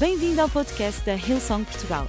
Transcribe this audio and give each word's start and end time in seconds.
Bem-vindo 0.00 0.40
ao 0.40 0.48
podcast 0.48 1.04
da 1.04 1.12
Hillsong 1.12 1.62
Portugal. 1.62 2.08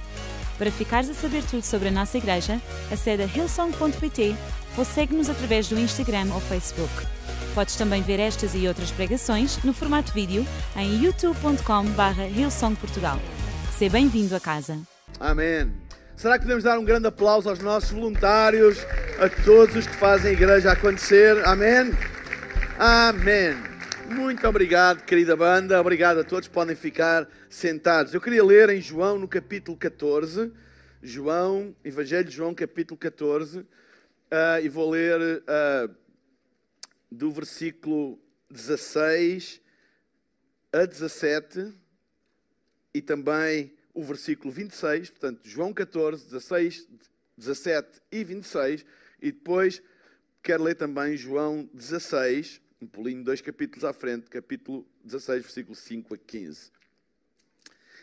Para 0.56 0.70
ficares 0.70 1.10
a 1.10 1.12
saber 1.12 1.42
tudo 1.44 1.62
sobre 1.62 1.88
a 1.88 1.90
nossa 1.90 2.16
igreja, 2.16 2.58
acede 2.90 3.22
a 3.22 3.26
hillsong.pt 3.26 4.34
ou 4.78 4.84
segue-nos 4.86 5.28
através 5.28 5.68
do 5.68 5.78
Instagram 5.78 6.32
ou 6.32 6.40
Facebook. 6.40 6.90
Podes 7.54 7.76
também 7.76 8.00
ver 8.00 8.18
estas 8.18 8.54
e 8.54 8.66
outras 8.66 8.90
pregações 8.90 9.62
no 9.62 9.74
formato 9.74 10.10
vídeo 10.14 10.46
em 10.74 11.04
youtube.com.br 11.04 12.22
hillsongportugal. 12.34 13.20
Seja 13.76 13.92
bem-vindo 13.92 14.34
a 14.34 14.40
casa. 14.40 14.78
Amém. 15.20 15.70
Será 16.16 16.38
que 16.38 16.44
podemos 16.44 16.64
dar 16.64 16.78
um 16.78 16.84
grande 16.86 17.08
aplauso 17.08 17.50
aos 17.50 17.58
nossos 17.58 17.90
voluntários, 17.90 18.78
a 19.20 19.28
todos 19.44 19.76
os 19.76 19.86
que 19.86 19.96
fazem 19.96 20.30
a 20.30 20.32
igreja 20.32 20.72
acontecer? 20.72 21.46
Amém? 21.46 21.92
Amém. 22.78 23.71
Muito 24.08 24.46
obrigado, 24.46 25.04
querida 25.04 25.36
banda. 25.36 25.80
Obrigado 25.80 26.20
a 26.20 26.24
todos. 26.24 26.48
Podem 26.48 26.74
ficar 26.74 27.28
sentados. 27.48 28.12
Eu 28.12 28.20
queria 28.20 28.44
ler 28.44 28.68
em 28.70 28.80
João, 28.80 29.18
no 29.18 29.28
capítulo 29.28 29.76
14. 29.76 30.52
João, 31.02 31.74
Evangelho 31.84 32.28
de 32.28 32.34
João, 32.34 32.54
capítulo 32.54 32.98
14. 32.98 33.60
Uh, 33.60 33.66
e 34.62 34.68
vou 34.68 34.90
ler 34.90 35.20
uh, 35.20 35.94
do 37.10 37.30
versículo 37.30 38.18
16 38.50 39.60
a 40.72 40.86
17 40.86 41.74
e 42.94 43.02
também 43.02 43.74
o 43.92 44.02
versículo 44.02 44.52
26. 44.52 45.10
Portanto, 45.10 45.40
João 45.44 45.72
14, 45.72 46.24
16, 46.24 46.88
17 47.36 48.00
e 48.10 48.24
26. 48.24 48.84
E 49.20 49.32
depois 49.32 49.82
quero 50.42 50.62
ler 50.62 50.74
também 50.74 51.16
João 51.16 51.68
16 51.74 52.61
um 52.82 52.86
pulinho 52.86 53.22
dois 53.22 53.40
capítulos 53.40 53.84
à 53.84 53.92
frente, 53.92 54.28
capítulo 54.28 54.84
16, 55.04 55.42
versículo 55.42 55.76
5 55.76 56.14
a 56.14 56.18
15. 56.18 56.72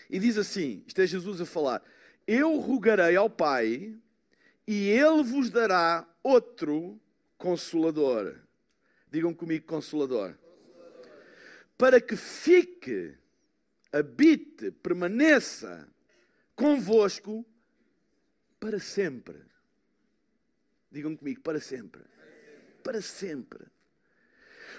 E 0.10 0.18
diz 0.18 0.38
assim: 0.38 0.84
isto 0.88 1.02
é 1.02 1.06
Jesus 1.06 1.42
a 1.42 1.46
falar: 1.46 1.84
Eu 2.26 2.58
rogarei 2.60 3.18
ao 3.18 3.30
Pai, 3.30 3.94
e 4.66 4.90
Ele 4.90 5.22
vos 5.22 5.50
dará 5.50 6.08
outro 6.24 6.98
consolador. 7.38 8.38
Digam 9.12 9.34
comigo, 9.34 9.66
consolador. 9.66 10.36
Para 11.78 12.00
que 12.00 12.16
fique, 12.16 13.16
habite, 13.92 14.72
permaneça 14.72 15.90
convosco 16.56 17.46
para 18.60 18.80
sempre. 18.80 19.42
Digam 20.90 21.18
comigo, 21.18 21.42
para 21.42 21.60
sempre. 21.60 22.02
Para 22.82 23.02
sempre 23.02 23.68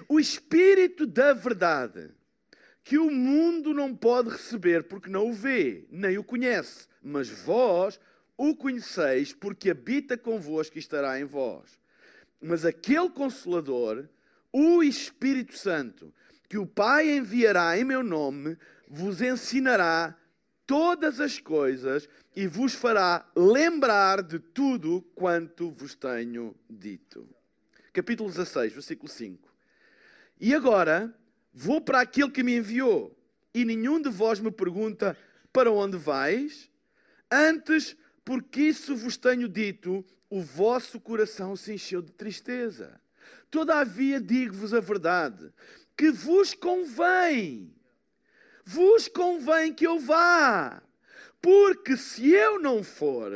o 0.09 0.19
Espírito 0.19 1.07
da 1.07 1.33
Verdade, 1.33 2.11
que 2.83 2.99
o 2.99 3.11
mundo 3.11 3.73
não 3.73 3.95
pode 3.95 4.31
receber 4.31 4.85
porque 4.85 5.11
não 5.11 5.31
o 5.31 5.33
vê, 5.33 5.87
nem 5.91 6.19
o 6.19 6.25
conhece, 6.25 6.89
mas 7.03 7.29
vós 7.29 8.01
o 8.37 8.57
conheceis 8.57 9.33
porque 9.33 9.71
habita 9.71 10.17
convosco 10.17 10.77
e 10.77 10.81
estará 10.81 11.21
em 11.21 11.25
vós. 11.25 11.79
Mas 12.41 12.65
aquele 12.65 13.11
Consolador, 13.11 14.09
o 14.53 14.83
Espírito 14.83 15.57
Santo, 15.57 16.13
que 16.49 16.57
o 16.57 16.67
Pai 16.67 17.11
enviará 17.11 17.79
em 17.79 17.85
meu 17.85 18.03
nome, 18.03 18.57
vos 18.89 19.21
ensinará 19.21 20.17
todas 20.67 21.21
as 21.21 21.39
coisas 21.39 22.09
e 22.35 22.47
vos 22.47 22.75
fará 22.75 23.29
lembrar 23.37 24.23
de 24.23 24.39
tudo 24.39 25.03
quanto 25.15 25.71
vos 25.71 25.95
tenho 25.95 26.57
dito. 26.69 27.29
Capítulo 27.93 28.31
16, 28.31 28.73
versículo 28.73 29.09
5. 29.09 29.50
E 30.41 30.55
agora 30.55 31.15
vou 31.53 31.81
para 31.81 32.01
aquele 32.01 32.31
que 32.31 32.43
me 32.43 32.57
enviou, 32.57 33.15
e 33.53 33.65
nenhum 33.65 34.01
de 34.01 34.09
vós 34.09 34.41
me 34.41 34.51
pergunta 34.51 35.17
para 35.53 35.71
onde 35.71 35.99
vais? 35.99 36.71
Antes, 37.31 37.97
porque 38.25 38.63
isso 38.63 38.97
vos 38.97 39.17
tenho 39.17 39.49
dito, 39.49 40.05
o 40.31 40.41
vosso 40.41 40.99
coração 40.99 41.55
se 41.57 41.75
encheu 41.75 42.01
de 42.01 42.13
tristeza. 42.13 43.01
Todavia 43.51 44.21
digo-vos 44.21 44.73
a 44.73 44.81
verdade, 44.81 45.53
que 45.97 46.11
vos 46.11 46.55
convém, 46.55 47.75
vos 48.65 49.09
convém 49.09 49.75
que 49.75 49.87
eu 49.87 49.99
vá, 49.99 50.83
porque 51.43 51.97
se 51.97 52.31
eu 52.31 52.59
não 52.59 52.83
for, 52.83 53.33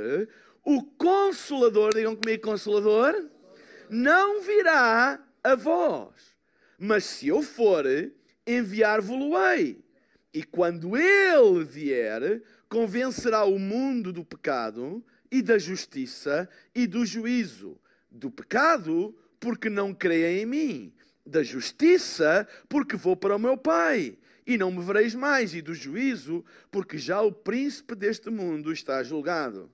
o 0.64 0.82
Consolador, 0.82 1.92
digam 1.94 2.16
comigo, 2.16 2.44
Consolador, 2.44 3.28
não 3.90 4.40
virá 4.40 5.22
a 5.42 5.54
vós. 5.54 6.33
Mas 6.84 7.04
se 7.04 7.28
eu 7.28 7.40
for, 7.40 7.86
enviar-vos-ei. 8.46 9.82
E 10.34 10.42
quando 10.42 10.98
ele 10.98 11.64
vier, 11.64 12.42
convencerá 12.68 13.42
o 13.44 13.58
mundo 13.58 14.12
do 14.12 14.22
pecado 14.22 15.02
e 15.30 15.40
da 15.40 15.56
justiça 15.56 16.46
e 16.74 16.86
do 16.86 17.06
juízo. 17.06 17.80
Do 18.10 18.30
pecado, 18.30 19.16
porque 19.40 19.70
não 19.70 19.94
creem 19.94 20.42
em 20.42 20.46
mim. 20.46 20.92
Da 21.24 21.42
justiça, 21.42 22.46
porque 22.68 22.96
vou 22.96 23.16
para 23.16 23.36
o 23.36 23.38
meu 23.38 23.56
Pai 23.56 24.18
e 24.46 24.58
não 24.58 24.70
me 24.70 24.84
vereis 24.84 25.14
mais. 25.14 25.54
E 25.54 25.62
do 25.62 25.72
juízo, 25.72 26.44
porque 26.70 26.98
já 26.98 27.22
o 27.22 27.32
príncipe 27.32 27.94
deste 27.94 28.28
mundo 28.28 28.70
está 28.70 29.02
julgado. 29.02 29.72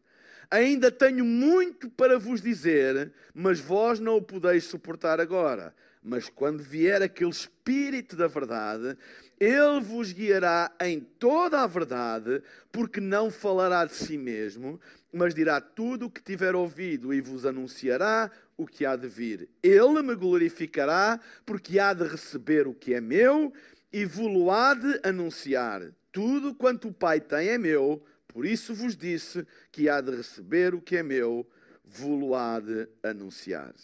Ainda 0.49 0.93
tenho 0.93 1.25
muito 1.25 1.91
para 1.91 2.21
vos 2.21 2.41
dizer, 2.41 3.13
mas 3.35 3.59
vós 3.59 3.99
não 3.99 4.19
o 4.19 4.23
podeis 4.23 4.63
suportar 4.63 5.21
agora. 5.21 5.75
Mas 6.03 6.31
quando 6.31 6.63
vier 6.63 7.03
aquele 7.03 7.31
Espírito 7.31 8.17
da 8.17 8.27
verdade, 8.27 8.97
ele 9.39 9.81
vos 9.81 10.13
guiará 10.13 10.73
em 10.81 11.01
toda 11.01 11.61
a 11.61 11.67
verdade, 11.67 12.43
porque 12.73 13.01
não 13.01 13.31
falará 13.31 13.85
de 13.85 13.95
si 13.95 14.17
mesmo, 14.17 14.81
mas 15.13 15.35
dirá 15.35 15.61
tudo 15.61 16.07
o 16.07 16.11
que 16.11 16.23
tiver 16.23 16.55
ouvido 16.55 17.13
e 17.13 17.21
vos 17.21 17.45
anunciará 17.45 18.31
o 18.57 18.67
que 18.67 18.87
há 18.87 18.97
de 18.97 19.09
vir. 19.09 19.49
Ele 19.63 20.03
me 20.03 20.15
glorificará, 20.15 21.21
porque 21.45 21.79
há 21.79 21.93
de 21.93 22.05
receber 22.05 22.67
o 22.67 22.75
que 22.75 22.95
é 22.95 23.01
meu 23.01 23.53
e 23.93 24.05
vos 24.05 24.49
há 24.51 24.75
de 24.75 25.01
anunciar. 25.03 25.83
Tudo 26.13 26.55
quanto 26.55 26.89
o 26.89 26.93
Pai 26.93 27.21
tem 27.21 27.49
é 27.49 27.59
meu, 27.59 28.03
por 28.29 28.47
isso 28.47 28.75
vos 28.75 28.97
disse 28.97 29.47
que 29.71 29.89
há 29.89 30.01
de 30.01 30.17
receber 30.17 30.75
o 30.75 30.81
que 30.81 30.97
é 30.97 31.03
meu, 31.03 31.47
vos 31.85 32.33
há 32.35 32.61
de 32.61 32.89
anunciar. 33.03 33.75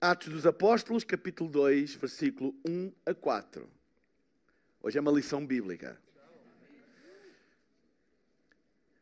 Atos 0.00 0.28
dos 0.28 0.46
Apóstolos, 0.46 1.04
capítulo 1.04 1.48
2, 1.48 1.94
versículo 1.94 2.54
1 2.68 2.92
a 3.06 3.14
4. 3.14 3.66
Hoje 4.82 4.98
é 4.98 5.00
uma 5.00 5.10
lição 5.10 5.44
bíblica. 5.44 5.98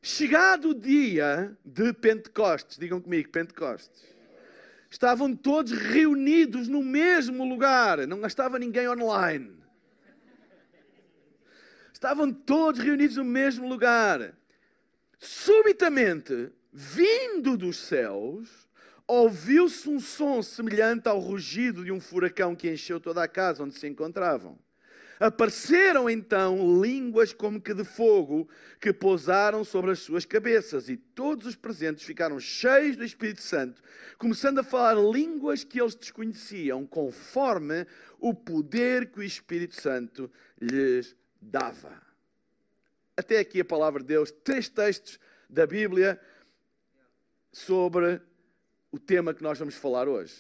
Chegado 0.01 0.69
o 0.69 0.75
dia 0.75 1.57
de 1.65 1.93
Pentecostes, 1.93 2.79
digam 2.79 3.01
comigo, 3.01 3.29
Pentecostes. 3.29 4.05
Estavam 4.89 5.35
todos 5.35 5.73
reunidos 5.73 6.69
no 6.69 6.81
mesmo 6.81 7.45
lugar, 7.45 8.07
não 8.07 8.25
estava 8.25 8.57
ninguém 8.57 8.89
online. 8.89 9.53
Estavam 11.93 12.33
todos 12.33 12.81
reunidos 12.81 13.17
no 13.17 13.25
mesmo 13.25 13.67
lugar. 13.69 14.33
Subitamente, 15.19 16.53
vindo 16.73 17.57
dos 17.57 17.79
céus, 17.79 18.64
ouviu-se 19.07 19.89
um 19.89 20.01
som 20.01 20.43
semelhante 20.43 21.09
ao 21.09 21.19
rugido 21.19 21.85
de 21.85 21.93
um 21.93 22.01
furacão 22.01 22.55
que 22.55 22.71
encheu 22.71 22.99
toda 22.99 23.23
a 23.23 23.29
casa 23.29 23.63
onde 23.63 23.79
se 23.79 23.87
encontravam. 23.87 24.59
Apareceram 25.21 26.11
então 26.11 26.83
línguas 26.83 27.33
como 27.33 27.61
que 27.61 27.73
de 27.73 27.85
fogo 27.85 28.49
que 28.81 28.93
pousaram 28.93 29.63
sobre 29.63 29.93
as 29.93 30.01
suas 30.01 30.25
cabeças, 30.25 30.89
e 30.89 30.97
todos 30.97 31.47
os 31.47 31.55
presentes 31.55 32.05
ficaram 32.05 32.41
cheios 32.41 32.97
do 32.97 33.05
Espírito 33.05 33.41
Santo, 33.41 33.81
começando 34.19 34.59
a 34.59 34.65
falar 34.65 34.95
línguas 34.95 35.63
que 35.63 35.81
eles 35.81 35.95
desconheciam, 35.95 36.85
conforme 36.85 37.87
o 38.19 38.35
poder 38.35 39.11
que 39.13 39.21
o 39.21 39.23
Espírito 39.23 39.81
Santo 39.81 40.31
lhes 40.61 41.15
dava. 41.41 42.03
Até 43.17 43.39
aqui 43.39 43.61
a 43.61 43.65
palavra 43.65 44.01
de 44.01 44.09
Deus, 44.09 44.33
três 44.33 44.69
textos 44.69 45.21
da 45.49 45.65
Bíblia 45.65 46.21
sobre 47.53 48.21
o 48.95 48.99
tema 48.99 49.35
que 49.35 49.43
nós 49.43 49.59
vamos 49.59 49.75
falar 49.75 50.07
hoje. 50.07 50.37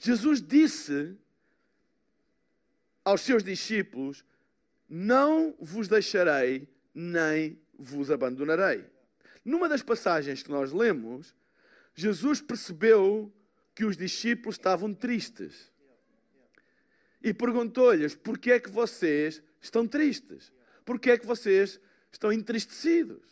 Jesus 0.00 0.42
disse 0.42 1.16
aos 3.04 3.20
seus 3.20 3.44
discípulos: 3.44 4.24
Não 4.88 5.54
vos 5.60 5.86
deixarei, 5.86 6.68
nem 6.92 7.56
vos 7.78 8.10
abandonarei. 8.10 8.84
Numa 9.44 9.68
das 9.68 9.80
passagens 9.80 10.42
que 10.42 10.50
nós 10.50 10.72
lemos, 10.72 11.36
Jesus 11.94 12.40
percebeu 12.40 13.32
que 13.76 13.84
os 13.84 13.96
discípulos 13.96 14.56
estavam 14.56 14.92
tristes. 14.92 15.70
E 17.22 17.32
perguntou-lhes: 17.32 18.16
Por 18.16 18.38
que 18.38 18.50
é 18.50 18.58
que 18.58 18.70
vocês 18.70 19.40
estão 19.60 19.86
tristes? 19.86 20.52
Por 20.84 20.98
que 20.98 21.10
é 21.10 21.16
que 21.16 21.26
vocês 21.26 21.78
estão 22.10 22.32
entristecidos? 22.32 23.22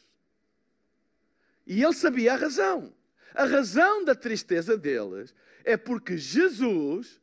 E 1.67 1.83
ele 1.83 1.95
sabia 1.95 2.35
a 2.35 2.37
razão. 2.37 2.95
A 3.37 3.45
razão 3.45 4.03
da 4.03 4.15
tristeza 4.15 4.79
deles 4.79 5.35
é 5.63 5.77
porque 5.77 6.17
Jesus 6.17 7.21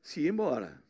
se 0.00 0.20
ia 0.20 0.28
embora. 0.28 0.80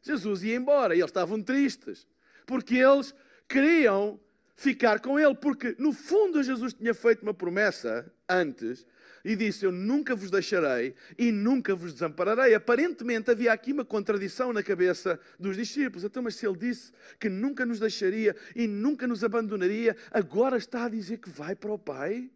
Jesus 0.00 0.44
ia 0.44 0.54
embora 0.54 0.94
e 0.94 1.00
eles 1.00 1.10
estavam 1.10 1.42
tristes. 1.42 2.06
porque 2.46 2.76
eles 2.76 3.12
queriam 3.48 4.20
ficar 4.54 5.00
com 5.00 5.18
ele, 5.18 5.34
porque 5.34 5.74
no 5.78 5.92
fundo 5.92 6.42
Jesus 6.42 6.74
tinha 6.74 6.94
feito 6.94 7.22
uma 7.22 7.34
promessa 7.34 8.10
antes 8.28 8.86
e 9.24 9.34
disse: 9.34 9.64
Eu 9.64 9.72
nunca 9.72 10.14
vos 10.14 10.30
deixarei 10.30 10.94
e 11.18 11.32
nunca 11.32 11.74
vos 11.74 11.92
desampararei. 11.92 12.54
Aparentemente 12.54 13.32
havia 13.32 13.52
aqui 13.52 13.72
uma 13.72 13.84
contradição 13.84 14.52
na 14.52 14.62
cabeça 14.62 15.18
dos 15.40 15.56
discípulos. 15.56 16.04
Então, 16.04 16.22
mas 16.22 16.36
se 16.36 16.46
ele 16.46 16.56
disse 16.56 16.92
que 17.18 17.28
nunca 17.28 17.66
nos 17.66 17.80
deixaria 17.80 18.36
e 18.54 18.68
nunca 18.68 19.08
nos 19.08 19.24
abandonaria, 19.24 19.96
agora 20.10 20.56
está 20.56 20.84
a 20.84 20.88
dizer 20.88 21.18
que 21.18 21.30
vai 21.30 21.56
para 21.56 21.72
o 21.72 21.78
Pai? 21.78 22.30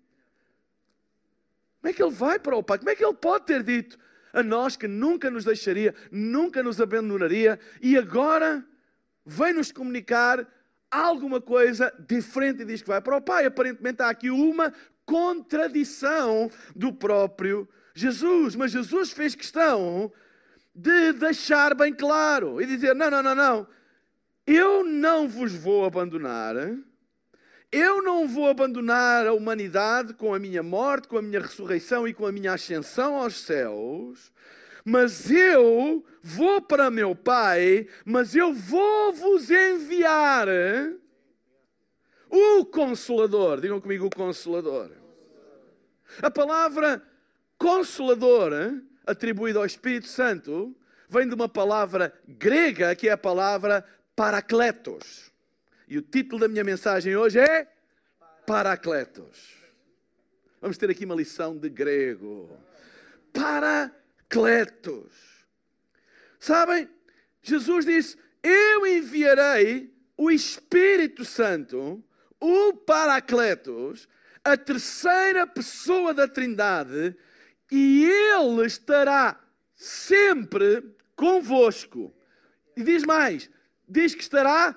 Como 1.86 1.92
é 1.92 1.94
que 1.94 2.02
ele 2.02 2.10
vai 2.10 2.36
para 2.36 2.56
o 2.56 2.64
Pai? 2.64 2.78
Como 2.78 2.90
é 2.90 2.96
que 2.96 3.04
ele 3.04 3.14
pode 3.14 3.46
ter 3.46 3.62
dito 3.62 3.96
a 4.32 4.42
nós 4.42 4.76
que 4.76 4.88
nunca 4.88 5.30
nos 5.30 5.44
deixaria, 5.44 5.94
nunca 6.10 6.60
nos 6.60 6.80
abandonaria 6.80 7.60
e 7.80 7.96
agora 7.96 8.66
vem 9.24 9.52
nos 9.52 9.70
comunicar 9.70 10.44
alguma 10.90 11.40
coisa 11.40 11.94
diferente 12.08 12.62
e 12.62 12.64
diz 12.64 12.82
que 12.82 12.88
vai 12.88 13.00
para 13.00 13.16
o 13.16 13.22
Pai? 13.22 13.46
Aparentemente 13.46 14.02
há 14.02 14.08
aqui 14.08 14.30
uma 14.30 14.74
contradição 15.04 16.50
do 16.74 16.92
próprio 16.92 17.68
Jesus. 17.94 18.56
Mas 18.56 18.72
Jesus 18.72 19.12
fez 19.12 19.36
questão 19.36 20.12
de 20.74 21.12
deixar 21.12 21.72
bem 21.72 21.94
claro 21.94 22.60
e 22.60 22.66
dizer: 22.66 22.96
não, 22.96 23.08
não, 23.08 23.22
não, 23.22 23.34
não, 23.36 23.68
eu 24.44 24.82
não 24.82 25.28
vos 25.28 25.52
vou 25.52 25.84
abandonar. 25.84 26.56
Eu 27.72 28.00
não 28.02 28.28
vou 28.28 28.48
abandonar 28.48 29.26
a 29.26 29.32
humanidade 29.32 30.14
com 30.14 30.32
a 30.32 30.38
minha 30.38 30.62
morte, 30.62 31.08
com 31.08 31.18
a 31.18 31.22
minha 31.22 31.40
ressurreição 31.40 32.06
e 32.06 32.14
com 32.14 32.24
a 32.24 32.32
minha 32.32 32.52
ascensão 32.52 33.16
aos 33.16 33.40
céus, 33.40 34.32
mas 34.84 35.30
eu 35.30 36.04
vou 36.22 36.62
para 36.62 36.90
meu 36.90 37.14
Pai, 37.14 37.88
mas 38.04 38.36
eu 38.36 38.52
vou 38.52 39.12
vos 39.12 39.50
enviar 39.50 40.46
o 42.30 42.64
Consolador. 42.66 43.60
Digam 43.60 43.80
comigo 43.80 44.06
o 44.06 44.10
Consolador. 44.10 44.90
A 46.22 46.30
palavra 46.30 47.02
Consolador, 47.58 48.52
atribuída 49.04 49.58
ao 49.58 49.66
Espírito 49.66 50.06
Santo, 50.06 50.74
vem 51.08 51.28
de 51.28 51.34
uma 51.34 51.48
palavra 51.48 52.12
grega 52.26 52.94
que 52.94 53.08
é 53.08 53.12
a 53.12 53.18
palavra 53.18 53.84
Paracletos. 54.14 55.32
E 55.88 55.96
o 55.98 56.02
título 56.02 56.40
da 56.40 56.48
minha 56.48 56.64
mensagem 56.64 57.16
hoje 57.16 57.38
é 57.38 57.68
Paracletos. 58.46 59.54
Vamos 60.60 60.76
ter 60.76 60.90
aqui 60.90 61.04
uma 61.04 61.14
lição 61.14 61.56
de 61.56 61.68
grego. 61.68 62.50
Paracletos. 63.32 65.12
Sabem, 66.40 66.88
Jesus 67.40 67.84
disse: 67.84 68.18
Eu 68.42 68.86
enviarei 68.86 69.94
o 70.16 70.30
Espírito 70.30 71.24
Santo 71.24 72.02
o 72.40 72.74
Paracletos, 72.74 74.08
a 74.44 74.56
terceira 74.56 75.46
pessoa 75.46 76.12
da 76.12 76.28
Trindade, 76.28 77.16
e 77.70 78.04
Ele 78.04 78.66
estará 78.66 79.40
sempre 79.74 80.94
convosco. 81.14 82.14
E 82.76 82.82
diz 82.82 83.04
mais: 83.04 83.50
diz 83.88 84.14
que 84.14 84.22
estará, 84.22 84.76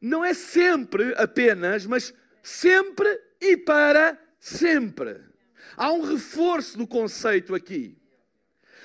não 0.00 0.24
é 0.24 0.32
sempre 0.32 1.14
apenas, 1.16 1.84
mas 1.84 2.14
sempre 2.42 3.20
e 3.40 3.56
para 3.56 4.18
sempre. 4.38 5.20
Há 5.76 5.92
um 5.92 6.02
reforço 6.02 6.78
do 6.78 6.86
conceito 6.86 7.54
aqui. 7.54 7.96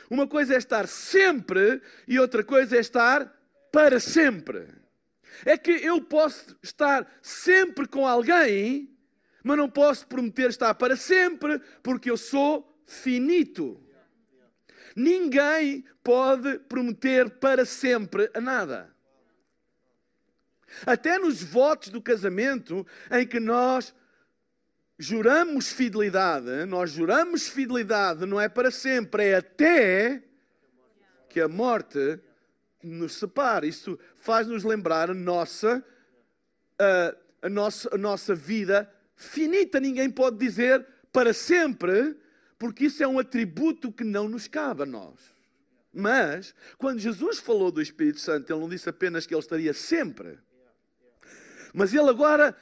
Uma 0.10 0.28
coisa 0.28 0.54
é 0.54 0.58
estar 0.58 0.88
sempre 0.88 1.82
e 2.08 2.20
outra 2.20 2.44
coisa 2.44 2.78
é 2.78 2.80
estar 2.80 3.34
para 3.72 4.00
sempre. 4.00 4.68
É 5.44 5.58
que 5.58 5.72
eu 5.72 6.02
posso 6.02 6.56
estar 6.62 7.10
sempre 7.22 7.88
com 7.88 8.08
alguém, 8.08 8.96
mas 9.44 9.58
não 9.58 9.70
posso 9.70 10.08
prometer 10.08 10.50
estar 10.50 10.74
para 10.76 10.96
sempre, 10.96 11.60
porque 11.82 12.10
eu 12.10 12.18
sou 12.18 12.82
finito. 12.86 13.82
Ninguém 14.96 15.84
pode 16.04 16.60
prometer 16.60 17.30
para 17.32 17.66
sempre 17.66 18.30
a 18.34 18.40
nada. 18.40 18.95
Até 20.86 21.18
nos 21.18 21.44
votos 21.44 21.90
do 21.90 22.02
casamento, 22.02 22.86
em 23.12 23.26
que 23.26 23.40
nós 23.40 23.94
juramos 24.98 25.72
fidelidade, 25.72 26.66
nós 26.66 26.92
juramos 26.92 27.48
fidelidade, 27.48 28.26
não 28.26 28.40
é 28.40 28.48
para 28.48 28.72
sempre, 28.72 29.26
é 29.26 29.36
até 29.36 30.24
que 31.30 31.42
a 31.42 31.48
morte 31.48 32.20
nos 32.82 33.14
separa. 33.14 33.66
Isso 33.66 34.00
faz-nos 34.16 34.64
lembrar 34.64 35.10
a 35.10 35.14
nossa, 35.14 35.84
a, 36.80 37.16
a, 37.42 37.50
nossa, 37.50 37.94
a 37.94 37.98
nossa 37.98 38.34
vida 38.34 38.90
finita. 39.16 39.80
Ninguém 39.80 40.10
pode 40.10 40.38
dizer 40.38 40.86
para 41.12 41.34
sempre, 41.34 42.16
porque 42.58 42.86
isso 42.86 43.04
é 43.04 43.08
um 43.08 43.20
atributo 43.20 43.92
que 43.92 44.04
não 44.04 44.30
nos 44.30 44.48
cabe 44.48 44.84
a 44.84 44.86
nós. 44.86 45.36
Mas, 45.94 46.54
quando 46.78 47.00
Jesus 47.00 47.40
falou 47.40 47.72
do 47.72 47.82
Espírito 47.82 48.20
Santo, 48.20 48.52
ele 48.52 48.60
não 48.60 48.68
disse 48.68 48.90
apenas 48.90 49.26
que 49.26 49.34
ele 49.34 49.40
estaria 49.40 49.74
sempre. 49.74 50.38
Mas 51.76 51.94
ele 51.94 52.10
agora 52.10 52.56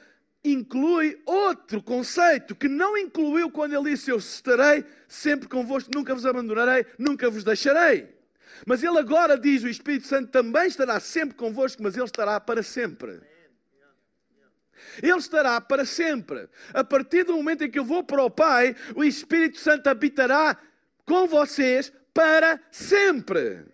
inclui 0.44 1.22
outro 1.24 1.80
conceito 1.80 2.54
que 2.54 2.68
não 2.68 2.98
incluiu 2.98 3.50
quando 3.50 3.74
ele 3.74 3.90
disse: 3.90 4.10
Eu 4.10 4.18
estarei 4.18 4.84
sempre 5.08 5.48
convosco, 5.48 5.90
nunca 5.94 6.12
vos 6.14 6.26
abandonarei, 6.26 6.84
nunca 6.98 7.30
vos 7.30 7.44
deixarei. 7.44 8.12
Mas 8.66 8.82
ele 8.82 8.98
agora 8.98 9.38
diz: 9.38 9.62
o 9.62 9.68
Espírito 9.68 10.08
Santo 10.08 10.30
também 10.30 10.66
estará 10.66 10.98
sempre 10.98 11.36
convosco, 11.36 11.82
mas 11.82 11.94
ele 11.94 12.04
estará 12.04 12.40
para 12.40 12.62
sempre. 12.62 13.20
Ele 15.00 15.18
estará 15.18 15.60
para 15.60 15.84
sempre. 15.84 16.48
A 16.72 16.82
partir 16.82 17.24
do 17.24 17.36
momento 17.36 17.64
em 17.64 17.70
que 17.70 17.78
eu 17.78 17.84
vou 17.84 18.02
para 18.02 18.22
o 18.22 18.30
Pai, 18.30 18.74
o 18.96 19.04
Espírito 19.04 19.58
Santo 19.58 19.88
habitará 19.88 20.56
com 21.06 21.26
vocês 21.26 21.92
para 22.12 22.60
sempre. 22.70 23.64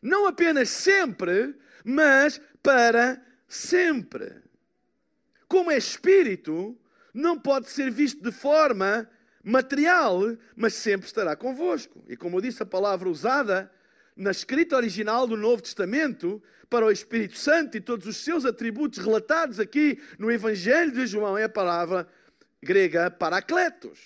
Não 0.00 0.26
apenas 0.26 0.68
sempre, 0.68 1.56
mas 1.84 2.40
para 2.62 3.20
sempre. 3.48 4.45
Como 5.48 5.70
é 5.70 5.76
Espírito, 5.76 6.76
não 7.14 7.38
pode 7.38 7.70
ser 7.70 7.90
visto 7.90 8.22
de 8.22 8.32
forma 8.32 9.08
material, 9.42 10.20
mas 10.56 10.74
sempre 10.74 11.06
estará 11.06 11.36
convosco. 11.36 12.04
E 12.08 12.16
como 12.16 12.36
eu 12.36 12.40
disse, 12.40 12.62
a 12.62 12.66
palavra 12.66 13.08
usada 13.08 13.70
na 14.16 14.30
escrita 14.30 14.76
original 14.76 15.26
do 15.26 15.36
Novo 15.36 15.62
Testamento 15.62 16.42
para 16.68 16.84
o 16.84 16.90
Espírito 16.90 17.38
Santo 17.38 17.76
e 17.76 17.80
todos 17.80 18.06
os 18.06 18.16
seus 18.16 18.44
atributos 18.44 18.98
relatados 18.98 19.60
aqui 19.60 20.00
no 20.18 20.30
Evangelho 20.32 20.90
de 20.90 21.06
João 21.06 21.38
é 21.38 21.44
a 21.44 21.48
palavra 21.48 22.08
grega 22.62 23.10
paracletos, 23.10 24.00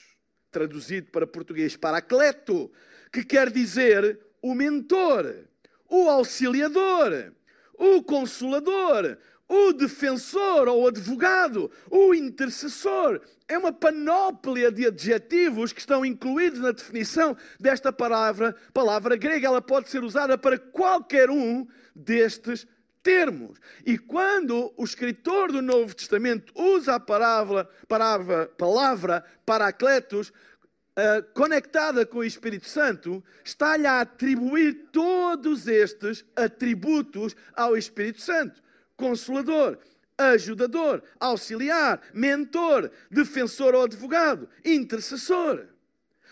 traduzido 0.50 1.11
para 1.11 1.26
português 1.26 1.76
paracleto, 1.76 2.71
que 3.12 3.25
quer 3.25 3.50
dizer 3.50 4.19
o 4.43 4.55
mentor, 4.55 5.45
o 5.88 6.09
auxiliador, 6.09 7.33
o 7.75 8.03
consolador, 8.03 9.17
o 9.50 9.73
defensor 9.73 10.69
ou 10.69 10.87
advogado, 10.87 11.73
o 11.90 12.14
intercessor. 12.14 13.21
É 13.49 13.59
uma 13.59 13.73
panóplia 13.73 14.71
de 14.71 14.87
adjetivos 14.87 15.73
que 15.73 15.80
estão 15.80 16.04
incluídos 16.04 16.61
na 16.61 16.71
definição 16.71 17.37
desta 17.59 17.92
palavra, 17.92 18.54
palavra 18.73 19.16
grega. 19.16 19.49
Ela 19.49 19.61
pode 19.61 19.90
ser 19.90 20.04
usada 20.04 20.38
para 20.38 20.57
qualquer 20.57 21.30
um 21.30 21.66
destes 21.97 22.64
termos. 23.02 23.59
E 23.85 23.99
quando 23.99 24.73
o 24.76 24.85
escritor 24.85 25.50
do 25.50 25.61
Novo 25.61 25.97
Testamento 25.97 26.52
usa 26.54 26.95
a 26.95 27.00
palavra, 27.00 27.69
palavra, 27.88 28.47
palavra 28.57 29.25
paracletos, 29.45 30.28
uh, 30.28 31.25
conectada 31.35 32.07
com 32.07 32.19
o 32.19 32.25
Espírito 32.25 32.69
Santo, 32.69 33.25
está-lhe 33.45 33.88
a 33.88 34.02
atribuir 34.02 34.90
todos 34.92 35.66
estes 35.66 36.25
atributos 36.37 37.35
ao 37.57 37.76
Espírito 37.76 38.21
Santo 38.21 38.62
consolador, 39.00 39.78
ajudador, 40.19 41.02
auxiliar, 41.19 42.00
mentor, 42.12 42.90
defensor 43.11 43.75
ou 43.75 43.85
advogado, 43.85 44.49
intercessor. 44.62 45.66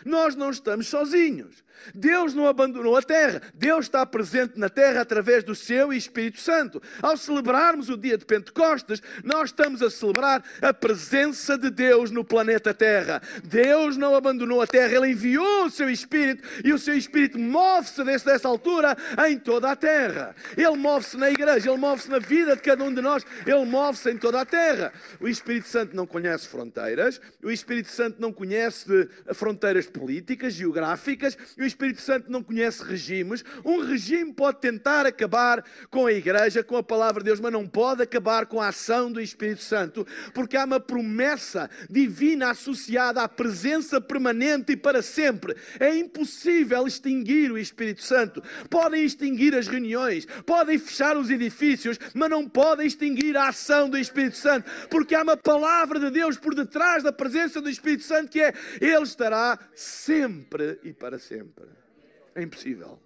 Nós 0.04 0.36
não 0.36 0.50
estamos 0.50 0.86
sozinhos. 0.86 1.64
Deus 1.94 2.34
não 2.34 2.46
abandonou 2.46 2.96
a 2.96 3.02
terra. 3.02 3.42
Deus 3.54 3.86
está 3.86 4.04
presente 4.04 4.58
na 4.58 4.68
terra 4.68 5.00
através 5.00 5.44
do 5.44 5.54
seu 5.54 5.92
Espírito 5.92 6.40
Santo. 6.40 6.82
Ao 7.02 7.16
celebrarmos 7.16 7.88
o 7.88 7.96
dia 7.96 8.18
de 8.18 8.24
Pentecostes, 8.24 9.02
nós 9.24 9.50
estamos 9.50 9.82
a 9.82 9.90
celebrar 9.90 10.42
a 10.60 10.72
presença 10.72 11.56
de 11.56 11.70
Deus 11.70 12.10
no 12.10 12.24
planeta 12.24 12.74
Terra. 12.74 13.20
Deus 13.44 13.96
não 13.96 14.14
abandonou 14.14 14.60
a 14.60 14.66
terra, 14.66 14.94
ele 14.94 15.12
enviou 15.12 15.66
o 15.66 15.70
seu 15.70 15.88
Espírito 15.90 16.42
e 16.64 16.72
o 16.72 16.78
seu 16.78 16.96
Espírito 16.96 17.38
move-se 17.38 18.02
desde 18.04 18.30
essa 18.30 18.48
altura 18.48 18.96
em 19.28 19.38
toda 19.38 19.70
a 19.70 19.76
terra. 19.76 20.34
Ele 20.56 20.76
move-se 20.76 21.16
na 21.16 21.30
igreja, 21.30 21.70
ele 21.70 21.78
move-se 21.78 22.10
na 22.10 22.18
vida 22.18 22.56
de 22.56 22.62
cada 22.62 22.82
um 22.84 22.92
de 22.92 23.00
nós, 23.00 23.24
ele 23.46 23.64
move-se 23.64 24.10
em 24.10 24.16
toda 24.16 24.40
a 24.40 24.44
terra. 24.44 24.92
O 25.20 25.28
Espírito 25.28 25.68
Santo 25.68 25.94
não 25.94 26.06
conhece 26.06 26.48
fronteiras, 26.48 27.20
o 27.42 27.50
Espírito 27.50 27.88
Santo 27.88 28.20
não 28.20 28.32
conhece 28.32 29.08
fronteiras 29.34 29.86
políticas, 29.86 30.54
geográficas, 30.54 31.36
o 31.58 31.64
Espírito 31.68 32.00
Santo 32.00 32.30
não 32.30 32.42
conhece 32.42 32.82
regimes. 32.82 33.44
Um 33.64 33.84
regime 33.84 34.32
pode 34.32 34.60
tentar 34.60 35.06
acabar 35.06 35.64
com 35.90 36.06
a 36.06 36.12
igreja, 36.12 36.64
com 36.64 36.76
a 36.76 36.82
palavra 36.82 37.22
de 37.22 37.26
Deus, 37.26 37.38
mas 37.38 37.52
não 37.52 37.66
pode 37.66 38.02
acabar 38.02 38.46
com 38.46 38.60
a 38.60 38.68
ação 38.68 39.12
do 39.12 39.20
Espírito 39.20 39.62
Santo, 39.62 40.06
porque 40.34 40.56
há 40.56 40.64
uma 40.64 40.80
promessa 40.80 41.70
divina 41.88 42.50
associada 42.50 43.22
à 43.22 43.28
presença 43.28 44.00
permanente 44.00 44.72
e 44.72 44.76
para 44.76 45.02
sempre. 45.02 45.54
É 45.78 45.96
impossível 45.96 46.86
extinguir 46.86 47.52
o 47.52 47.58
Espírito 47.58 48.02
Santo. 48.02 48.42
Podem 48.68 49.04
extinguir 49.04 49.54
as 49.54 49.68
reuniões, 49.68 50.26
podem 50.44 50.78
fechar 50.78 51.16
os 51.16 51.30
edifícios, 51.30 51.98
mas 52.14 52.30
não 52.30 52.48
podem 52.48 52.86
extinguir 52.86 53.36
a 53.36 53.48
ação 53.48 53.88
do 53.88 53.98
Espírito 53.98 54.36
Santo, 54.36 54.68
porque 54.90 55.14
há 55.14 55.22
uma 55.22 55.36
palavra 55.36 56.00
de 56.00 56.10
Deus 56.10 56.36
por 56.36 56.54
detrás 56.54 57.02
da 57.02 57.12
presença 57.12 57.60
do 57.60 57.68
Espírito 57.68 58.04
Santo 58.04 58.30
que 58.30 58.40
é 58.40 58.52
Ele 58.80 59.02
estará 59.02 59.58
sempre 59.74 60.78
e 60.82 60.92
para 60.92 61.18
sempre. 61.18 61.57
É 62.34 62.42
impossível. 62.42 63.00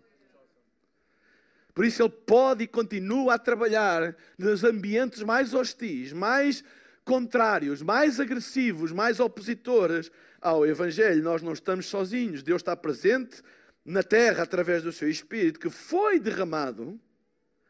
Por 1.75 1.85
isso 1.85 2.03
ele 2.03 2.11
pode 2.11 2.65
e 2.65 2.67
continua 2.67 3.35
a 3.35 3.39
trabalhar 3.39 4.15
nos 4.37 4.63
ambientes 4.63 5.23
mais 5.23 5.55
hostis, 5.55 6.13
mais 6.13 6.63
contrários, 7.05 7.83
mais 7.83 8.21
agressivos, 8.21 8.93
mais 8.93 9.21
opositores 9.21 10.11
ao 10.41 10.67
Evangelho. 10.67 11.23
Nós 11.23 11.43
não 11.43 11.53
estamos 11.53 11.87
sozinhos. 11.87 12.43
Deus 12.43 12.61
está 12.61 12.77
presente 12.77 13.43
na 13.85 14.03
terra 14.03 14.43
através 14.43 14.83
do 14.83 14.93
seu 14.93 15.09
Espírito 15.09 15.59
que 15.59 15.71
foi 15.71 16.21
derramado 16.21 17.01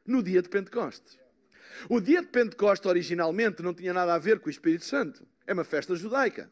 no 0.07 0.23
dia 0.23 0.43
de 0.43 0.49
Pentecostes. 0.49 1.19
O 1.89 2.01
dia 2.01 2.21
de 2.21 2.29
Pentecostes 2.29 2.87
originalmente 2.87 3.63
não 3.63 3.73
tinha 3.73 3.93
nada 3.93 4.15
a 4.15 4.19
ver 4.19 4.41
com 4.41 4.49
o 4.49 4.51
Espírito 4.51 4.85
Santo. 4.85 5.27
É 5.47 5.53
uma 5.53 5.65
festa 5.65 5.95
judaica. 5.95 6.51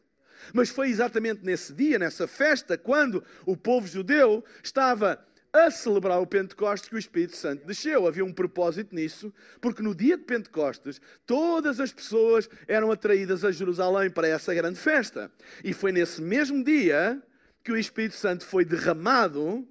Mas 0.53 0.69
foi 0.69 0.89
exatamente 0.89 1.43
nesse 1.43 1.73
dia, 1.73 1.99
nessa 1.99 2.27
festa, 2.27 2.77
quando 2.77 3.23
o 3.45 3.55
povo 3.55 3.87
judeu 3.87 4.43
estava 4.63 5.19
a 5.53 5.69
celebrar 5.69 6.21
o 6.21 6.27
Pentecostes 6.27 6.89
que 6.89 6.95
o 6.95 6.99
Espírito 6.99 7.35
Santo 7.35 7.65
desceu. 7.65 8.07
Havia 8.07 8.23
um 8.23 8.31
propósito 8.31 8.95
nisso, 8.95 9.33
porque 9.59 9.81
no 9.81 9.93
dia 9.93 10.17
de 10.17 10.23
Pentecostes 10.23 11.01
todas 11.25 11.79
as 11.79 11.91
pessoas 11.91 12.49
eram 12.67 12.91
atraídas 12.91 13.43
a 13.43 13.51
Jerusalém 13.51 14.09
para 14.09 14.27
essa 14.27 14.53
grande 14.53 14.79
festa. 14.79 15.31
E 15.63 15.73
foi 15.73 15.91
nesse 15.91 16.21
mesmo 16.21 16.63
dia 16.63 17.21
que 17.63 17.71
o 17.71 17.77
Espírito 17.77 18.15
Santo 18.15 18.45
foi 18.45 18.63
derramado 18.63 19.67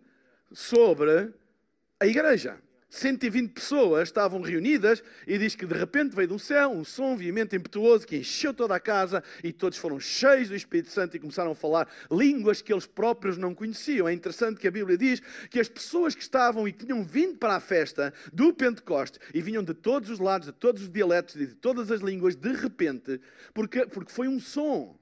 sobre 0.53 1.33
a 1.99 2.07
igreja. 2.07 2.59
120 2.91 3.53
pessoas 3.53 4.09
estavam 4.09 4.41
reunidas 4.41 5.01
e 5.25 5.39
diz 5.39 5.55
que 5.55 5.65
de 5.65 5.75
repente 5.75 6.15
veio 6.15 6.27
do 6.27 6.39
céu 6.41 6.71
um 6.71 6.85
som 6.85 7.17
veemente 7.17 7.55
impetuoso 7.55 8.05
que 8.05 8.17
encheu 8.17 8.53
toda 8.53 8.75
a 8.75 8.81
casa 8.81 9.23
e 9.45 9.53
todos 9.53 9.79
foram 9.79 10.01
cheios 10.01 10.49
do 10.49 10.57
Espírito 10.57 10.91
Santo 10.91 11.17
e 11.17 11.21
começaram 11.21 11.53
a 11.53 11.55
falar 11.55 11.89
línguas 12.11 12.61
que 12.61 12.73
eles 12.73 12.87
próprios 12.87 13.39
não 13.39 13.55
conheciam. 13.55 14.09
É 14.09 14.13
interessante 14.13 14.59
que 14.59 14.67
a 14.67 14.71
Bíblia 14.73 14.99
diz 14.99 15.23
que 15.49 15.61
as 15.61 15.69
pessoas 15.69 16.17
que 16.17 16.23
estavam 16.23 16.67
e 16.67 16.73
que 16.73 16.85
tinham 16.85 17.05
vindo 17.05 17.39
para 17.39 17.55
a 17.55 17.61
festa 17.61 18.13
do 18.33 18.53
Pentecoste 18.53 19.21
e 19.33 19.41
vinham 19.41 19.63
de 19.63 19.73
todos 19.73 20.11
os 20.11 20.19
lados, 20.19 20.49
de 20.49 20.53
todos 20.53 20.83
os 20.83 20.91
dialetos 20.91 21.37
e 21.37 21.47
de 21.47 21.55
todas 21.55 21.93
as 21.93 22.01
línguas, 22.01 22.35
de 22.35 22.53
repente, 22.53 23.21
porque, 23.55 23.87
porque 23.87 24.11
foi 24.11 24.27
um 24.27 24.41
som. 24.41 24.99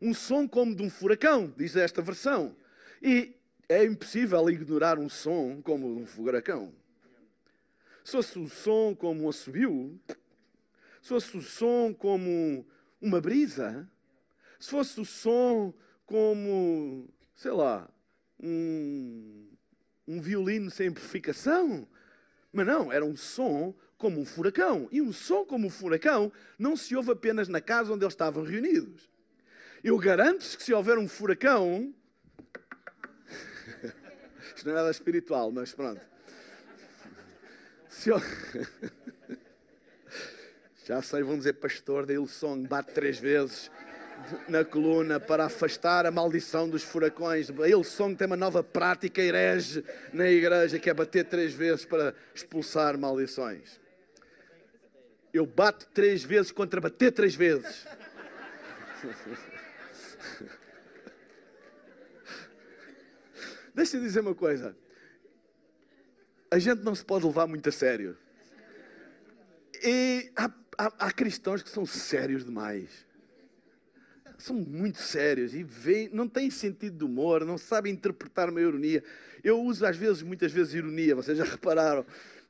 Um 0.00 0.14
som 0.14 0.48
como 0.48 0.74
de 0.74 0.82
um 0.82 0.88
furacão, 0.88 1.52
diz 1.58 1.76
esta 1.76 2.00
versão. 2.00 2.56
E 3.02 3.36
é 3.68 3.84
impossível 3.84 4.48
ignorar 4.48 4.98
um 4.98 5.10
som 5.10 5.60
como 5.62 5.86
um 6.00 6.06
furacão. 6.06 6.72
Se 8.04 8.12
fosse 8.12 8.38
o 8.38 8.48
som 8.48 8.94
como 8.94 9.24
um 9.24 9.28
assobio, 9.28 10.00
se 11.00 11.08
fosse 11.08 11.36
o 11.36 11.42
som 11.42 11.94
como 11.94 12.66
uma 13.00 13.20
brisa, 13.20 13.88
se 14.58 14.70
fosse 14.70 15.00
o 15.00 15.04
som 15.04 15.74
como, 16.06 17.08
sei 17.34 17.50
lá, 17.52 17.88
um, 18.40 19.48
um 20.06 20.20
violino 20.20 20.70
sem 20.70 20.88
amplificação. 20.88 21.86
Mas 22.52 22.66
não, 22.66 22.92
era 22.92 23.04
um 23.04 23.16
som 23.16 23.74
como 23.96 24.20
um 24.20 24.24
furacão. 24.24 24.88
E 24.90 25.00
um 25.00 25.12
som 25.12 25.44
como 25.44 25.66
um 25.66 25.70
furacão 25.70 26.32
não 26.58 26.76
se 26.76 26.94
ouve 26.94 27.12
apenas 27.12 27.48
na 27.48 27.60
casa 27.60 27.92
onde 27.92 28.04
eles 28.04 28.14
estavam 28.14 28.44
reunidos. 28.44 29.10
Eu 29.82 29.96
garanto-vos 29.98 30.54
que 30.54 30.62
se 30.62 30.72
houver 30.72 30.98
um 30.98 31.08
furacão. 31.08 31.94
Isto 34.54 34.66
não 34.66 34.72
é 34.72 34.76
nada 34.76 34.90
espiritual, 34.90 35.50
mas 35.50 35.72
pronto. 35.72 36.11
Se 37.92 38.08
eu... 38.08 38.20
Já 40.84 41.00
sei, 41.02 41.22
vão 41.22 41.38
dizer, 41.38 41.52
pastor, 41.52 42.04
da 42.06 42.14
Ilson, 42.14 42.64
bate 42.64 42.92
três 42.92 43.18
vezes 43.18 43.70
na 44.48 44.64
coluna 44.64 45.20
para 45.20 45.44
afastar 45.44 46.06
a 46.06 46.10
maldição 46.10 46.68
dos 46.68 46.82
furacões. 46.82 47.48
Ilson 47.50 48.14
tem 48.14 48.26
uma 48.26 48.36
nova 48.36 48.64
prática 48.64 49.20
herege 49.20 49.84
na 50.12 50.28
igreja, 50.28 50.78
que 50.78 50.90
é 50.90 50.94
bater 50.94 51.26
três 51.26 51.52
vezes 51.52 51.84
para 51.84 52.14
expulsar 52.34 52.98
maldições. 52.98 53.78
Eu 55.32 55.46
bato 55.46 55.86
três 55.94 56.24
vezes 56.24 56.50
contra 56.50 56.80
bater 56.80 57.12
três 57.12 57.36
vezes. 57.36 57.86
Deixa 63.74 63.96
eu 63.96 64.00
dizer 64.00 64.20
uma 64.20 64.34
coisa 64.34 64.74
a 66.52 66.58
gente 66.58 66.82
não 66.82 66.94
se 66.94 67.02
pode 67.02 67.24
levar 67.24 67.46
muito 67.46 67.66
a 67.66 67.72
sério. 67.72 68.14
E 69.82 70.30
há, 70.36 70.50
há, 70.76 70.92
há 70.98 71.10
cristãos 71.10 71.62
que 71.62 71.70
são 71.70 71.86
sérios 71.86 72.44
demais. 72.44 72.90
São 74.36 74.56
muito 74.56 74.98
sérios 74.98 75.54
e 75.54 75.62
vêm, 75.62 76.10
não 76.12 76.28
têm 76.28 76.50
sentido 76.50 76.98
de 76.98 77.04
humor, 77.04 77.46
não 77.46 77.56
sabem 77.56 77.94
interpretar 77.94 78.50
uma 78.50 78.60
ironia. 78.60 79.02
Eu 79.42 79.62
uso 79.62 79.86
às 79.86 79.96
vezes, 79.96 80.22
muitas 80.22 80.52
vezes, 80.52 80.74
ironia, 80.74 81.16
vocês 81.16 81.38
já 81.38 81.44
repararam. 81.48 82.04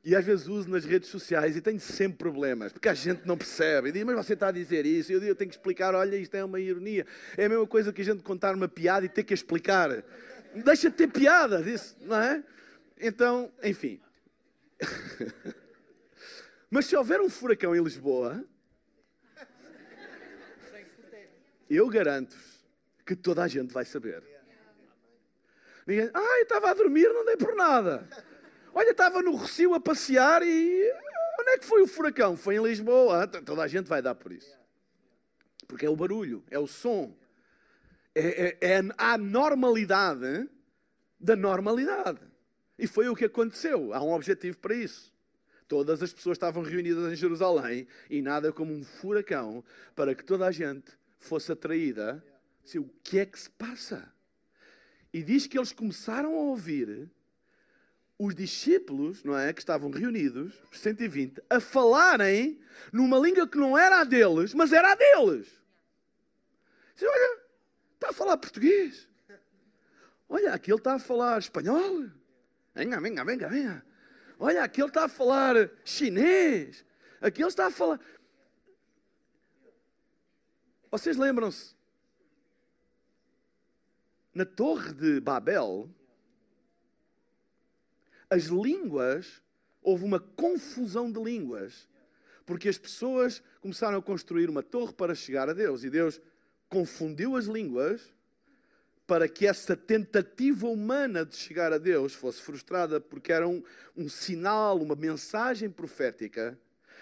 E 0.05 0.17
às 0.17 0.25
vezes 0.25 0.49
uso 0.49 0.69
nas 0.69 0.85
redes 0.85 1.09
sociais 1.09 1.57
e 1.57 1.61
tenho 1.61 1.79
sempre 1.79 2.19
problemas, 2.19 2.73
porque 2.73 2.89
a 2.89 2.95
gente 2.95 3.25
não 3.25 3.39
percebe. 3.39 3.91
E 3.91 3.93
diz, 3.93 4.03
mas 4.03 4.17
você 4.17 4.33
está 4.33 4.49
a 4.49 4.53
dizer 4.53 4.85
isso. 4.85 5.13
E 5.13 5.15
eu, 5.15 5.21
digo, 5.21 5.31
eu 5.31 5.37
tenho 5.37 5.49
que 5.49 5.55
explicar, 5.55 5.95
olha, 5.95 6.17
isto 6.17 6.35
é 6.35 6.45
uma 6.45 6.59
ironia. 6.59 7.07
É 7.37 7.45
a 7.45 7.49
mesma 7.49 7.69
coisa 7.69 7.93
que 7.93 8.03
a 8.03 8.05
gente 8.05 8.21
contar 8.25 8.53
uma 8.57 8.67
piada 8.67 9.07
e 9.07 9.09
ter 9.09 9.23
que 9.23 9.33
explicar. 9.33 10.03
Deixa 10.57 10.91
de 10.91 10.97
ter 10.97 11.07
piada, 11.07 11.63
disse, 11.63 11.95
não 12.01 12.17
é? 12.21 12.43
Então, 13.03 13.53
enfim. 13.65 14.01
Mas 16.71 16.87
se 16.87 16.97
houver 16.97 17.21
um 17.21 17.29
furacão 17.29 17.75
em 17.75 17.83
Lisboa, 17.83 18.45
eu 21.69 21.89
garanto-vos 21.89 22.65
que 23.05 23.17
toda 23.17 23.43
a 23.43 23.49
gente 23.49 23.73
vai 23.73 23.85
saber. 23.85 24.23
Ninguém, 25.85 26.11
ah, 26.15 26.39
eu 26.39 26.43
estava 26.45 26.71
a 26.71 26.75
dormir, 26.75 27.09
não 27.09 27.25
dei 27.25 27.37
por 27.37 27.57
nada. 27.57 28.09
Olha, 28.73 28.91
estava 28.91 29.21
no 29.21 29.35
Recio 29.35 29.75
a 29.75 29.81
passear 29.81 30.43
e 30.45 30.93
onde 31.41 31.51
é 31.51 31.59
que 31.59 31.67
foi 31.67 31.83
o 31.83 31.89
furacão? 31.89 32.37
Foi 32.37 32.55
em 32.55 32.63
Lisboa. 32.63 33.27
Toda 33.27 33.63
a 33.63 33.69
gente 33.69 33.89
vai 33.89 34.01
dar 34.01 34.15
por 34.15 34.31
isso. 34.31 34.57
Porque 35.67 35.85
é 35.85 35.91
o 35.91 35.97
barulho, 35.97 36.45
é 36.51 36.59
o 36.59 36.69
som. 36.69 37.17
É, 38.15 38.59
é, 38.61 38.77
é 38.77 38.83
a 38.97 39.19
normalidade 39.19 40.49
da 41.19 41.35
normalidade. 41.35 42.32
E 42.83 42.87
foi 42.89 43.09
o 43.09 43.15
que 43.15 43.27
aconteceu. 43.27 43.95
Há 43.95 44.03
um 44.03 44.13
objetivo 44.13 44.59
para 44.59 44.75
isso. 44.75 45.15
Todas 45.69 46.03
as 46.03 46.13
pessoas 46.13 46.35
estavam 46.35 46.65
reunidas 46.65 47.13
em 47.13 47.15
Jerusalém 47.15 47.87
e 48.11 48.21
nada 48.21 48.53
como 48.53 48.75
um 48.75 48.85
furacão 48.85 49.63
para 49.95 50.17
que 50.17 50.25
toda 50.25 50.49
a 50.49 50.51
gente 50.51 50.91
fosse 51.17 51.53
atraída. 51.53 52.21
Se, 52.65 52.81
o 52.81 52.91
que 53.05 53.21
é 53.21 53.25
que 53.25 53.39
se 53.39 53.49
passa? 53.51 54.13
E 55.13 55.23
diz 55.23 55.47
que 55.47 55.57
eles 55.57 55.73
começaram 55.73 56.35
a 56.35 56.41
ouvir 56.41 57.09
os 58.19 58.35
discípulos, 58.35 59.23
não 59.23 59.39
é, 59.39 59.53
que 59.53 59.61
estavam 59.61 59.89
reunidos, 59.89 60.53
120, 60.73 61.41
a 61.49 61.61
falarem 61.61 62.61
numa 62.93 63.17
língua 63.17 63.47
que 63.47 63.59
não 63.59 63.79
era 63.79 64.01
a 64.01 64.05
deles, 64.05 64.55
mas 64.55 64.73
era 64.73 64.91
a 64.91 64.97
deles. 64.97 65.47
Diz, 66.97 67.09
olha, 67.09 67.39
está 67.95 68.09
a 68.09 68.13
falar 68.13 68.37
português. 68.39 69.09
Olha, 70.29 70.53
aqui 70.53 70.73
ele 70.73 70.79
está 70.79 70.95
a 70.95 70.99
falar 70.99 71.39
espanhol. 71.39 72.11
Venga, 72.75 73.01
venga, 73.01 73.25
venga, 73.25 73.49
venga. 73.49 73.87
Olha, 74.39 74.65
aquele 74.65 74.89
está 74.89 75.05
a 75.05 75.09
falar 75.09 75.71
chinês. 75.85 76.85
Aquele 77.21 77.49
está 77.49 77.67
a 77.67 77.71
falar. 77.71 78.01
Vocês 80.91 81.17
lembram-se? 81.17 81.75
Na 84.35 84.45
Torre 84.45 84.93
de 84.95 85.21
Babel, 85.21 85.91
as 88.31 88.45
línguas, 88.45 89.43
houve 89.83 90.05
uma 90.05 90.19
confusão 90.19 91.13
de 91.13 91.23
línguas, 91.23 91.87
porque 92.47 92.69
as 92.69 92.79
pessoas 92.79 93.43
começaram 93.61 93.99
a 93.99 94.03
construir 94.03 94.49
uma 94.49 94.63
torre 94.63 94.95
para 94.95 95.15
chegar 95.15 95.51
a 95.51 95.53
Deus 95.53 95.85
e 95.85 95.91
Deus 95.91 96.21
confundiu 96.69 97.37
as 97.37 97.45
línguas 97.45 98.13
para 99.07 99.29
que 99.29 99.47
essa 99.47 99.77
tentativa 99.77 100.67
humana 100.67 101.25
de 101.25 101.37
chegar 101.37 101.73
a 101.73 101.79
Deus 101.79 102.15
fosse 102.15 102.41
frustrada, 102.41 103.01
porque 103.01 103.33
era 103.33 103.47
um, 103.49 103.63
um 103.97 104.09
sinal, 104.09 104.79
uma 104.81 104.95
mensagem 104.95 105.69
profética 105.69 106.59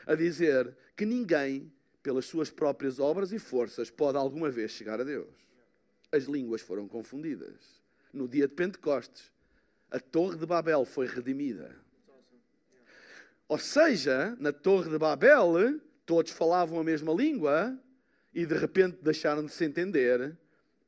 a 0.07 0.15
dizer 0.15 0.75
que 0.97 1.05
ninguém, 1.05 1.73
pelas 2.03 2.25
suas 2.25 2.51
próprias 2.51 2.99
obras 2.99 3.33
e 3.33 3.39
forças, 3.39 3.91
pode 3.91 4.17
alguma 4.17 4.51
vez 4.51 4.71
chegar 4.71 5.01
a 5.01 5.05
Deus. 5.05 5.29
As 6.11 6.25
línguas 6.25 6.61
foram 6.61 6.89
confundidas. 6.89 7.81
no 8.13 8.27
dia 8.27 8.49
de 8.49 8.55
Pentecostes, 8.55 9.31
a 9.91 10.01
Torre 10.01 10.37
de 10.37 10.47
Babel 10.47 10.85
foi 10.85 11.07
redimida. 11.07 11.77
Ou 13.47 13.59
seja, 13.59 14.37
na 14.41 14.53
Torre 14.53 14.91
de 14.91 14.99
Babel, 14.99 15.81
todos 16.07 16.33
falavam 16.33 16.81
a 16.81 16.85
mesma 16.85 17.13
língua 17.13 17.79
e 18.35 18.47
de 18.47 18.55
repente 18.55 18.99
deixaram 19.03 19.45
de 19.45 19.53
se 19.53 19.65
entender 19.65 20.37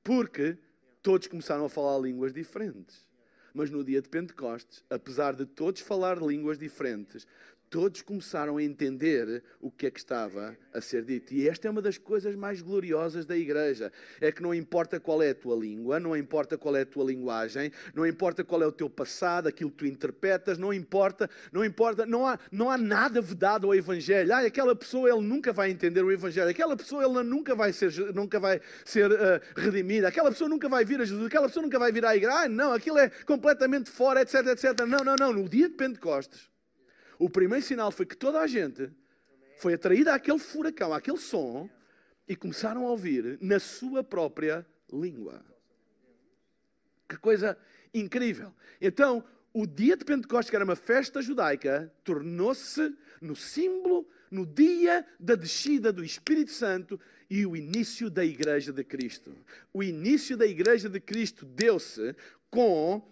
porque 0.02 0.58
todos 1.02 1.26
começaram 1.26 1.64
a 1.64 1.68
falar 1.68 1.98
línguas 1.98 2.32
diferentes. 2.32 3.04
Mas 3.52 3.70
no 3.70 3.84
dia 3.84 4.00
de 4.00 4.08
Pentecostes, 4.08 4.82
apesar 4.88 5.34
de 5.34 5.44
todos 5.44 5.82
falar 5.82 6.16
línguas 6.16 6.58
diferentes, 6.58 7.26
todos 7.72 8.02
começaram 8.02 8.58
a 8.58 8.62
entender 8.62 9.42
o 9.58 9.70
que 9.70 9.86
é 9.86 9.90
que 9.90 9.98
estava 9.98 10.54
a 10.74 10.80
ser 10.82 11.02
dito. 11.06 11.32
E 11.32 11.48
esta 11.48 11.66
é 11.66 11.70
uma 11.70 11.80
das 11.80 11.96
coisas 11.96 12.36
mais 12.36 12.60
gloriosas 12.60 13.24
da 13.24 13.34
igreja. 13.34 13.90
É 14.20 14.30
que 14.30 14.42
não 14.42 14.54
importa 14.54 15.00
qual 15.00 15.22
é 15.22 15.30
a 15.30 15.34
tua 15.34 15.56
língua, 15.56 15.98
não 15.98 16.14
importa 16.14 16.58
qual 16.58 16.76
é 16.76 16.82
a 16.82 16.86
tua 16.86 17.02
linguagem, 17.02 17.72
não 17.94 18.06
importa 18.06 18.44
qual 18.44 18.62
é 18.62 18.66
o 18.66 18.72
teu 18.72 18.90
passado, 18.90 19.48
aquilo 19.48 19.70
que 19.70 19.78
tu 19.78 19.86
interpretas, 19.86 20.58
não 20.58 20.70
importa, 20.70 21.30
não 21.50 21.64
importa, 21.64 22.04
não 22.04 22.26
há, 22.26 22.38
não 22.50 22.68
há 22.68 22.76
nada 22.76 23.22
vedado 23.22 23.66
ao 23.66 23.74
evangelho. 23.74 24.34
Ah, 24.34 24.40
aquela 24.40 24.76
pessoa 24.76 25.08
ele 25.08 25.22
nunca 25.22 25.50
vai 25.50 25.70
entender 25.70 26.04
o 26.04 26.12
evangelho. 26.12 26.50
Aquela 26.50 26.76
pessoa 26.76 27.02
ele 27.02 27.22
nunca 27.22 27.54
vai 27.54 27.72
ser 27.72 27.90
nunca 28.14 28.38
vai 28.38 28.60
ser 28.84 29.10
uh, 29.10 29.40
redimida. 29.56 30.08
Aquela 30.08 30.30
pessoa 30.30 30.46
nunca 30.46 30.68
vai 30.68 30.84
vir 30.84 31.00
a 31.00 31.06
Jesus. 31.06 31.24
Aquela 31.24 31.46
pessoa 31.46 31.62
nunca 31.62 31.78
vai 31.78 31.90
vir 31.90 32.04
à 32.04 32.14
igreja. 32.14 32.42
Ah, 32.42 32.48
não, 32.50 32.74
aquilo 32.74 32.98
é 32.98 33.08
completamente 33.24 33.88
fora, 33.88 34.20
etc, 34.20 34.46
etc. 34.48 34.80
Não, 34.86 34.98
não, 34.98 35.16
não, 35.18 35.32
no 35.32 35.48
dia 35.48 35.70
de 35.70 35.74
Pentecostes 35.74 36.51
o 37.22 37.30
primeiro 37.30 37.64
sinal 37.64 37.92
foi 37.92 38.04
que 38.04 38.16
toda 38.16 38.40
a 38.40 38.48
gente 38.48 38.90
foi 39.56 39.74
atraída 39.74 40.12
àquele 40.12 40.40
furacão, 40.40 40.92
àquele 40.92 41.18
som, 41.18 41.70
e 42.28 42.34
começaram 42.34 42.84
a 42.84 42.90
ouvir 42.90 43.38
na 43.40 43.60
sua 43.60 44.02
própria 44.02 44.66
língua. 44.92 45.40
Que 47.08 47.16
coisa 47.16 47.56
incrível. 47.94 48.52
Então, 48.80 49.24
o 49.54 49.68
dia 49.68 49.96
de 49.96 50.04
Pentecostes, 50.04 50.50
que 50.50 50.56
era 50.56 50.64
uma 50.64 50.74
festa 50.74 51.22
judaica, 51.22 51.92
tornou-se 52.02 52.92
no 53.20 53.36
símbolo, 53.36 54.08
no 54.28 54.44
dia 54.44 55.06
da 55.20 55.36
descida 55.36 55.92
do 55.92 56.02
Espírito 56.02 56.50
Santo 56.50 56.98
e 57.30 57.46
o 57.46 57.54
início 57.54 58.10
da 58.10 58.24
Igreja 58.24 58.72
de 58.72 58.82
Cristo. 58.82 59.32
O 59.72 59.80
início 59.80 60.36
da 60.36 60.46
Igreja 60.46 60.88
de 60.88 60.98
Cristo 60.98 61.46
deu-se 61.46 62.16
com 62.50 63.11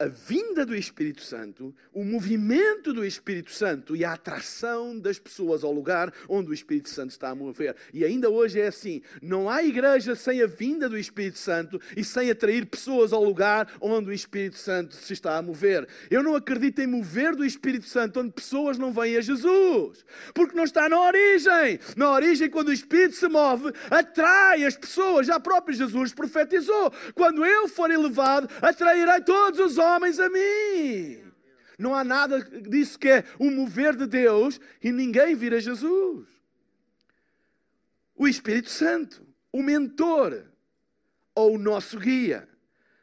a 0.00 0.06
vinda 0.06 0.64
do 0.64 0.76
Espírito 0.76 1.22
Santo, 1.22 1.74
o 1.92 2.04
movimento 2.04 2.92
do 2.92 3.04
Espírito 3.04 3.50
Santo 3.50 3.96
e 3.96 4.04
a 4.04 4.12
atração 4.12 4.96
das 4.96 5.18
pessoas 5.18 5.64
ao 5.64 5.72
lugar 5.72 6.12
onde 6.28 6.50
o 6.50 6.54
Espírito 6.54 6.88
Santo 6.88 7.10
está 7.10 7.30
a 7.30 7.34
mover. 7.34 7.74
E 7.92 8.04
ainda 8.04 8.30
hoje 8.30 8.60
é 8.60 8.68
assim: 8.68 9.02
não 9.20 9.50
há 9.50 9.60
igreja 9.64 10.14
sem 10.14 10.40
a 10.40 10.46
vinda 10.46 10.88
do 10.88 10.96
Espírito 10.96 11.38
Santo 11.38 11.80
e 11.96 12.04
sem 12.04 12.30
atrair 12.30 12.66
pessoas 12.66 13.12
ao 13.12 13.24
lugar 13.24 13.68
onde 13.80 14.10
o 14.10 14.12
Espírito 14.12 14.56
Santo 14.56 14.94
se 14.94 15.12
está 15.12 15.36
a 15.36 15.42
mover. 15.42 15.88
Eu 16.08 16.22
não 16.22 16.36
acredito 16.36 16.78
em 16.78 16.86
mover 16.86 17.34
do 17.34 17.44
Espírito 17.44 17.86
Santo 17.86 18.20
onde 18.20 18.30
pessoas 18.30 18.78
não 18.78 18.92
vêm 18.92 19.16
a 19.16 19.20
Jesus, 19.20 20.04
porque 20.32 20.56
não 20.56 20.64
está 20.64 20.88
na 20.88 21.00
origem. 21.00 21.80
Na 21.96 22.12
origem, 22.12 22.48
quando 22.48 22.68
o 22.68 22.72
Espírito 22.72 23.16
se 23.16 23.26
move, 23.26 23.72
atrai 23.90 24.64
as 24.64 24.76
pessoas. 24.76 25.26
Já 25.26 25.40
próprio 25.40 25.76
Jesus 25.76 26.12
profetizou: 26.12 26.92
quando 27.16 27.44
eu 27.44 27.66
for 27.66 27.90
elevado, 27.90 28.48
atrairei 28.62 29.22
todos 29.22 29.58
os 29.58 29.76
homens 29.76 29.87
homens 29.88 30.18
a 30.18 30.28
mim. 30.28 31.22
Não 31.78 31.94
há 31.94 32.02
nada 32.02 32.40
disso 32.42 32.98
que 32.98 33.08
é 33.08 33.24
o 33.38 33.50
mover 33.50 33.94
de 33.96 34.06
Deus 34.06 34.60
e 34.82 34.90
ninguém 34.90 35.34
vir 35.34 35.54
a 35.54 35.60
Jesus. 35.60 36.26
O 38.14 38.26
Espírito 38.26 38.68
Santo, 38.68 39.24
o 39.52 39.62
mentor 39.62 40.44
ou 41.34 41.54
o 41.54 41.58
nosso 41.58 41.98
guia. 41.98 42.48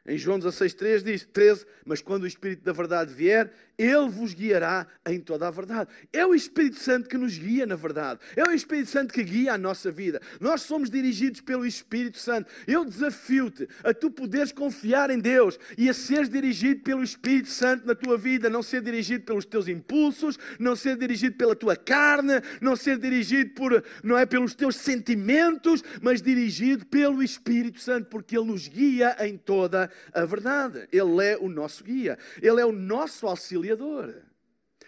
Em 0.04 0.18
João 0.18 0.38
16, 0.38 1.02
diz, 1.02 1.26
13, 1.26 1.66
mas 1.84 2.02
quando 2.02 2.24
o 2.24 2.26
Espírito 2.26 2.62
da 2.62 2.72
verdade 2.72 3.12
vier, 3.12 3.52
ele 3.78 4.08
vos 4.08 4.32
guiará 4.32 4.86
em 5.06 5.20
toda 5.20 5.46
a 5.46 5.50
verdade. 5.50 5.90
É 6.12 6.24
o 6.24 6.34
Espírito 6.34 6.78
Santo 6.78 7.08
que 7.08 7.18
nos 7.18 7.36
guia 7.36 7.66
na 7.66 7.76
verdade. 7.76 8.20
É 8.34 8.42
o 8.42 8.52
Espírito 8.52 8.88
Santo 8.88 9.12
que 9.12 9.22
guia 9.22 9.52
a 9.52 9.58
nossa 9.58 9.90
vida. 9.90 10.20
Nós 10.40 10.62
somos 10.62 10.88
dirigidos 10.88 11.42
pelo 11.42 11.66
Espírito 11.66 12.18
Santo. 12.18 12.50
Eu 12.66 12.84
desafio-te 12.84 13.68
a 13.84 13.92
tu 13.92 14.10
poderes 14.10 14.50
confiar 14.50 15.10
em 15.10 15.18
Deus 15.18 15.58
e 15.76 15.90
a 15.90 15.94
seres 15.94 16.30
dirigido 16.30 16.80
pelo 16.82 17.02
Espírito 17.02 17.50
Santo 17.50 17.86
na 17.86 17.94
tua 17.94 18.16
vida, 18.16 18.48
não 18.48 18.62
ser 18.62 18.80
dirigido 18.80 19.24
pelos 19.24 19.44
teus 19.44 19.68
impulsos, 19.68 20.38
não 20.58 20.74
ser 20.74 20.96
dirigido 20.96 21.36
pela 21.36 21.54
tua 21.54 21.76
carne, 21.76 22.40
não 22.60 22.76
ser 22.76 22.98
dirigido 22.98 23.50
por 23.50 23.84
não 24.02 24.16
é 24.16 24.24
pelos 24.24 24.54
teus 24.54 24.76
sentimentos, 24.76 25.82
mas 26.00 26.22
dirigido 26.22 26.86
pelo 26.86 27.22
Espírito 27.22 27.80
Santo, 27.80 28.08
porque 28.08 28.38
ele 28.38 28.46
nos 28.46 28.68
guia 28.68 29.16
em 29.20 29.36
toda 29.36 29.90
a 30.14 30.24
verdade. 30.24 30.88
Ele 30.90 31.22
é 31.22 31.36
o 31.38 31.48
nosso 31.48 31.84
guia. 31.84 32.18
Ele 32.40 32.60
é 32.60 32.64
o 32.64 32.72
nosso 32.72 33.26
auxiliar 33.26 33.65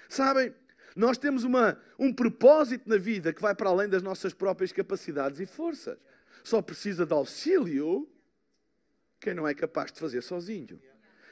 Sabem, 0.08 0.54
nós 0.94 1.18
temos 1.18 1.44
uma, 1.44 1.80
um 1.98 2.12
propósito 2.12 2.88
na 2.88 2.96
vida 2.96 3.32
que 3.32 3.40
vai 3.40 3.54
para 3.54 3.70
além 3.70 3.88
das 3.88 4.02
nossas 4.02 4.34
próprias 4.34 4.72
capacidades 4.72 5.40
e 5.40 5.46
forças. 5.46 5.98
Só 6.42 6.62
precisa 6.62 7.04
de 7.04 7.12
auxílio 7.12 8.08
quem 9.20 9.34
não 9.34 9.46
é 9.46 9.54
capaz 9.54 9.92
de 9.92 9.98
fazer 9.98 10.22
sozinho. 10.22 10.80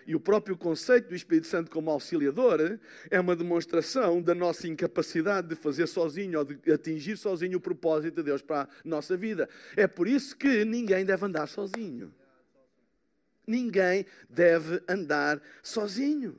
E 0.07 0.15
o 0.15 0.21
próprio 0.21 0.57
conceito 0.57 1.09
do 1.09 1.17
Espírito 1.17 1.49
Santo 1.49 1.71
como 1.71 1.91
auxiliador 1.91 2.79
é 3.11 3.19
uma 3.19 3.35
demonstração 3.35 4.23
da 4.23 4.35
nossa 4.35 4.69
incapacidade 4.69 5.49
de 5.49 5.57
fazer 5.57 5.89
sozinho 5.89 6.39
ou 6.39 6.45
de 6.45 6.73
atingir 6.73 7.17
sozinho 7.17 7.59
o 7.59 7.61
propósito 7.61 8.17
de 8.17 8.23
Deus 8.23 8.41
para 8.41 8.63
a 8.63 8.69
nossa 8.85 9.17
vida. 9.17 9.49
É 9.77 9.89
por 9.89 10.07
isso 10.07 10.37
que 10.37 10.65
ninguém 10.65 11.05
deve 11.05 11.27
andar 11.27 11.49
sozinho. 11.49 12.15
Ninguém 13.45 14.07
deve 14.31 14.81
andar 14.89 15.43
sozinho. 15.61 16.37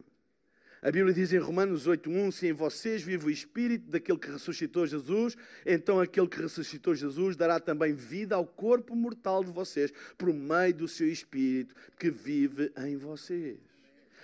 A 0.87 0.91
Bíblia 0.91 1.13
diz 1.13 1.33
em 1.33 1.37
Romanos 1.37 1.85
8:1, 1.85 2.31
se 2.31 2.47
em 2.47 2.53
vocês 2.53 3.01
vive 3.01 3.25
o 3.25 3.29
espírito 3.29 3.91
daquele 3.91 4.17
que 4.17 4.31
ressuscitou 4.31 4.87
Jesus, 4.87 5.35
então 5.65 5.99
aquele 5.99 6.29
que 6.29 6.41
ressuscitou 6.41 6.95
Jesus 6.95 7.35
dará 7.35 7.59
também 7.59 7.93
vida 7.93 8.37
ao 8.37 8.45
corpo 8.45 8.95
mortal 8.95 9.43
de 9.43 9.51
vocês 9.51 9.91
por 10.17 10.33
meio 10.33 10.73
do 10.73 10.87
seu 10.87 11.09
espírito 11.09 11.75
que 11.99 12.09
vive 12.09 12.71
em 12.77 12.95
vocês. 12.95 13.57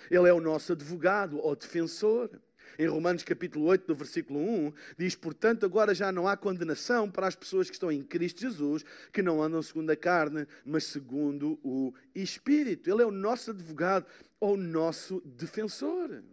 Ele 0.10 0.30
é 0.30 0.32
o 0.32 0.40
nosso 0.40 0.72
advogado 0.72 1.38
ou 1.38 1.54
defensor. 1.54 2.30
Em 2.80 2.88
Romanos 2.88 3.24
capítulo 3.24 3.66
8, 3.66 3.86
do 3.86 3.94
versículo 3.94 4.40
1, 4.40 4.74
diz: 4.98 5.16
Portanto, 5.16 5.66
agora 5.66 5.94
já 5.94 6.14
não 6.14 6.30
há 6.30 6.38
condenação 6.38 7.12
para 7.12 7.28
as 7.28 7.36
pessoas 7.36 7.68
que 7.70 7.76
estão 7.76 7.92
em 7.92 8.02
Cristo 8.02 8.40
Jesus, 8.40 8.86
que 9.12 9.22
não 9.22 9.44
andam 9.44 9.62
segundo 9.62 9.90
a 9.90 9.98
carne, 9.98 10.48
mas 10.66 10.86
segundo 10.86 11.60
o 11.62 11.94
Espírito. 12.16 12.90
Ele 12.90 13.02
é 13.02 13.06
o 13.06 13.12
nosso 13.12 13.52
advogado 13.52 14.06
ou 14.40 14.56
nosso 14.56 15.22
defensor. 15.26 16.24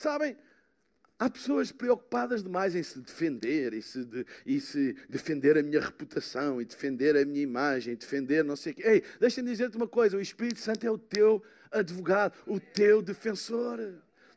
Sabem, 0.00 0.34
há 1.18 1.28
pessoas 1.28 1.70
preocupadas 1.70 2.42
demais 2.42 2.74
em 2.74 2.82
se 2.82 2.98
defender 3.00 3.74
e 3.74 3.82
se, 3.82 4.02
de, 4.02 4.26
e 4.46 4.58
se 4.58 4.96
defender 5.10 5.58
a 5.58 5.62
minha 5.62 5.78
reputação 5.78 6.58
e 6.58 6.64
defender 6.64 7.14
a 7.18 7.24
minha 7.26 7.42
imagem, 7.42 7.94
defender 7.94 8.42
não 8.42 8.56
sei 8.56 8.72
o 8.72 8.76
quê. 8.76 8.82
Ei, 8.82 9.04
deixa-me 9.20 9.50
dizer-te 9.50 9.76
uma 9.76 9.86
coisa: 9.86 10.16
o 10.16 10.20
Espírito 10.22 10.58
Santo 10.58 10.86
é 10.86 10.90
o 10.90 10.96
teu 10.96 11.42
advogado, 11.70 12.32
o 12.46 12.58
teu 12.58 13.02
defensor. 13.02 13.78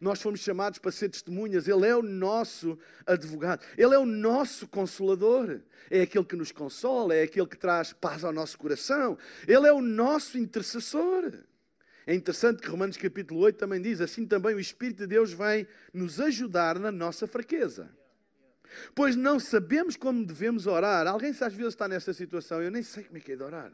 Nós 0.01 0.21
fomos 0.21 0.41
chamados 0.41 0.79
para 0.79 0.91
ser 0.91 1.07
testemunhas. 1.07 1.65
Ele 1.65 1.87
é 1.87 1.95
o 1.95 2.01
nosso 2.01 2.77
advogado. 3.07 3.65
Ele 3.77 3.95
é 3.95 3.97
o 3.97 4.05
nosso 4.05 4.67
consolador. 4.67 5.61
É 5.89 6.01
aquele 6.01 6.25
que 6.25 6.35
nos 6.35 6.51
consola, 6.51 7.15
é 7.15 7.23
aquele 7.23 7.47
que 7.47 7.57
traz 7.57 7.93
paz 7.93 8.25
ao 8.25 8.33
nosso 8.33 8.57
coração. 8.57 9.17
Ele 9.47 9.65
é 9.65 9.71
o 9.71 9.79
nosso 9.79 10.37
intercessor. 10.37 11.31
É 12.05 12.13
interessante 12.13 12.61
que 12.61 12.67
Romanos 12.67 12.97
capítulo 12.97 13.39
8 13.41 13.57
também 13.57 13.81
diz: 13.81 14.01
assim 14.01 14.25
também 14.25 14.55
o 14.55 14.59
Espírito 14.59 14.99
de 14.99 15.07
Deus 15.07 15.31
vem 15.31 15.67
nos 15.93 16.19
ajudar 16.19 16.77
na 16.77 16.91
nossa 16.91 17.25
fraqueza. 17.27 17.89
Pois 18.93 19.15
não 19.15 19.39
sabemos 19.39 19.95
como 19.95 20.25
devemos 20.25 20.67
orar. 20.67 21.07
Alguém 21.07 21.29
às 21.29 21.53
vezes 21.53 21.73
está 21.73 21.87
nessa 21.87 22.13
situação, 22.13 22.61
eu 22.61 22.71
nem 22.71 22.83
sei 22.83 23.03
como 23.03 23.17
é 23.17 23.21
que 23.21 23.31
é 23.31 23.35
de 23.35 23.43
orar. 23.43 23.71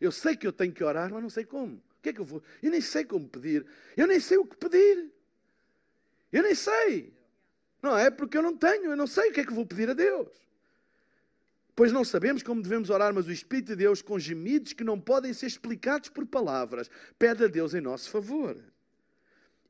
Eu 0.00 0.12
sei 0.12 0.36
que 0.36 0.46
eu 0.46 0.52
tenho 0.52 0.72
que 0.72 0.84
orar, 0.84 1.10
mas 1.12 1.22
não 1.22 1.30
sei 1.30 1.44
como. 1.44 1.76
O 1.76 2.02
que 2.02 2.10
é 2.10 2.12
que 2.12 2.20
eu 2.20 2.24
vou? 2.24 2.42
Eu 2.62 2.70
nem 2.70 2.80
sei 2.80 3.04
como 3.04 3.28
pedir. 3.28 3.66
Eu 3.96 4.06
nem 4.06 4.20
sei 4.20 4.36
o 4.36 4.44
que 4.44 4.56
pedir. 4.56 5.10
Eu 6.32 6.42
nem 6.42 6.54
sei. 6.54 7.14
Não 7.82 7.96
é 7.96 8.10
porque 8.10 8.36
eu 8.36 8.42
não 8.42 8.56
tenho, 8.56 8.90
eu 8.90 8.96
não 8.96 9.06
sei 9.06 9.30
o 9.30 9.32
que 9.32 9.40
é 9.40 9.44
que 9.44 9.52
vou 9.52 9.64
pedir 9.64 9.88
a 9.88 9.94
Deus. 9.94 10.28
Pois 11.76 11.92
não 11.92 12.04
sabemos 12.04 12.42
como 12.42 12.62
devemos 12.62 12.88
orar, 12.88 13.12
mas 13.12 13.26
o 13.26 13.32
Espírito 13.32 13.66
de 13.68 13.76
Deus, 13.76 14.00
com 14.00 14.18
gemidos 14.18 14.72
que 14.72 14.82
não 14.82 14.98
podem 14.98 15.34
ser 15.34 15.46
explicados 15.46 16.08
por 16.08 16.24
palavras, 16.24 16.90
pede 17.18 17.44
a 17.44 17.46
Deus 17.46 17.74
em 17.74 17.82
nosso 17.82 18.08
favor. 18.08 18.56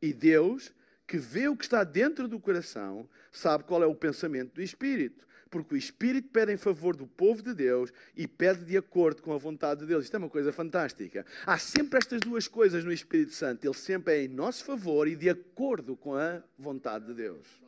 E 0.01 0.13
Deus, 0.13 0.73
que 1.05 1.19
vê 1.19 1.49
o 1.49 1.57
que 1.57 1.65
está 1.65 1.83
dentro 1.83 2.29
do 2.29 2.39
coração, 2.39 3.09
sabe 3.33 3.65
qual 3.65 3.83
é 3.83 3.87
o 3.87 3.95
pensamento 3.95 4.55
do 4.55 4.63
Espírito. 4.63 5.27
Porque 5.51 5.75
o 5.75 5.77
Espírito 5.77 6.29
pede 6.29 6.53
em 6.53 6.57
favor 6.57 6.95
do 6.95 7.09
povo 7.09 7.43
de 7.43 7.53
Deus 7.53 7.93
e 8.17 8.29
pede 8.29 8.65
de 8.65 8.77
acordo 8.77 9.21
com 9.21 9.33
a 9.33 9.39
vontade 9.39 9.81
de 9.81 9.87
Deus. 9.87 10.05
Isto 10.05 10.15
é 10.15 10.19
uma 10.19 10.31
coisa 10.31 10.53
fantástica. 10.53 11.27
Há 11.45 11.59
sempre 11.59 11.99
estas 11.99 12.21
duas 12.21 12.47
coisas 12.47 12.85
no 12.85 12.93
Espírito 12.93 13.35
Santo. 13.35 13.65
Ele 13.65 13.75
sempre 13.75 14.15
é 14.15 14.25
em 14.25 14.29
nosso 14.29 14.65
favor 14.65 15.09
e 15.09 15.17
de 15.17 15.29
acordo 15.29 15.97
com 15.97 16.15
a 16.15 16.41
vontade 16.57 17.07
de 17.07 17.15
Deus. 17.15 17.66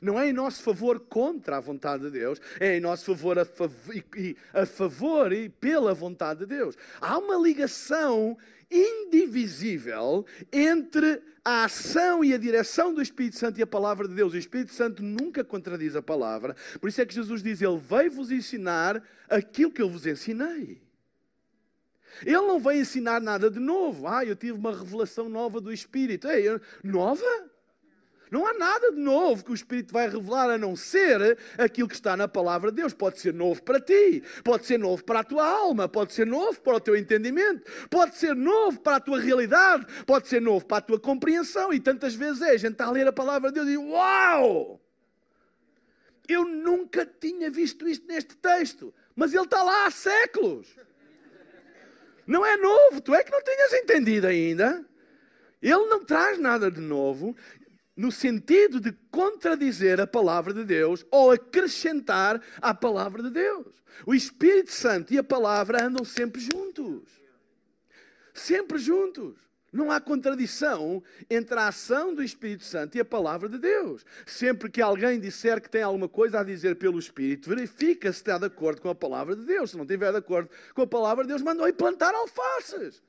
Não 0.00 0.18
é 0.18 0.28
em 0.28 0.32
nosso 0.32 0.62
favor 0.62 1.00
contra 1.00 1.56
a 1.56 1.60
vontade 1.60 2.04
de 2.04 2.10
Deus, 2.10 2.40
é 2.58 2.76
em 2.76 2.80
nosso 2.80 3.04
favor 3.04 3.38
a, 3.38 3.44
fav 3.44 3.72
e, 4.16 4.36
a 4.52 4.64
favor 4.64 5.32
e 5.32 5.48
pela 5.48 5.92
vontade 5.94 6.40
de 6.40 6.46
Deus. 6.46 6.76
Há 7.00 7.18
uma 7.18 7.36
ligação 7.36 8.36
indivisível 8.70 10.24
entre 10.50 11.20
a 11.44 11.64
ação 11.64 12.24
e 12.24 12.32
a 12.32 12.38
direção 12.38 12.94
do 12.94 13.02
Espírito 13.02 13.36
Santo 13.36 13.58
e 13.58 13.62
a 13.62 13.66
palavra 13.66 14.08
de 14.08 14.14
Deus. 14.14 14.32
O 14.32 14.38
Espírito 14.38 14.72
Santo 14.72 15.02
nunca 15.02 15.44
contradiz 15.44 15.94
a 15.96 16.02
palavra. 16.02 16.56
Por 16.80 16.88
isso 16.88 17.00
é 17.00 17.06
que 17.06 17.14
Jesus 17.14 17.42
diz: 17.42 17.60
Ele 17.60 17.78
veio 17.78 18.10
vos 18.10 18.30
ensinar 18.30 19.02
aquilo 19.28 19.70
que 19.70 19.82
eu 19.82 19.90
vos 19.90 20.06
ensinei. 20.06 20.80
Ele 22.24 22.36
não 22.36 22.60
vem 22.60 22.80
ensinar 22.80 23.20
nada 23.20 23.50
de 23.50 23.58
novo. 23.58 24.06
Ah, 24.06 24.24
eu 24.24 24.36
tive 24.36 24.52
uma 24.52 24.76
revelação 24.76 25.28
nova 25.28 25.60
do 25.60 25.72
Espírito. 25.72 26.28
Ei, 26.28 26.44
nova? 26.84 27.24
Não 28.32 28.46
há 28.46 28.54
nada 28.54 28.90
de 28.90 28.98
novo 28.98 29.44
que 29.44 29.50
o 29.50 29.54
Espírito 29.54 29.92
vai 29.92 30.08
revelar 30.08 30.48
a 30.48 30.56
não 30.56 30.74
ser 30.74 31.36
aquilo 31.58 31.86
que 31.86 31.94
está 31.94 32.16
na 32.16 32.26
palavra 32.26 32.70
de 32.70 32.76
Deus. 32.76 32.94
Pode 32.94 33.20
ser 33.20 33.34
novo 33.34 33.62
para 33.62 33.78
ti, 33.78 34.22
pode 34.42 34.64
ser 34.64 34.78
novo 34.78 35.04
para 35.04 35.20
a 35.20 35.22
tua 35.22 35.46
alma, 35.46 35.86
pode 35.86 36.14
ser 36.14 36.26
novo 36.26 36.58
para 36.62 36.76
o 36.76 36.80
teu 36.80 36.96
entendimento, 36.96 37.70
pode 37.90 38.16
ser 38.16 38.34
novo 38.34 38.80
para 38.80 38.96
a 38.96 39.00
tua 39.00 39.20
realidade, 39.20 39.84
pode 40.06 40.28
ser 40.28 40.40
novo 40.40 40.64
para 40.64 40.78
a 40.78 40.80
tua 40.80 40.98
compreensão. 40.98 41.74
E 41.74 41.78
tantas 41.78 42.14
vezes 42.14 42.40
é, 42.40 42.52
a 42.52 42.56
gente 42.56 42.72
está 42.72 42.86
a 42.86 42.90
ler 42.90 43.06
a 43.06 43.12
palavra 43.12 43.52
de 43.52 43.56
Deus 43.56 43.68
e 43.68 43.76
uau! 43.76 44.80
Eu 46.26 46.46
nunca 46.46 47.04
tinha 47.04 47.50
visto 47.50 47.86
isto 47.86 48.06
neste 48.06 48.34
texto, 48.38 48.94
mas 49.14 49.34
ele 49.34 49.44
está 49.44 49.62
lá 49.62 49.84
há 49.84 49.90
séculos. 49.90 50.74
Não 52.26 52.46
é 52.46 52.56
novo, 52.56 53.02
tu 53.02 53.14
é 53.14 53.22
que 53.22 53.30
não 53.30 53.42
tinhas 53.42 53.74
entendido 53.74 54.26
ainda. 54.26 54.82
Ele 55.60 55.86
não 55.86 56.02
traz 56.02 56.38
nada 56.38 56.70
de 56.70 56.80
novo 56.80 57.36
no 57.96 58.10
sentido 58.10 58.80
de 58.80 58.92
contradizer 59.10 60.00
a 60.00 60.06
palavra 60.06 60.52
de 60.52 60.64
Deus 60.64 61.04
ou 61.10 61.30
acrescentar 61.30 62.40
à 62.60 62.74
palavra 62.74 63.22
de 63.22 63.30
Deus. 63.30 63.82
O 64.06 64.14
Espírito 64.14 64.72
Santo 64.72 65.12
e 65.12 65.18
a 65.18 65.24
palavra 65.24 65.84
andam 65.84 66.04
sempre 66.04 66.40
juntos. 66.40 67.02
Sempre 68.32 68.78
juntos. 68.78 69.36
Não 69.72 69.90
há 69.90 69.98
contradição 69.98 71.02
entre 71.30 71.58
a 71.58 71.68
ação 71.68 72.14
do 72.14 72.22
Espírito 72.22 72.64
Santo 72.64 72.96
e 72.96 73.00
a 73.00 73.04
palavra 73.04 73.48
de 73.48 73.58
Deus. 73.58 74.04
Sempre 74.26 74.70
que 74.70 74.82
alguém 74.82 75.18
disser 75.18 75.62
que 75.62 75.70
tem 75.70 75.82
alguma 75.82 76.08
coisa 76.08 76.40
a 76.40 76.44
dizer 76.44 76.76
pelo 76.76 76.98
Espírito, 76.98 77.48
verifica 77.48 78.12
se 78.12 78.18
está 78.18 78.36
de 78.36 78.46
acordo 78.46 78.82
com 78.82 78.90
a 78.90 78.94
palavra 78.94 79.34
de 79.34 79.46
Deus. 79.46 79.70
Se 79.70 79.76
não 79.76 79.84
estiver 79.84 80.10
de 80.10 80.18
acordo 80.18 80.50
com 80.74 80.82
a 80.82 80.86
palavra 80.86 81.24
de 81.24 81.28
Deus, 81.28 81.40
mandou 81.40 81.66
ir 81.66 81.72
plantar 81.72 82.14
alfaces. 82.14 83.02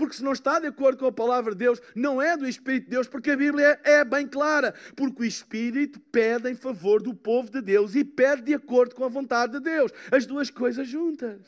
Porque 0.00 0.16
se 0.16 0.24
não 0.24 0.32
está 0.32 0.58
de 0.58 0.66
acordo 0.66 0.98
com 0.98 1.04
a 1.04 1.12
palavra 1.12 1.52
de 1.52 1.58
Deus, 1.58 1.78
não 1.94 2.22
é 2.22 2.34
do 2.34 2.48
Espírito 2.48 2.84
de 2.84 2.90
Deus, 2.92 3.06
porque 3.06 3.32
a 3.32 3.36
Bíblia 3.36 3.78
é 3.84 4.02
bem 4.02 4.26
clara. 4.26 4.72
Porque 4.96 5.20
o 5.20 5.26
Espírito 5.26 6.00
pede 6.00 6.50
em 6.50 6.54
favor 6.54 7.02
do 7.02 7.12
povo 7.12 7.50
de 7.50 7.60
Deus 7.60 7.94
e 7.94 8.02
pede 8.02 8.40
de 8.40 8.54
acordo 8.54 8.94
com 8.94 9.04
a 9.04 9.08
vontade 9.08 9.52
de 9.52 9.60
Deus. 9.60 9.92
As 10.10 10.24
duas 10.24 10.48
coisas 10.48 10.88
juntas. 10.88 11.42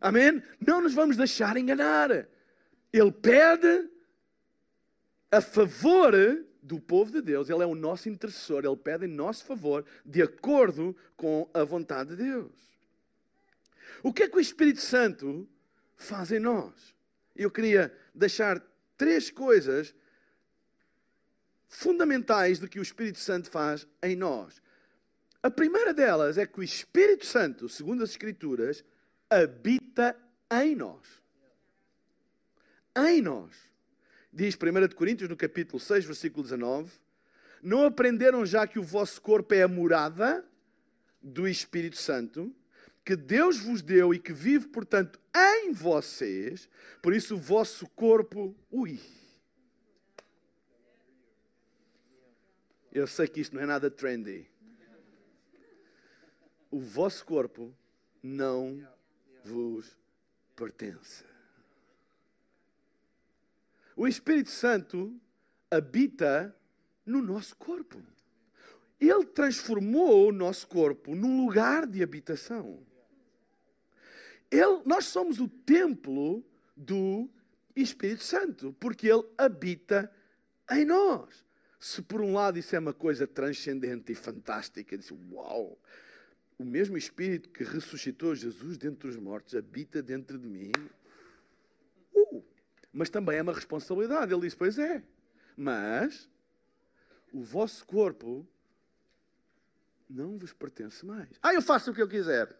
Amém? 0.00 0.42
Não 0.58 0.80
nos 0.80 0.94
vamos 0.94 1.18
deixar 1.18 1.54
enganar. 1.58 2.10
Ele 2.90 3.12
pede 3.12 3.90
a 5.30 5.42
favor 5.42 6.14
do 6.62 6.80
povo 6.80 7.12
de 7.12 7.20
Deus. 7.20 7.50
Ele 7.50 7.62
é 7.62 7.66
o 7.66 7.74
nosso 7.74 8.08
intercessor. 8.08 8.64
Ele 8.64 8.74
pede 8.74 9.04
em 9.04 9.08
nosso 9.10 9.44
favor, 9.44 9.84
de 10.02 10.22
acordo 10.22 10.96
com 11.14 11.46
a 11.52 11.62
vontade 11.62 12.16
de 12.16 12.24
Deus. 12.24 12.52
O 14.02 14.14
que 14.14 14.22
é 14.22 14.28
que 14.30 14.38
o 14.38 14.40
Espírito 14.40 14.80
Santo 14.80 15.46
faz 15.94 16.32
em 16.32 16.38
nós? 16.38 16.96
Eu 17.38 17.50
queria 17.50 17.96
deixar 18.14 18.60
três 18.96 19.30
coisas 19.30 19.94
fundamentais 21.68 22.58
do 22.58 22.68
que 22.68 22.78
o 22.78 22.82
Espírito 22.82 23.20
Santo 23.20 23.48
faz 23.48 23.86
em 24.02 24.14
nós. 24.14 24.60
A 25.42 25.50
primeira 25.50 25.94
delas 25.94 26.36
é 26.36 26.44
que 26.44 26.58
o 26.60 26.62
Espírito 26.62 27.24
Santo, 27.24 27.68
segundo 27.68 28.02
as 28.02 28.10
Escrituras, 28.10 28.84
habita 29.30 30.14
em 30.50 30.74
nós 30.74 31.18
em 33.06 33.22
nós. 33.22 33.54
Diz 34.32 34.56
1 34.56 34.94
Coríntios, 34.94 35.28
no 35.28 35.36
capítulo 35.36 35.80
6, 35.80 36.04
versículo 36.04 36.42
19: 36.42 36.90
Não 37.62 37.84
aprenderam 37.84 38.44
já 38.44 38.66
que 38.66 38.78
o 38.78 38.82
vosso 38.82 39.20
corpo 39.22 39.54
é 39.54 39.62
a 39.62 39.68
morada 39.68 40.44
do 41.22 41.48
Espírito 41.48 41.96
Santo, 41.96 42.54
que 43.08 43.16
Deus 43.16 43.58
vos 43.58 43.80
deu 43.80 44.12
e 44.12 44.18
que 44.18 44.34
vive, 44.34 44.68
portanto, 44.68 45.18
em 45.34 45.72
vocês, 45.72 46.68
por 47.00 47.14
isso 47.14 47.36
o 47.36 47.40
vosso 47.40 47.88
corpo. 47.88 48.54
Ui! 48.70 49.00
Eu 52.92 53.06
sei 53.06 53.26
que 53.26 53.40
isto 53.40 53.56
não 53.56 53.62
é 53.62 53.64
nada 53.64 53.90
trendy. 53.90 54.46
O 56.70 56.78
vosso 56.80 57.24
corpo 57.24 57.74
não 58.22 58.86
vos 59.42 59.96
pertence. 60.54 61.24
O 63.96 64.06
Espírito 64.06 64.50
Santo 64.50 65.18
habita 65.70 66.54
no 67.06 67.22
nosso 67.22 67.56
corpo. 67.56 68.02
Ele 69.00 69.24
transformou 69.24 70.28
o 70.28 70.32
nosso 70.32 70.68
corpo 70.68 71.14
num 71.14 71.46
lugar 71.46 71.86
de 71.86 72.02
habitação. 72.02 72.86
Ele, 74.50 74.82
nós 74.84 75.06
somos 75.06 75.40
o 75.40 75.48
templo 75.48 76.44
do 76.76 77.28
Espírito 77.76 78.24
Santo, 78.24 78.74
porque 78.80 79.06
ele 79.08 79.24
habita 79.36 80.10
em 80.70 80.84
nós. 80.84 81.44
Se 81.78 82.02
por 82.02 82.20
um 82.20 82.32
lado 82.32 82.58
isso 82.58 82.74
é 82.74 82.78
uma 82.78 82.92
coisa 82.92 83.26
transcendente 83.26 84.12
e 84.12 84.14
fantástica, 84.14 84.96
diz, 84.96 85.12
uau, 85.30 85.78
o 86.58 86.64
mesmo 86.64 86.96
Espírito 86.96 87.48
que 87.50 87.62
ressuscitou 87.62 88.34
Jesus 88.34 88.76
dentre 88.76 89.08
os 89.08 89.16
mortos 89.16 89.54
habita 89.54 90.02
dentro 90.02 90.36
de 90.36 90.46
mim. 90.46 90.72
Uh, 92.12 92.42
mas 92.92 93.08
também 93.08 93.38
é 93.38 93.42
uma 93.42 93.52
responsabilidade. 93.52 94.32
Ele 94.32 94.42
diz: 94.42 94.56
Pois 94.56 94.76
é, 94.76 95.02
mas 95.56 96.28
o 97.32 97.42
vosso 97.42 97.86
corpo 97.86 98.46
não 100.10 100.36
vos 100.36 100.52
pertence 100.52 101.06
mais. 101.06 101.28
Ah, 101.40 101.54
eu 101.54 101.62
faço 101.62 101.92
o 101.92 101.94
que 101.94 102.02
eu 102.02 102.08
quiser. 102.08 102.58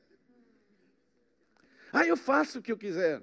Ah, 1.93 2.07
eu 2.07 2.17
faço 2.17 2.59
o 2.59 2.63
que 2.63 2.73
eu 2.73 2.77
quiser. 2.77 3.23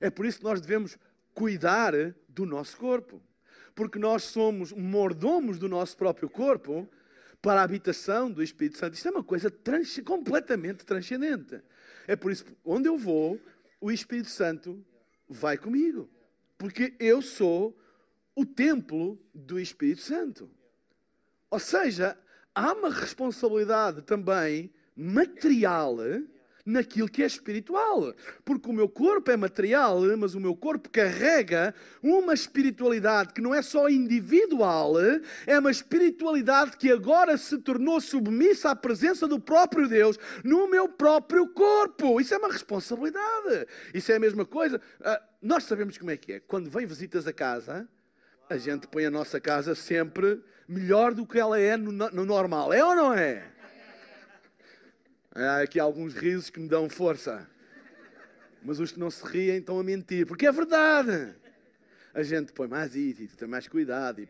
É 0.00 0.10
por 0.10 0.26
isso 0.26 0.38
que 0.38 0.44
nós 0.44 0.60
devemos 0.60 0.98
cuidar 1.34 1.92
do 2.28 2.44
nosso 2.44 2.76
corpo. 2.76 3.22
Porque 3.74 3.98
nós 3.98 4.24
somos 4.24 4.72
mordomos 4.72 5.58
do 5.58 5.68
nosso 5.68 5.96
próprio 5.96 6.28
corpo 6.28 6.88
para 7.40 7.60
a 7.60 7.64
habitação 7.64 8.30
do 8.30 8.42
Espírito 8.42 8.78
Santo. 8.78 8.94
Isto 8.94 9.08
é 9.08 9.10
uma 9.12 9.24
coisa 9.24 9.50
trans, 9.50 10.00
completamente 10.00 10.84
transcendente. 10.84 11.60
É 12.06 12.16
por 12.16 12.32
isso 12.32 12.44
que 12.44 12.56
onde 12.64 12.88
eu 12.88 12.98
vou, 12.98 13.40
o 13.80 13.90
Espírito 13.90 14.30
Santo 14.30 14.84
vai 15.28 15.56
comigo. 15.56 16.08
Porque 16.56 16.94
eu 16.98 17.22
sou 17.22 17.78
o 18.34 18.44
templo 18.44 19.20
do 19.32 19.60
Espírito 19.60 20.02
Santo. 20.02 20.50
Ou 21.50 21.58
seja, 21.58 22.18
há 22.54 22.72
uma 22.72 22.90
responsabilidade 22.90 24.02
também 24.02 24.72
material 24.96 25.96
naquilo 26.68 27.08
que 27.08 27.22
é 27.22 27.26
espiritual. 27.26 28.14
Porque 28.44 28.68
o 28.68 28.72
meu 28.72 28.88
corpo 28.88 29.30
é 29.30 29.36
material, 29.36 30.00
mas 30.18 30.34
o 30.34 30.40
meu 30.40 30.54
corpo 30.54 30.90
carrega 30.90 31.74
uma 32.02 32.34
espiritualidade 32.34 33.32
que 33.32 33.40
não 33.40 33.54
é 33.54 33.62
só 33.62 33.88
individual, 33.88 34.94
é 35.46 35.58
uma 35.58 35.70
espiritualidade 35.70 36.76
que 36.76 36.90
agora 36.90 37.36
se 37.38 37.58
tornou 37.58 38.00
submissa 38.00 38.70
à 38.70 38.76
presença 38.76 39.26
do 39.26 39.40
próprio 39.40 39.88
Deus 39.88 40.18
no 40.44 40.68
meu 40.68 40.88
próprio 40.88 41.48
corpo. 41.48 42.20
Isso 42.20 42.34
é 42.34 42.38
uma 42.38 42.52
responsabilidade. 42.52 43.66
Isso 43.94 44.12
é 44.12 44.16
a 44.16 44.20
mesma 44.20 44.44
coisa. 44.44 44.80
Ah, 45.00 45.22
nós 45.40 45.64
sabemos 45.64 45.96
como 45.96 46.10
é 46.10 46.16
que 46.16 46.34
é. 46.34 46.40
Quando 46.40 46.70
vem 46.70 46.84
visitas 46.84 47.26
a 47.26 47.32
casa, 47.32 47.88
a 48.50 48.58
gente 48.58 48.86
põe 48.86 49.06
a 49.06 49.10
nossa 49.10 49.40
casa 49.40 49.74
sempre 49.74 50.42
melhor 50.68 51.14
do 51.14 51.26
que 51.26 51.38
ela 51.38 51.58
é 51.58 51.76
no, 51.76 51.92
no 51.92 52.24
normal. 52.26 52.72
É 52.72 52.84
ou 52.84 52.94
não 52.94 53.14
é? 53.14 53.57
Há 55.44 55.62
aqui 55.62 55.78
alguns 55.78 56.14
risos 56.14 56.50
que 56.50 56.58
me 56.58 56.68
dão 56.68 56.88
força. 56.88 57.48
Mas 58.62 58.80
os 58.80 58.90
que 58.90 58.98
não 58.98 59.10
se 59.10 59.24
riem 59.24 59.58
estão 59.58 59.78
a 59.78 59.84
mentir, 59.84 60.26
porque 60.26 60.46
é 60.46 60.52
verdade. 60.52 61.34
A 62.12 62.22
gente 62.24 62.52
põe 62.52 62.66
mais 62.66 62.96
isso, 62.96 63.36
tem 63.36 63.46
mais 63.46 63.68
cuidado. 63.68 64.20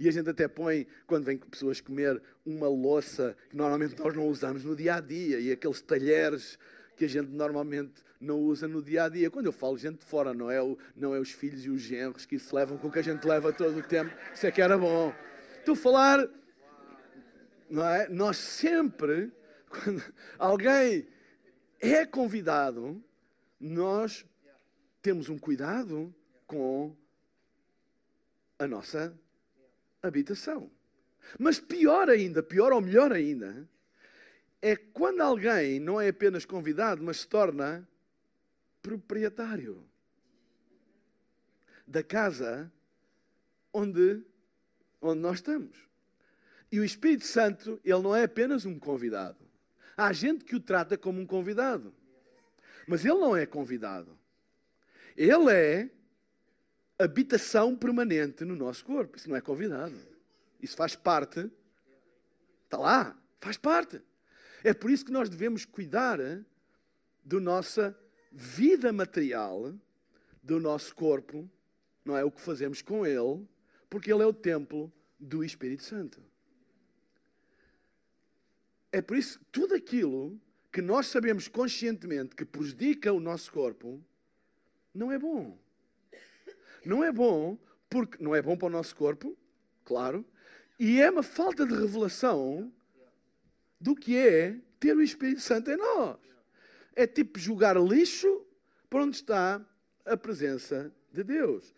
E, 0.00 0.08
a 0.08 0.10
gente 0.10 0.30
até 0.30 0.48
põe, 0.48 0.86
quando 1.06 1.24
vem 1.24 1.36
pessoas 1.36 1.80
comer, 1.80 2.22
uma 2.46 2.68
louça 2.68 3.36
que 3.50 3.56
normalmente 3.56 3.98
nós 3.98 4.14
não 4.14 4.26
usamos 4.26 4.64
no 4.64 4.74
dia 4.74 4.94
a 4.94 5.00
dia, 5.00 5.38
e 5.38 5.52
aqueles 5.52 5.82
talheres 5.82 6.58
que 6.96 7.04
a 7.04 7.08
gente 7.08 7.28
normalmente 7.28 8.02
não 8.18 8.38
usa 8.40 8.66
no 8.66 8.82
dia 8.82 9.04
a 9.04 9.08
dia. 9.10 9.30
Quando 9.30 9.46
eu 9.46 9.52
falo 9.52 9.76
gente 9.76 9.98
de 9.98 10.06
fora, 10.06 10.32
não 10.32 10.50
é, 10.50 10.62
o, 10.62 10.78
não 10.96 11.14
é 11.14 11.20
os 11.20 11.32
filhos 11.32 11.66
e 11.66 11.68
os 11.68 11.82
genros 11.82 12.24
que 12.24 12.38
se 12.38 12.54
levam 12.54 12.78
com 12.78 12.88
o 12.88 12.90
que 12.90 13.00
a 13.00 13.02
gente 13.02 13.26
leva 13.26 13.52
todo 13.52 13.78
o 13.78 13.82
tempo. 13.82 14.10
Isso 14.32 14.46
é 14.46 14.50
que 14.50 14.62
era 14.62 14.78
bom. 14.78 15.12
A 15.68 15.76
falar, 15.76 16.26
não 17.68 17.86
é? 17.86 18.08
Nós 18.08 18.38
sempre 18.38 19.30
quando 19.82 20.02
alguém 20.38 21.06
é 21.80 22.04
convidado, 22.06 23.02
nós 23.60 24.24
temos 25.02 25.28
um 25.28 25.38
cuidado 25.38 26.14
com 26.46 26.96
a 28.58 28.66
nossa, 28.66 29.16
habitação. 30.02 30.70
Mas 31.38 31.58
pior 31.58 32.08
ainda, 32.08 32.42
pior 32.42 32.72
ou 32.72 32.80
melhor 32.80 33.12
ainda, 33.12 33.68
é 34.62 34.76
quando 34.76 35.20
alguém 35.20 35.78
não 35.80 36.00
é 36.00 36.08
apenas 36.08 36.44
convidado, 36.44 37.02
mas 37.02 37.20
se 37.20 37.28
torna 37.28 37.86
proprietário 38.80 39.84
da 41.86 42.02
casa 42.02 42.70
onde, 43.72 44.22
onde 45.00 45.20
nós 45.20 45.36
estamos. 45.36 45.76
E 46.70 46.80
o 46.80 46.84
Espírito 46.84 47.26
Santo, 47.26 47.80
ele 47.84 48.02
não 48.02 48.14
é 48.14 48.24
apenas 48.24 48.64
um 48.64 48.78
convidado. 48.78 49.38
Há 49.96 50.12
gente 50.12 50.44
que 50.44 50.54
o 50.54 50.60
trata 50.60 50.98
como 50.98 51.20
um 51.20 51.26
convidado. 51.26 51.94
Mas 52.86 53.04
ele 53.04 53.14
não 53.14 53.36
é 53.36 53.46
convidado. 53.46 54.16
Ele 55.16 55.50
é 55.50 55.90
habitação 56.98 57.76
permanente 57.76 58.44
no 58.44 58.54
nosso 58.54 58.84
corpo. 58.84 59.16
Isso 59.16 59.28
não 59.28 59.36
é 59.36 59.40
convidado. 59.40 59.96
Isso 60.60 60.76
faz 60.76 60.94
parte. 60.94 61.50
Está 62.64 62.78
lá, 62.78 63.16
faz 63.40 63.56
parte. 63.56 64.02
É 64.62 64.74
por 64.74 64.90
isso 64.90 65.04
que 65.04 65.12
nós 65.12 65.28
devemos 65.28 65.64
cuidar 65.64 66.18
da 67.24 67.40
nossa 67.40 67.96
vida 68.32 68.92
material, 68.92 69.74
do 70.42 70.60
nosso 70.60 70.94
corpo, 70.94 71.48
não 72.04 72.16
é 72.16 72.24
o 72.24 72.30
que 72.30 72.40
fazemos 72.40 72.82
com 72.82 73.06
ele, 73.06 73.46
porque 73.88 74.12
ele 74.12 74.22
é 74.22 74.26
o 74.26 74.32
templo 74.32 74.92
do 75.18 75.42
Espírito 75.42 75.82
Santo. 75.82 76.22
É 78.92 79.02
por 79.02 79.16
isso 79.16 79.38
que 79.38 79.44
tudo 79.46 79.74
aquilo 79.74 80.40
que 80.72 80.82
nós 80.82 81.06
sabemos 81.06 81.48
conscientemente 81.48 82.34
que 82.34 82.44
prejudica 82.44 83.12
o 83.12 83.20
nosso 83.20 83.50
corpo 83.52 84.02
não 84.94 85.10
é 85.12 85.18
bom. 85.18 85.58
Não 86.84 87.02
é 87.02 87.10
bom 87.10 87.58
porque 87.88 88.22
não 88.22 88.34
é 88.34 88.42
bom 88.42 88.56
para 88.56 88.66
o 88.66 88.70
nosso 88.70 88.94
corpo, 88.94 89.36
claro, 89.84 90.24
e 90.78 91.00
é 91.00 91.10
uma 91.10 91.22
falta 91.22 91.64
de 91.64 91.74
revelação 91.74 92.72
do 93.80 93.94
que 93.94 94.16
é 94.16 94.58
ter 94.78 94.96
o 94.96 95.02
Espírito 95.02 95.40
Santo 95.40 95.70
em 95.70 95.76
nós. 95.76 96.18
É 96.94 97.06
tipo 97.06 97.38
jogar 97.38 97.76
lixo 97.80 98.44
para 98.88 99.02
onde 99.02 99.16
está 99.16 99.64
a 100.04 100.16
presença 100.16 100.92
de 101.12 101.24
Deus. 101.24 101.74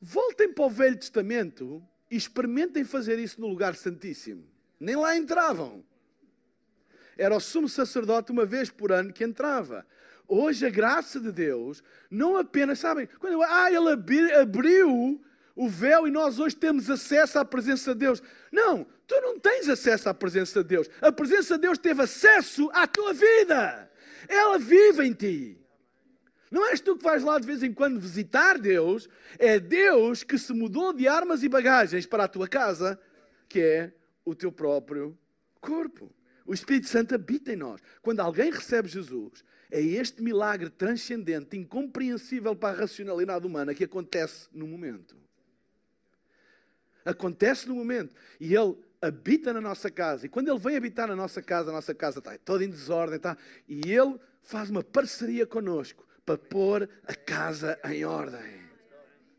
Voltem 0.00 0.52
para 0.52 0.64
o 0.64 0.70
Velho 0.70 0.98
Testamento 0.98 1.82
e 2.10 2.16
experimentem 2.16 2.84
fazer 2.84 3.18
isso 3.18 3.40
no 3.40 3.48
lugar 3.48 3.74
santíssimo. 3.74 4.44
Nem 4.78 4.96
lá 4.96 5.16
entravam. 5.16 5.84
Era 7.16 7.34
o 7.34 7.40
sumo 7.40 7.68
sacerdote 7.68 8.30
uma 8.30 8.46
vez 8.46 8.70
por 8.70 8.92
ano 8.92 9.12
que 9.12 9.24
entrava. 9.24 9.84
Hoje 10.26 10.66
a 10.66 10.70
graça 10.70 11.18
de 11.18 11.32
Deus 11.32 11.82
não 12.10 12.36
apenas, 12.36 12.78
sabem, 12.78 13.08
quando 13.18 13.42
ah, 13.42 13.72
ele 13.72 13.90
abriu 14.34 15.20
o 15.56 15.68
véu 15.68 16.06
e 16.06 16.10
nós 16.10 16.38
hoje 16.38 16.54
temos 16.54 16.88
acesso 16.88 17.38
à 17.38 17.44
presença 17.44 17.92
de 17.92 18.00
Deus. 18.00 18.22
Não, 18.52 18.86
tu 19.06 19.20
não 19.20 19.40
tens 19.40 19.68
acesso 19.68 20.08
à 20.08 20.14
presença 20.14 20.62
de 20.62 20.68
Deus. 20.68 20.88
A 21.00 21.10
presença 21.10 21.56
de 21.56 21.62
Deus 21.62 21.78
teve 21.78 22.02
acesso 22.02 22.70
à 22.72 22.86
tua 22.86 23.12
vida. 23.12 23.90
Ela 24.28 24.58
vive 24.58 25.04
em 25.04 25.12
ti. 25.12 25.58
Não 26.50 26.64
és 26.66 26.80
tu 26.80 26.96
que 26.96 27.02
vais 27.02 27.22
lá 27.24 27.38
de 27.38 27.46
vez 27.46 27.62
em 27.62 27.72
quando 27.72 28.00
visitar 28.00 28.58
Deus, 28.58 29.08
é 29.38 29.58
Deus 29.58 30.22
que 30.22 30.38
se 30.38 30.52
mudou 30.52 30.92
de 30.92 31.08
armas 31.08 31.42
e 31.42 31.48
bagagens 31.48 32.06
para 32.06 32.24
a 32.24 32.28
tua 32.28 32.46
casa, 32.48 32.98
que 33.48 33.60
é 33.60 33.92
o 34.28 34.34
teu 34.34 34.52
próprio 34.52 35.16
corpo. 35.60 36.12
O 36.46 36.54
Espírito 36.54 36.86
Santo 36.86 37.14
habita 37.14 37.52
em 37.52 37.56
nós. 37.56 37.80
Quando 38.00 38.20
alguém 38.20 38.50
recebe 38.50 38.88
Jesus, 38.88 39.44
é 39.70 39.80
este 39.80 40.22
milagre 40.22 40.70
transcendente, 40.70 41.56
incompreensível 41.56 42.56
para 42.56 42.76
a 42.76 42.80
racionalidade 42.80 43.46
humana 43.46 43.74
que 43.74 43.84
acontece 43.84 44.48
no 44.52 44.66
momento. 44.66 45.16
Acontece 47.04 47.68
no 47.68 47.74
momento. 47.74 48.14
E 48.40 48.54
Ele 48.54 48.76
habita 49.00 49.52
na 49.52 49.60
nossa 49.60 49.90
casa. 49.90 50.26
E 50.26 50.28
quando 50.28 50.48
Ele 50.48 50.58
vem 50.58 50.76
habitar 50.76 51.08
na 51.08 51.16
nossa 51.16 51.42
casa, 51.42 51.70
a 51.70 51.72
nossa 51.72 51.94
casa 51.94 52.18
está 52.18 52.36
toda 52.38 52.64
em 52.64 52.70
desordem. 52.70 53.16
Está, 53.16 53.36
e 53.68 53.92
Ele 53.92 54.18
faz 54.42 54.70
uma 54.70 54.82
parceria 54.82 55.46
conosco 55.46 56.06
para 56.24 56.38
pôr 56.38 56.88
a 57.04 57.14
casa 57.14 57.78
em 57.84 58.04
ordem. 58.04 58.60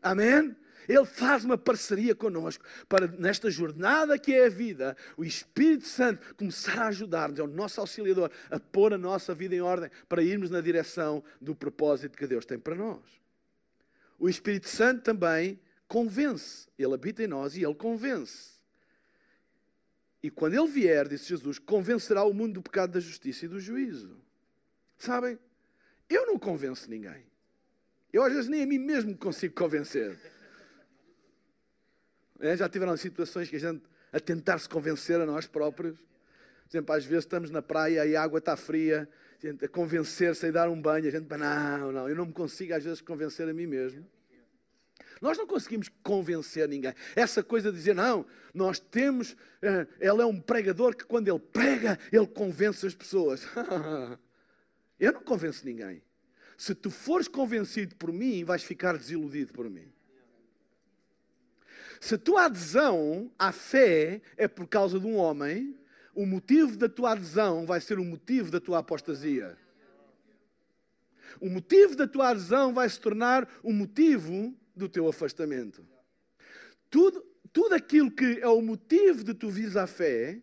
Amém? 0.02 0.56
Ele 0.88 1.04
faz 1.04 1.44
uma 1.44 1.58
parceria 1.58 2.14
connosco 2.14 2.64
para, 2.88 3.06
nesta 3.06 3.50
jornada 3.50 4.18
que 4.18 4.32
é 4.32 4.46
a 4.46 4.48
vida, 4.48 4.96
o 5.16 5.24
Espírito 5.24 5.86
Santo 5.86 6.34
começar 6.34 6.82
a 6.82 6.88
ajudar-nos, 6.88 7.38
é 7.38 7.42
o 7.42 7.46
nosso 7.46 7.80
auxiliador, 7.80 8.30
a 8.50 8.58
pôr 8.58 8.92
a 8.92 8.98
nossa 8.98 9.34
vida 9.34 9.54
em 9.54 9.60
ordem 9.60 9.90
para 10.08 10.22
irmos 10.22 10.50
na 10.50 10.60
direção 10.60 11.22
do 11.40 11.54
propósito 11.54 12.16
que 12.16 12.26
Deus 12.26 12.44
tem 12.44 12.58
para 12.58 12.74
nós. 12.74 13.00
O 14.18 14.28
Espírito 14.28 14.68
Santo 14.68 15.02
também 15.02 15.60
convence, 15.88 16.68
ele 16.78 16.94
habita 16.94 17.22
em 17.22 17.26
nós 17.26 17.56
e 17.56 17.64
ele 17.64 17.74
convence. 17.74 18.60
E 20.22 20.30
quando 20.30 20.54
ele 20.54 20.68
vier, 20.68 21.08
disse 21.08 21.28
Jesus, 21.28 21.58
convencerá 21.58 22.22
o 22.24 22.34
mundo 22.34 22.54
do 22.54 22.62
pecado, 22.62 22.92
da 22.92 23.00
justiça 23.00 23.46
e 23.46 23.48
do 23.48 23.58
juízo. 23.58 24.16
Sabem? 24.98 25.38
Eu 26.08 26.26
não 26.26 26.38
convenço 26.38 26.90
ninguém. 26.90 27.24
Eu 28.12 28.22
às 28.22 28.32
vezes 28.32 28.48
nem 28.48 28.62
a 28.62 28.66
mim 28.66 28.78
mesmo 28.78 29.16
consigo 29.16 29.54
convencer. 29.54 30.18
É, 32.40 32.56
já 32.56 32.68
tiveram 32.68 32.96
situações 32.96 33.50
que 33.50 33.56
a 33.56 33.58
gente, 33.58 33.82
a 34.12 34.18
tentar 34.18 34.58
se 34.58 34.68
convencer 34.68 35.20
a 35.20 35.26
nós 35.26 35.46
próprios. 35.46 35.96
Por 35.96 36.70
exemplo, 36.70 36.94
às 36.94 37.04
vezes 37.04 37.24
estamos 37.24 37.50
na 37.50 37.60
praia 37.60 38.06
e 38.06 38.16
a 38.16 38.22
água 38.22 38.38
está 38.38 38.56
fria, 38.56 39.08
a, 39.38 39.46
gente, 39.46 39.64
a 39.64 39.68
convencer-se 39.68 40.46
a 40.46 40.50
dar 40.50 40.68
um 40.68 40.80
banho, 40.80 41.06
a 41.06 41.10
gente, 41.10 41.28
não, 41.28 41.92
não, 41.92 42.08
eu 42.08 42.16
não 42.16 42.26
me 42.26 42.32
consigo 42.32 42.74
às 42.74 42.84
vezes 42.84 43.00
convencer 43.00 43.48
a 43.48 43.52
mim 43.52 43.66
mesmo. 43.66 44.06
Nós 45.20 45.36
não 45.36 45.46
conseguimos 45.46 45.90
convencer 46.02 46.66
ninguém. 46.66 46.94
Essa 47.14 47.42
coisa 47.42 47.70
de 47.70 47.76
dizer, 47.76 47.94
não, 47.94 48.24
nós 48.54 48.78
temos, 48.78 49.36
eh, 49.60 49.86
ele 50.00 50.22
é 50.22 50.24
um 50.24 50.40
pregador 50.40 50.96
que 50.96 51.04
quando 51.04 51.28
ele 51.28 51.38
prega, 51.38 51.98
ele 52.10 52.26
convence 52.26 52.86
as 52.86 52.94
pessoas. 52.94 53.46
eu 54.98 55.12
não 55.12 55.22
convenço 55.22 55.66
ninguém. 55.66 56.02
Se 56.56 56.74
tu 56.74 56.90
fores 56.90 57.28
convencido 57.28 57.94
por 57.96 58.10
mim, 58.10 58.44
vais 58.44 58.62
ficar 58.62 58.96
desiludido 58.96 59.52
por 59.52 59.68
mim. 59.68 59.92
Se 62.00 62.14
a 62.14 62.18
tua 62.18 62.46
adesão 62.46 63.30
à 63.38 63.52
fé 63.52 64.22
é 64.38 64.48
por 64.48 64.66
causa 64.66 64.98
de 64.98 65.06
um 65.06 65.16
homem, 65.16 65.78
o 66.14 66.24
motivo 66.24 66.76
da 66.76 66.88
tua 66.88 67.12
adesão 67.12 67.66
vai 67.66 67.80
ser 67.80 67.98
o 67.98 68.04
motivo 68.04 68.50
da 68.50 68.58
tua 68.58 68.78
apostasia. 68.78 69.56
O 71.38 71.48
motivo 71.48 71.94
da 71.94 72.08
tua 72.08 72.30
adesão 72.30 72.72
vai 72.72 72.88
se 72.88 72.98
tornar 72.98 73.46
o 73.62 73.72
motivo 73.72 74.56
do 74.74 74.88
teu 74.88 75.06
afastamento. 75.08 75.86
Tudo, 76.88 77.22
tudo 77.52 77.74
aquilo 77.74 78.10
que 78.10 78.40
é 78.40 78.48
o 78.48 78.62
motivo 78.62 79.22
de 79.22 79.34
tu 79.34 79.50
vires 79.50 79.76
à 79.76 79.86
fé 79.86 80.40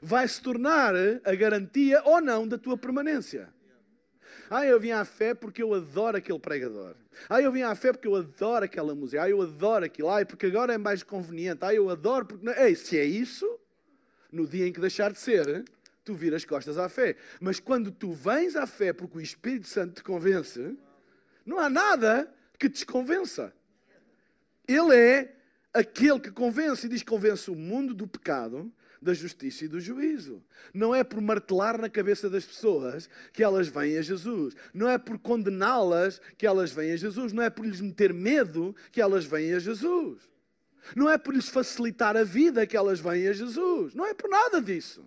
vai 0.00 0.26
se 0.26 0.40
tornar 0.40 0.94
a 1.24 1.34
garantia 1.34 2.00
ou 2.04 2.20
não 2.20 2.46
da 2.46 2.56
tua 2.56 2.78
permanência. 2.78 3.51
Ah, 4.54 4.66
eu 4.66 4.78
vim 4.78 4.90
à 4.90 5.02
fé 5.02 5.32
porque 5.32 5.62
eu 5.62 5.72
adoro 5.72 6.18
aquele 6.18 6.38
pregador. 6.38 6.94
Ah, 7.26 7.40
eu 7.40 7.50
vim 7.50 7.62
à 7.62 7.74
fé 7.74 7.90
porque 7.90 8.06
eu 8.06 8.14
adoro 8.16 8.66
aquela 8.66 8.94
música. 8.94 9.22
Ah, 9.22 9.30
eu 9.30 9.40
adoro 9.40 9.86
aquilo. 9.86 10.10
Ah, 10.10 10.26
porque 10.26 10.44
agora 10.44 10.74
é 10.74 10.78
mais 10.78 11.02
conveniente. 11.02 11.64
Ah, 11.64 11.74
eu 11.74 11.88
adoro 11.88 12.26
porque. 12.26 12.46
Ei, 12.60 12.74
se 12.74 12.98
é 12.98 13.04
isso, 13.04 13.58
no 14.30 14.46
dia 14.46 14.68
em 14.68 14.72
que 14.72 14.78
deixar 14.78 15.10
de 15.10 15.18
ser, 15.18 15.64
tu 16.04 16.12
viras 16.12 16.44
costas 16.44 16.76
à 16.76 16.86
fé. 16.86 17.16
Mas 17.40 17.58
quando 17.58 17.90
tu 17.90 18.12
vens 18.12 18.54
à 18.54 18.66
fé 18.66 18.92
porque 18.92 19.16
o 19.16 19.22
Espírito 19.22 19.66
Santo 19.66 19.94
te 19.94 20.02
convence, 20.02 20.76
não 21.46 21.58
há 21.58 21.70
nada 21.70 22.30
que 22.58 22.68
te 22.68 22.84
convença. 22.84 23.54
Ele 24.68 24.94
é 24.94 25.34
aquele 25.72 26.20
que 26.20 26.30
convence 26.30 26.84
e 26.84 26.90
diz: 26.90 27.02
convence 27.02 27.50
o 27.50 27.54
mundo 27.54 27.94
do 27.94 28.06
pecado, 28.06 28.70
da 29.02 29.12
justiça 29.12 29.64
e 29.64 29.68
do 29.68 29.80
juízo. 29.80 30.42
Não 30.72 30.94
é 30.94 31.02
por 31.02 31.20
martelar 31.20 31.76
na 31.78 31.90
cabeça 31.90 32.30
das 32.30 32.44
pessoas 32.44 33.10
que 33.32 33.42
elas 33.42 33.68
vêm 33.68 33.98
a 33.98 34.02
Jesus. 34.02 34.54
Não 34.72 34.88
é 34.88 34.96
por 34.96 35.18
condená-las 35.18 36.20
que 36.38 36.46
elas 36.46 36.70
vêm 36.70 36.92
a 36.92 36.96
Jesus. 36.96 37.32
Não 37.32 37.42
é 37.42 37.50
por 37.50 37.66
lhes 37.66 37.80
meter 37.80 38.14
medo 38.14 38.74
que 38.92 39.00
elas 39.00 39.24
vêm 39.24 39.54
a 39.54 39.58
Jesus. 39.58 40.30
Não 40.94 41.10
é 41.10 41.18
por 41.18 41.34
lhes 41.34 41.48
facilitar 41.48 42.16
a 42.16 42.24
vida 42.24 42.66
que 42.66 42.76
elas 42.76 43.00
vêm 43.00 43.26
a 43.26 43.32
Jesus. 43.32 43.94
Não 43.94 44.06
é 44.06 44.14
por 44.14 44.30
nada 44.30 44.62
disso. 44.62 45.04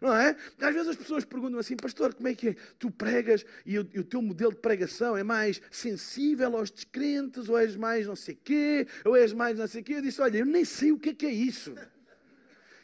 Não 0.00 0.14
é? 0.14 0.36
Às 0.60 0.74
vezes 0.74 0.88
as 0.88 0.96
pessoas 0.96 1.24
perguntam 1.24 1.58
assim, 1.58 1.76
pastor, 1.76 2.14
como 2.14 2.28
é 2.28 2.34
que 2.34 2.48
é? 2.50 2.56
Tu 2.78 2.90
pregas 2.90 3.44
e 3.64 3.78
o, 3.78 3.88
e 3.94 4.00
o, 4.00 4.04
teu 4.04 4.20
modelo 4.20 4.52
de 4.52 4.58
pregação 4.58 5.16
é 5.16 5.22
mais 5.22 5.62
sensível 5.70 6.56
aos 6.56 6.70
descrentes, 6.70 7.48
ou 7.48 7.58
és 7.58 7.76
mais 7.76 8.06
não 8.06 8.16
sei 8.16 8.34
quê, 8.34 8.86
ou 9.04 9.16
és 9.16 9.32
mais 9.32 9.58
não 9.58 9.66
sei 9.66 9.82
quê. 9.82 9.94
Eu 9.94 10.02
disse, 10.02 10.20
olha, 10.20 10.38
eu 10.38 10.46
nem 10.46 10.64
sei 10.64 10.92
o 10.92 10.98
que 10.98 11.10
é, 11.10 11.14
que 11.14 11.26
é 11.26 11.30
isso. 11.30 11.74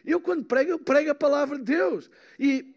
Eu, 0.04 0.20
quando 0.20 0.44
prego, 0.44 0.70
eu 0.70 0.78
prego 0.78 1.10
a 1.10 1.14
palavra 1.14 1.58
de 1.58 1.64
Deus. 1.64 2.10
E 2.38 2.74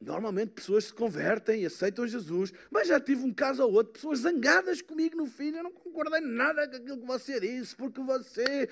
normalmente 0.00 0.52
pessoas 0.52 0.84
se 0.84 0.92
convertem 0.92 1.62
e 1.62 1.66
aceitam 1.66 2.06
Jesus, 2.06 2.52
mas 2.70 2.88
já 2.88 3.00
tive 3.00 3.24
um 3.24 3.32
caso 3.32 3.62
ou 3.62 3.72
outro, 3.72 3.94
pessoas 3.94 4.20
zangadas 4.20 4.82
comigo 4.82 5.16
no 5.16 5.26
fim, 5.26 5.54
eu 5.54 5.62
não 5.62 5.72
concordei 5.72 6.20
nada 6.20 6.68
com 6.68 6.76
aquilo 6.76 6.98
que 6.98 7.06
você 7.06 7.40
disse, 7.40 7.74
porque 7.74 8.00
você, 8.00 8.68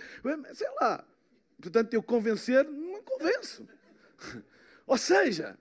sei 0.52 0.68
lá. 0.80 1.04
Portanto, 1.60 1.94
eu 1.94 2.02
convencer, 2.02 2.64
não 2.64 3.02
convenço. 3.02 3.66
Ou 4.86 4.98
seja, 4.98 5.56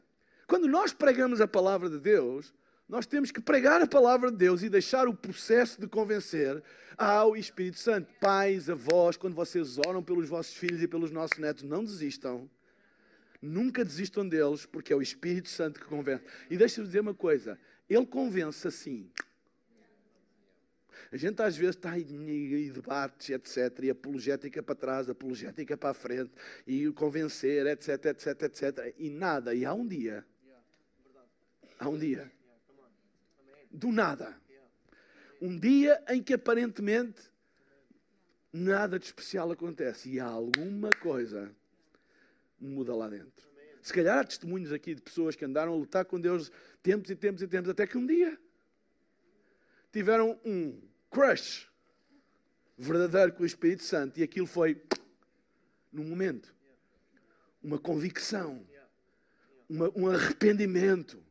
quando 0.48 0.68
nós 0.68 0.94
pregamos 0.94 1.40
a 1.40 1.48
palavra 1.48 1.90
de 1.90 2.00
Deus, 2.00 2.54
Nós 2.92 3.06
temos 3.06 3.32
que 3.32 3.40
pregar 3.40 3.82
a 3.82 3.88
palavra 3.88 4.30
de 4.30 4.36
Deus 4.36 4.64
e 4.64 4.70
deixar 4.70 5.08
o 5.08 5.14
processo 5.14 5.80
de 5.80 5.88
convencer 5.88 6.62
ao 6.98 7.38
Espírito 7.38 7.80
Santo. 7.80 8.14
Pais, 8.20 8.70
avós, 8.70 9.16
quando 9.16 9.34
vocês 9.34 9.78
oram 9.78 10.04
pelos 10.04 10.28
vossos 10.28 10.56
filhos 10.56 10.84
e 10.84 10.90
pelos 10.90 11.10
nossos 11.10 11.38
netos, 11.38 11.64
não 11.64 11.86
desistam. 11.86 12.52
Nunca 13.42 13.86
desistam 13.86 14.28
deles, 14.28 14.66
porque 14.66 14.92
é 14.92 14.96
o 14.96 15.02
Espírito 15.02 15.48
Santo 15.48 15.80
que 15.80 15.86
convence. 15.86 16.22
E 16.50 16.58
deixa-me 16.58 16.86
dizer 16.86 17.00
uma 17.00 17.14
coisa: 17.14 17.58
ele 17.90 18.06
convence 18.06 18.68
assim. 18.68 19.10
A 21.14 21.16
gente 21.16 21.42
às 21.42 21.56
vezes 21.56 21.78
está 21.78 21.98
em 21.98 22.70
debates, 22.74 23.30
etc., 23.30 23.86
e 23.86 23.90
apologética 23.90 24.62
para 24.62 24.76
trás, 24.76 25.10
apologética 25.10 25.78
para 25.78 25.92
a 25.92 25.94
frente, 25.94 26.32
e 26.68 26.92
convencer, 26.92 27.66
etc., 27.68 28.08
etc., 28.08 28.44
etc., 28.44 28.96
e 28.98 29.10
nada. 29.10 29.56
E 29.56 29.64
há 29.64 29.74
um 29.74 29.88
dia, 29.88 30.26
há 31.80 31.88
um 31.88 31.98
dia 31.98 32.30
do 33.72 33.92
nada. 33.92 34.36
Um 35.42 35.58
dia 35.58 36.04
em 36.10 36.22
que 36.22 36.34
aparentemente 36.34 37.22
nada 38.54 39.00
de 39.00 39.06
especial 39.06 39.52
acontece 39.52 40.10
e 40.10 40.20
há 40.20 40.26
alguma 40.26 40.90
coisa 41.02 41.56
muda 42.60 42.96
lá 42.96 43.10
dentro. 43.10 43.50
Se 43.82 43.92
calhar 43.92 44.20
há 44.20 44.24
testemunhos 44.24 44.72
aqui 44.72 44.94
de 44.94 45.02
pessoas 45.02 45.36
que 45.36 45.44
andaram 45.44 45.74
a 45.74 45.76
lutar 45.76 46.06
com 46.06 46.20
Deus 46.20 46.52
tempos 46.84 47.10
e 47.10 47.16
tempos 47.16 47.42
e 47.42 47.48
tempos, 47.48 47.70
até 47.70 47.88
que 47.88 47.98
um 47.98 48.06
dia 48.06 48.38
tiveram 49.92 50.40
um 50.46 50.80
crush 51.10 51.68
verdadeiro 52.78 53.34
com 53.34 53.44
o 53.44 53.46
Espírito 53.46 53.84
Santo 53.84 54.20
e 54.20 54.24
aquilo 54.24 54.46
foi 54.46 54.82
num 55.92 56.04
momento 56.04 56.54
uma 57.62 57.80
convicção, 57.80 58.66
uma, 59.68 59.92
um 59.96 60.08
arrependimento 60.08 61.24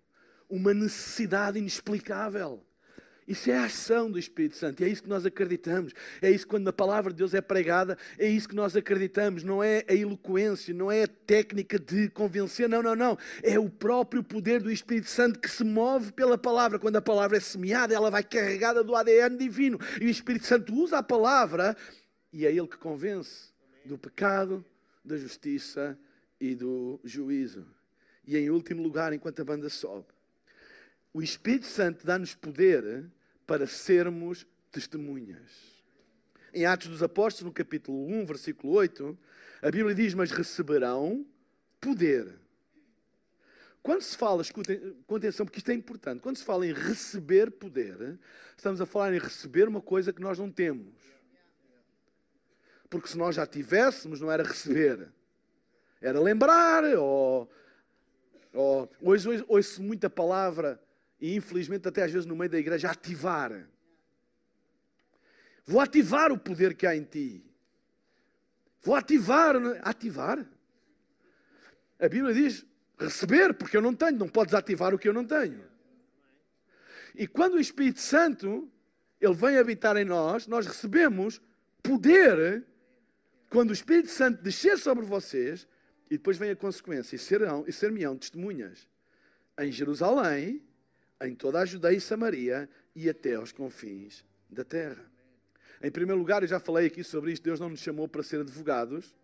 uma 0.50 0.74
necessidade 0.74 1.58
inexplicável. 1.58 2.62
Isso 3.30 3.48
é 3.48 3.56
a 3.56 3.66
ação 3.66 4.10
do 4.10 4.18
Espírito 4.18 4.56
Santo, 4.56 4.82
e 4.82 4.84
é 4.84 4.88
isso 4.88 5.04
que 5.04 5.08
nós 5.08 5.24
acreditamos. 5.24 5.92
É 6.20 6.28
isso 6.28 6.48
quando 6.48 6.66
a 6.66 6.72
palavra 6.72 7.12
de 7.12 7.18
Deus 7.18 7.32
é 7.32 7.40
pregada, 7.40 7.96
é 8.18 8.28
isso 8.28 8.48
que 8.48 8.56
nós 8.56 8.74
acreditamos. 8.74 9.44
Não 9.44 9.62
é 9.62 9.84
a 9.88 9.94
eloquência, 9.94 10.74
não 10.74 10.90
é 10.90 11.04
a 11.04 11.06
técnica 11.06 11.78
de 11.78 12.08
convencer, 12.08 12.68
não, 12.68 12.82
não, 12.82 12.96
não. 12.96 13.16
É 13.40 13.56
o 13.56 13.70
próprio 13.70 14.24
poder 14.24 14.60
do 14.60 14.68
Espírito 14.68 15.08
Santo 15.08 15.38
que 15.38 15.48
se 15.48 15.62
move 15.62 16.10
pela 16.10 16.36
palavra. 16.36 16.76
Quando 16.76 16.96
a 16.96 17.00
palavra 17.00 17.36
é 17.36 17.40
semeada, 17.40 17.94
ela 17.94 18.10
vai 18.10 18.24
carregada 18.24 18.82
do 18.82 18.96
ADN 18.96 19.36
divino. 19.36 19.78
E 20.00 20.06
o 20.06 20.10
Espírito 20.10 20.46
Santo 20.46 20.74
usa 20.74 20.98
a 20.98 21.02
palavra 21.02 21.76
e 22.32 22.44
é 22.44 22.50
ele 22.50 22.66
que 22.66 22.78
convence 22.78 23.52
do 23.84 23.96
pecado, 23.96 24.64
da 25.04 25.16
justiça 25.16 25.96
e 26.40 26.56
do 26.56 26.98
juízo. 27.04 27.64
E 28.26 28.36
em 28.36 28.50
último 28.50 28.82
lugar, 28.82 29.12
enquanto 29.12 29.40
a 29.40 29.44
banda 29.44 29.68
sobe 29.68 30.06
o 31.12 31.22
Espírito 31.22 31.66
Santo 31.66 32.06
dá-nos 32.06 32.34
poder 32.34 33.10
para 33.46 33.66
sermos 33.66 34.46
testemunhas. 34.70 35.80
Em 36.52 36.64
Atos 36.66 36.88
dos 36.88 37.02
Apóstolos, 37.02 37.50
no 37.50 37.52
capítulo 37.52 38.06
1, 38.06 38.26
versículo 38.26 38.72
8, 38.74 39.18
a 39.62 39.70
Bíblia 39.70 39.94
diz: 39.94 40.14
Mas 40.14 40.30
receberão 40.30 41.26
poder. 41.80 42.38
Quando 43.82 44.02
se 44.02 44.16
fala, 44.16 44.42
escutem 44.42 44.94
com 45.06 45.16
atenção, 45.16 45.46
porque 45.46 45.58
isto 45.58 45.70
é 45.70 45.74
importante, 45.74 46.20
quando 46.20 46.36
se 46.36 46.44
fala 46.44 46.66
em 46.66 46.72
receber 46.72 47.50
poder, 47.50 48.18
estamos 48.56 48.80
a 48.80 48.86
falar 48.86 49.14
em 49.14 49.18
receber 49.18 49.66
uma 49.66 49.80
coisa 49.80 50.12
que 50.12 50.20
nós 50.20 50.38
não 50.38 50.50
temos. 50.50 50.94
Porque 52.90 53.08
se 53.08 53.16
nós 53.16 53.36
já 53.36 53.46
tivéssemos, 53.46 54.20
não 54.20 54.30
era 54.30 54.42
receber, 54.42 55.08
era 56.00 56.20
lembrar, 56.20 56.84
ou, 56.98 57.50
ou 58.52 58.90
hoje 59.00 59.44
ouço 59.48 59.82
muita 59.82 60.10
palavra 60.10 60.78
e 61.20 61.34
infelizmente 61.36 61.86
até 61.86 62.04
às 62.04 62.12
vezes 62.12 62.26
no 62.26 62.34
meio 62.34 62.50
da 62.50 62.58
igreja, 62.58 62.90
ativar. 62.90 63.68
Vou 65.66 65.80
ativar 65.80 66.32
o 66.32 66.38
poder 66.38 66.74
que 66.74 66.86
há 66.86 66.96
em 66.96 67.04
ti. 67.04 67.44
Vou 68.82 68.94
ativar. 68.94 69.54
É? 69.56 69.80
Ativar? 69.82 70.44
A 71.98 72.08
Bíblia 72.08 72.32
diz 72.32 72.64
receber, 72.98 73.54
porque 73.54 73.76
eu 73.76 73.82
não 73.82 73.94
tenho. 73.94 74.18
Não 74.18 74.28
podes 74.28 74.54
ativar 74.54 74.94
o 74.94 74.98
que 74.98 75.08
eu 75.08 75.12
não 75.12 75.24
tenho. 75.24 75.62
E 77.14 77.26
quando 77.26 77.54
o 77.54 77.60
Espírito 77.60 78.00
Santo 78.00 78.70
ele 79.20 79.34
vem 79.34 79.58
habitar 79.58 79.96
em 79.96 80.04
nós, 80.04 80.46
nós 80.46 80.66
recebemos 80.66 81.40
poder 81.82 82.64
quando 83.50 83.70
o 83.70 83.74
Espírito 83.74 84.08
Santo 84.08 84.42
descer 84.42 84.78
sobre 84.78 85.04
vocês, 85.04 85.68
e 86.06 86.16
depois 86.16 86.38
vem 86.38 86.50
a 86.50 86.56
consequência, 86.56 87.16
e 87.16 87.18
serão 87.18 87.64
e 87.66 87.72
ser-me-ão 87.72 88.16
testemunhas 88.16 88.88
em 89.58 89.70
Jerusalém, 89.70 90.62
em 91.22 91.34
toda 91.34 91.60
a 91.60 91.64
Judeia 91.64 91.96
e 91.96 92.00
Samaria 92.00 92.68
e 92.94 93.08
até 93.08 93.34
aos 93.34 93.52
confins 93.52 94.24
da 94.48 94.64
terra. 94.64 95.04
Em 95.82 95.90
primeiro 95.90 96.18
lugar, 96.18 96.42
eu 96.42 96.48
já 96.48 96.60
falei 96.60 96.86
aqui 96.86 97.02
sobre 97.02 97.32
isto, 97.32 97.42
Deus 97.42 97.58
não 97.58 97.70
nos 97.70 97.80
chamou 97.80 98.06
para 98.08 98.22
ser 98.22 98.40
advogados, 98.40 99.14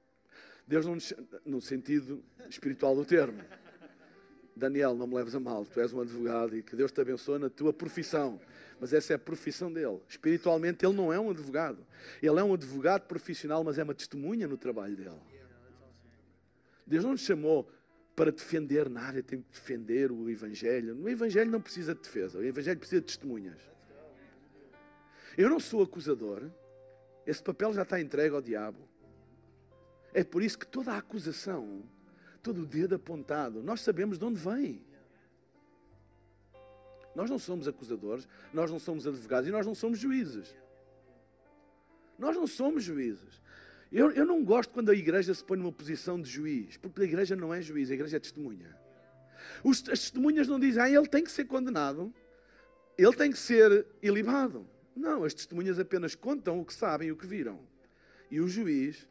Deus 0.66 0.86
não 0.86 0.94
nos 0.94 1.14
no 1.44 1.60
sentido 1.60 2.24
espiritual 2.48 2.94
do 2.94 3.04
termo. 3.04 3.42
Daniel, 4.54 4.94
não 4.94 5.06
me 5.06 5.14
leves 5.14 5.34
a 5.34 5.40
mal, 5.40 5.66
tu 5.66 5.78
és 5.80 5.92
um 5.92 6.00
advogado 6.00 6.56
e 6.56 6.62
que 6.62 6.74
Deus 6.74 6.90
te 6.90 6.98
abençoe 7.00 7.38
na 7.38 7.50
tua 7.50 7.74
profissão. 7.74 8.40
Mas 8.80 8.94
essa 8.94 9.12
é 9.12 9.16
a 9.16 9.18
profissão 9.18 9.70
dele. 9.70 10.00
Espiritualmente, 10.08 10.84
ele 10.84 10.94
não 10.94 11.12
é 11.12 11.20
um 11.20 11.30
advogado. 11.30 11.86
Ele 12.22 12.40
é 12.40 12.42
um 12.42 12.54
advogado 12.54 13.06
profissional, 13.06 13.62
mas 13.62 13.78
é 13.78 13.82
uma 13.82 13.94
testemunha 13.94 14.48
no 14.48 14.56
trabalho 14.56 14.96
dele. 14.96 15.20
Deus 16.86 17.04
não 17.04 17.12
nos 17.12 17.20
chamou 17.20 17.70
para 18.16 18.32
defender 18.32 18.88
nada, 18.88 19.22
tem 19.22 19.42
que 19.42 19.52
defender 19.52 20.10
o 20.10 20.30
Evangelho. 20.30 20.96
O 20.96 21.08
Evangelho 21.08 21.50
não 21.50 21.60
precisa 21.60 21.94
de 21.94 22.00
defesa, 22.00 22.38
o 22.38 22.42
Evangelho 22.42 22.78
precisa 22.78 23.02
de 23.02 23.06
testemunhas. 23.06 23.60
Eu 25.36 25.50
não 25.50 25.60
sou 25.60 25.82
acusador, 25.82 26.50
esse 27.26 27.42
papel 27.42 27.74
já 27.74 27.82
está 27.82 28.00
entregue 28.00 28.34
ao 28.34 28.40
diabo. 28.40 28.88
É 30.14 30.24
por 30.24 30.42
isso 30.42 30.58
que 30.58 30.66
toda 30.66 30.92
a 30.92 30.96
acusação, 30.96 31.82
todo 32.42 32.62
o 32.62 32.66
dedo 32.66 32.94
apontado, 32.94 33.62
nós 33.62 33.82
sabemos 33.82 34.18
de 34.18 34.24
onde 34.24 34.40
vem. 34.40 34.82
Nós 37.14 37.28
não 37.28 37.38
somos 37.38 37.68
acusadores, 37.68 38.26
nós 38.52 38.70
não 38.70 38.78
somos 38.78 39.06
advogados 39.06 39.46
e 39.46 39.52
nós 39.52 39.66
não 39.66 39.74
somos 39.74 39.98
juízes. 39.98 40.56
Nós 42.18 42.34
não 42.34 42.46
somos 42.46 42.82
juízes. 42.82 43.42
Eu, 43.92 44.10
eu 44.10 44.26
não 44.26 44.44
gosto 44.44 44.70
quando 44.70 44.90
a 44.90 44.94
igreja 44.94 45.32
se 45.32 45.44
põe 45.44 45.56
numa 45.58 45.72
posição 45.72 46.20
de 46.20 46.28
juiz, 46.28 46.76
porque 46.76 47.02
a 47.02 47.04
igreja 47.04 47.36
não 47.36 47.54
é 47.54 47.62
juiz, 47.62 47.90
a 47.90 47.94
igreja 47.94 48.16
é 48.16 48.20
testemunha. 48.20 48.76
Os, 49.62 49.78
as 49.88 50.00
testemunhas 50.00 50.48
não 50.48 50.58
dizem, 50.58 50.82
ah, 50.82 50.90
ele 50.90 51.06
tem 51.06 51.22
que 51.22 51.30
ser 51.30 51.44
condenado, 51.44 52.12
ele 52.98 53.14
tem 53.14 53.30
que 53.30 53.38
ser 53.38 53.86
ilibado. 54.02 54.66
Não, 54.94 55.24
as 55.24 55.34
testemunhas 55.34 55.78
apenas 55.78 56.14
contam 56.14 56.60
o 56.60 56.64
que 56.64 56.74
sabem 56.74 57.10
o 57.10 57.16
que 57.16 57.26
viram. 57.26 57.60
E 58.30 58.40
o 58.40 58.48
juiz 58.48 59.06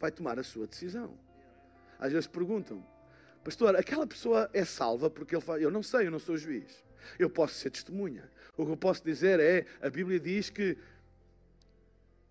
vai 0.00 0.10
tomar 0.10 0.38
a 0.38 0.42
sua 0.42 0.66
decisão. 0.66 1.16
Às 1.98 2.12
vezes 2.12 2.26
perguntam, 2.26 2.84
pastor, 3.44 3.76
aquela 3.76 4.06
pessoa 4.06 4.50
é 4.52 4.64
salva 4.64 5.08
porque 5.08 5.34
ele 5.34 5.42
fala, 5.42 5.60
eu 5.60 5.70
não 5.70 5.82
sei, 5.82 6.06
eu 6.06 6.10
não 6.10 6.18
sou 6.18 6.36
juiz. 6.36 6.82
Eu 7.18 7.30
posso 7.30 7.54
ser 7.54 7.70
testemunha. 7.70 8.28
O 8.56 8.64
que 8.64 8.72
eu 8.72 8.76
posso 8.76 9.04
dizer 9.04 9.38
é, 9.38 9.66
a 9.80 9.88
Bíblia 9.88 10.18
diz 10.18 10.50
que 10.50 10.76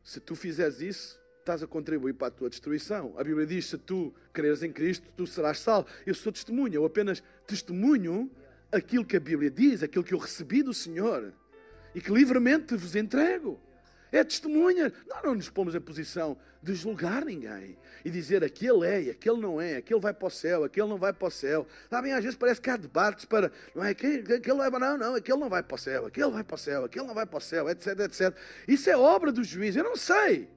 se 0.04 0.20
tu 0.20 0.36
fizeres 0.36 0.82
isso, 0.82 1.21
estás 1.42 1.62
a 1.62 1.68
contribuir 1.68 2.14
para 2.14 2.28
a 2.28 2.32
tua 2.32 2.50
destruição. 2.50 3.14
A 3.18 3.24
Bíblia 3.24 3.46
diz: 3.46 3.66
se 3.66 3.78
tu 3.78 4.14
creres 4.32 4.64
em 4.64 4.72
Cristo, 4.72 5.08
tu 5.18 5.28
serás 5.28 5.60
salvo. 5.60 5.88
Eu 6.06 6.16
sou 6.16 6.32
testemunha, 6.32 6.76
eu 6.76 6.86
apenas 6.86 7.22
testemunho 7.46 8.32
aquilo 8.72 9.06
que 9.06 9.18
a 9.18 9.20
Bíblia 9.20 9.52
diz, 9.52 9.84
aquilo 9.84 10.04
que 10.04 10.14
eu 10.14 10.18
recebi 10.18 10.64
do 10.64 10.74
Senhor 10.74 11.34
e 11.94 12.00
que 12.00 12.12
livremente 12.12 12.76
vos 12.76 12.96
entrego. 12.96 13.60
É 14.12 14.24
testemunha. 14.24 14.92
Nós 15.08 15.24
não 15.24 15.36
nos 15.36 15.50
pomos 15.50 15.74
em 15.74 15.80
posição 15.80 16.38
de 16.62 16.76
julgar 16.76 17.26
ninguém 17.26 17.78
e 18.04 18.10
dizer 18.10 18.44
aquele 18.44 18.86
é 18.86 19.02
e 19.04 19.10
aquele 19.10 19.38
não 19.38 19.60
é, 19.60 19.78
aquele 19.78 20.00
vai 20.00 20.14
para 20.14 20.28
o 20.28 20.30
céu, 20.30 20.64
aquele 20.64 20.88
não 20.88 20.98
vai 20.98 21.14
para 21.14 21.28
o 21.28 21.32
céu. 21.32 21.66
Sabem, 21.90 22.12
às 22.12 22.24
vezes 22.24 22.38
parece 22.38 22.60
que 22.60 22.70
há 22.70 22.76
debates 22.76 23.26
para, 23.26 23.52
não 23.74 23.84
é, 23.84 23.92
aquele, 23.92 24.22
para, 24.22 24.80
não, 24.80 24.98
não, 24.98 25.16
aquele 25.16 25.38
não 25.40 25.50
vai 25.50 25.64
para 25.64 25.76
o 25.76 25.78
céu, 25.78 26.06
aquele 26.06 26.30
vai 26.30 26.44
para 26.44 26.56
o 26.56 26.58
céu, 26.58 26.86
aquele 26.86 27.08
não 27.08 27.16
vai 27.16 27.26
para 27.26 27.38
o 27.38 27.42
céu, 27.42 27.70
etc, 27.70 28.00
etc. 28.02 28.36
Isso 28.68 28.90
é 28.90 28.98
obra 28.98 29.32
do 29.32 29.44
juiz, 29.44 29.76
eu 29.76 29.84
não 29.84 29.96
sei. 29.96 30.50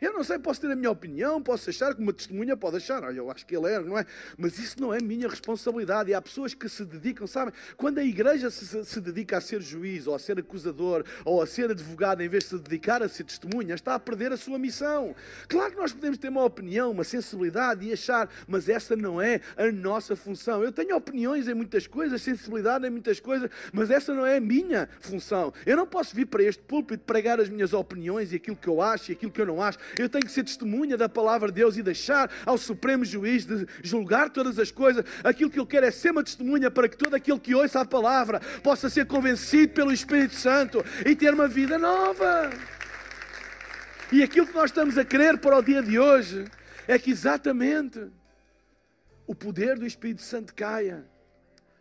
Eu 0.00 0.12
não 0.12 0.22
sei, 0.22 0.38
posso 0.38 0.60
ter 0.60 0.70
a 0.70 0.76
minha 0.76 0.90
opinião, 0.90 1.42
posso 1.42 1.68
achar 1.70 1.92
que 1.94 2.00
uma 2.00 2.12
testemunha 2.12 2.56
pode 2.56 2.76
achar, 2.76 3.02
eu 3.14 3.30
acho 3.30 3.44
que 3.44 3.56
ele 3.56 3.68
é, 3.68 3.80
não 3.80 3.98
é? 3.98 4.06
Mas 4.36 4.58
isso 4.58 4.80
não 4.80 4.94
é 4.94 5.00
minha 5.00 5.28
responsabilidade. 5.28 6.10
E 6.10 6.14
há 6.14 6.22
pessoas 6.22 6.54
que 6.54 6.68
se 6.68 6.84
dedicam, 6.84 7.26
sabem? 7.26 7.52
Quando 7.76 7.98
a 7.98 8.04
igreja 8.04 8.48
se, 8.48 8.84
se 8.84 9.00
dedica 9.00 9.38
a 9.38 9.40
ser 9.40 9.60
juiz, 9.60 10.06
ou 10.06 10.14
a 10.14 10.18
ser 10.18 10.38
acusador, 10.38 11.04
ou 11.24 11.42
a 11.42 11.46
ser 11.46 11.70
advogado, 11.70 12.20
em 12.20 12.28
vez 12.28 12.44
de 12.44 12.50
se 12.50 12.58
dedicar 12.58 13.02
a 13.02 13.08
ser 13.08 13.24
testemunha, 13.24 13.74
está 13.74 13.94
a 13.94 13.98
perder 13.98 14.32
a 14.32 14.36
sua 14.36 14.58
missão. 14.58 15.16
Claro 15.48 15.72
que 15.72 15.78
nós 15.78 15.92
podemos 15.92 16.18
ter 16.18 16.28
uma 16.28 16.44
opinião, 16.44 16.92
uma 16.92 17.04
sensibilidade 17.04 17.84
e 17.84 17.92
achar, 17.92 18.30
mas 18.46 18.68
essa 18.68 18.94
não 18.94 19.20
é 19.20 19.40
a 19.56 19.70
nossa 19.72 20.14
função. 20.14 20.62
Eu 20.62 20.70
tenho 20.70 20.96
opiniões 20.96 21.48
em 21.48 21.54
muitas 21.54 21.88
coisas, 21.88 22.22
sensibilidade 22.22 22.86
em 22.86 22.90
muitas 22.90 23.18
coisas, 23.18 23.50
mas 23.72 23.90
essa 23.90 24.14
não 24.14 24.24
é 24.24 24.36
a 24.36 24.40
minha 24.40 24.88
função. 25.00 25.52
Eu 25.66 25.76
não 25.76 25.86
posso 25.86 26.14
vir 26.14 26.26
para 26.26 26.42
este 26.42 26.62
púlpito 26.62 27.02
pregar 27.04 27.40
as 27.40 27.48
minhas 27.48 27.72
opiniões 27.72 28.32
e 28.32 28.36
aquilo 28.36 28.56
que 28.56 28.68
eu 28.68 28.80
acho 28.80 29.10
e 29.10 29.14
aquilo 29.14 29.32
que 29.32 29.40
eu 29.40 29.46
não 29.46 29.60
acho 29.62 29.78
Eu 29.96 30.08
tenho 30.08 30.24
que 30.24 30.32
ser 30.32 30.42
testemunha 30.42 30.96
da 30.96 31.08
palavra 31.08 31.48
de 31.48 31.54
Deus 31.54 31.76
e 31.76 31.82
deixar 31.82 32.30
ao 32.44 32.58
Supremo 32.58 33.04
Juiz 33.04 33.46
de 33.46 33.66
julgar 33.82 34.30
todas 34.30 34.58
as 34.58 34.70
coisas. 34.70 35.04
Aquilo 35.22 35.50
que 35.50 35.60
eu 35.60 35.66
quero 35.66 35.86
é 35.86 35.90
ser 35.90 36.10
uma 36.10 36.24
testemunha 36.24 36.70
para 36.70 36.88
que 36.88 36.96
todo 36.96 37.14
aquele 37.14 37.38
que 37.38 37.54
ouça 37.54 37.80
a 37.80 37.84
palavra 37.84 38.40
possa 38.62 38.90
ser 38.90 39.06
convencido 39.06 39.72
pelo 39.72 39.92
Espírito 39.92 40.34
Santo 40.34 40.84
e 41.06 41.14
ter 41.14 41.32
uma 41.32 41.46
vida 41.46 41.78
nova. 41.78 42.50
E 44.10 44.22
aquilo 44.22 44.46
que 44.46 44.54
nós 44.54 44.70
estamos 44.70 44.96
a 44.96 45.04
querer 45.04 45.38
para 45.38 45.56
o 45.56 45.62
dia 45.62 45.82
de 45.82 45.98
hoje 45.98 46.46
é 46.86 46.98
que 46.98 47.10
exatamente 47.10 48.10
o 49.26 49.34
poder 49.34 49.78
do 49.78 49.86
Espírito 49.86 50.22
Santo 50.22 50.54
caia 50.54 51.06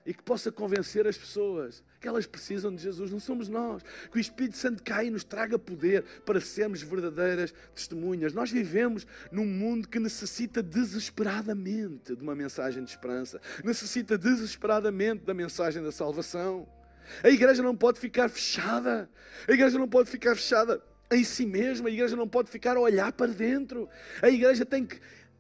e 0.05 0.13
que 0.13 0.21
possa 0.21 0.51
convencer 0.51 1.07
as 1.07 1.17
pessoas 1.17 1.83
que 1.99 2.07
elas 2.07 2.25
precisam 2.25 2.73
de 2.73 2.81
Jesus, 2.81 3.11
não 3.11 3.19
somos 3.19 3.49
nós. 3.49 3.83
Que 4.11 4.17
o 4.17 4.19
Espírito 4.19 4.57
Santo 4.57 4.83
caia 4.83 5.07
e 5.07 5.11
nos 5.11 5.23
traga 5.23 5.57
poder 5.57 6.03
para 6.25 6.39
sermos 6.39 6.81
verdadeiras 6.81 7.53
testemunhas. 7.73 8.33
Nós 8.33 8.51
vivemos 8.51 9.07
num 9.31 9.45
mundo 9.45 9.87
que 9.87 9.99
necessita 9.99 10.61
desesperadamente 10.61 12.15
de 12.15 12.21
uma 12.21 12.35
mensagem 12.35 12.83
de 12.83 12.89
esperança, 12.89 13.41
necessita 13.63 14.17
desesperadamente 14.17 15.25
da 15.25 15.33
mensagem 15.33 15.83
da 15.83 15.91
salvação. 15.91 16.67
A 17.23 17.29
igreja 17.29 17.63
não 17.63 17.75
pode 17.75 17.99
ficar 17.99 18.29
fechada, 18.29 19.09
a 19.47 19.51
igreja 19.51 19.79
não 19.79 19.87
pode 19.87 20.09
ficar 20.09 20.35
fechada 20.35 20.81
em 21.09 21.23
si 21.23 21.45
mesma, 21.45 21.87
a 21.87 21.91
igreja 21.91 22.15
não 22.15 22.27
pode 22.27 22.49
ficar 22.49 22.75
a 22.75 22.79
olhar 22.79 23.11
para 23.13 23.31
dentro, 23.31 23.89
a 24.21 24.29
igreja 24.29 24.65
tem 24.65 24.85
que 24.85 24.99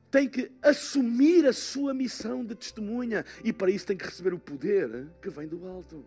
tem 0.09 0.29
que 0.29 0.49
assumir 0.61 1.45
a 1.45 1.51
sua 1.51 1.93
missão 1.93 2.43
de 2.43 2.55
testemunha 2.55 3.25
e 3.43 3.51
para 3.51 3.69
isso 3.69 3.85
tem 3.85 3.97
que 3.97 4.05
receber 4.05 4.33
o 4.33 4.39
poder 4.39 5.07
que 5.21 5.29
vem 5.29 5.45
do 5.45 5.67
alto. 5.67 6.05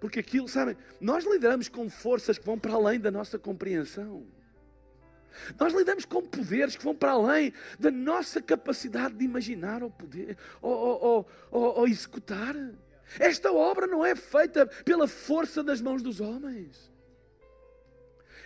Porque 0.00 0.20
aquilo, 0.20 0.48
sabem, 0.48 0.76
nós 1.00 1.24
lidamos 1.24 1.68
com 1.68 1.88
forças 1.90 2.38
que 2.38 2.46
vão 2.46 2.58
para 2.58 2.72
além 2.72 2.98
da 2.98 3.10
nossa 3.10 3.38
compreensão. 3.38 4.26
Nós 5.58 5.72
lidamos 5.72 6.04
com 6.04 6.22
poderes 6.22 6.76
que 6.76 6.82
vão 6.82 6.94
para 6.94 7.12
além 7.12 7.52
da 7.78 7.90
nossa 7.90 8.40
capacidade 8.40 9.14
de 9.14 9.24
imaginar 9.24 9.82
ou 9.82 9.90
poder 9.90 10.36
ou, 10.60 10.72
ou, 10.72 11.28
ou, 11.50 11.78
ou 11.78 11.86
executar. 11.86 12.56
Esta 13.18 13.52
obra 13.52 13.86
não 13.86 14.04
é 14.04 14.16
feita 14.16 14.66
pela 14.66 15.06
força 15.06 15.62
das 15.62 15.80
mãos 15.80 16.02
dos 16.02 16.20
homens. 16.20 16.89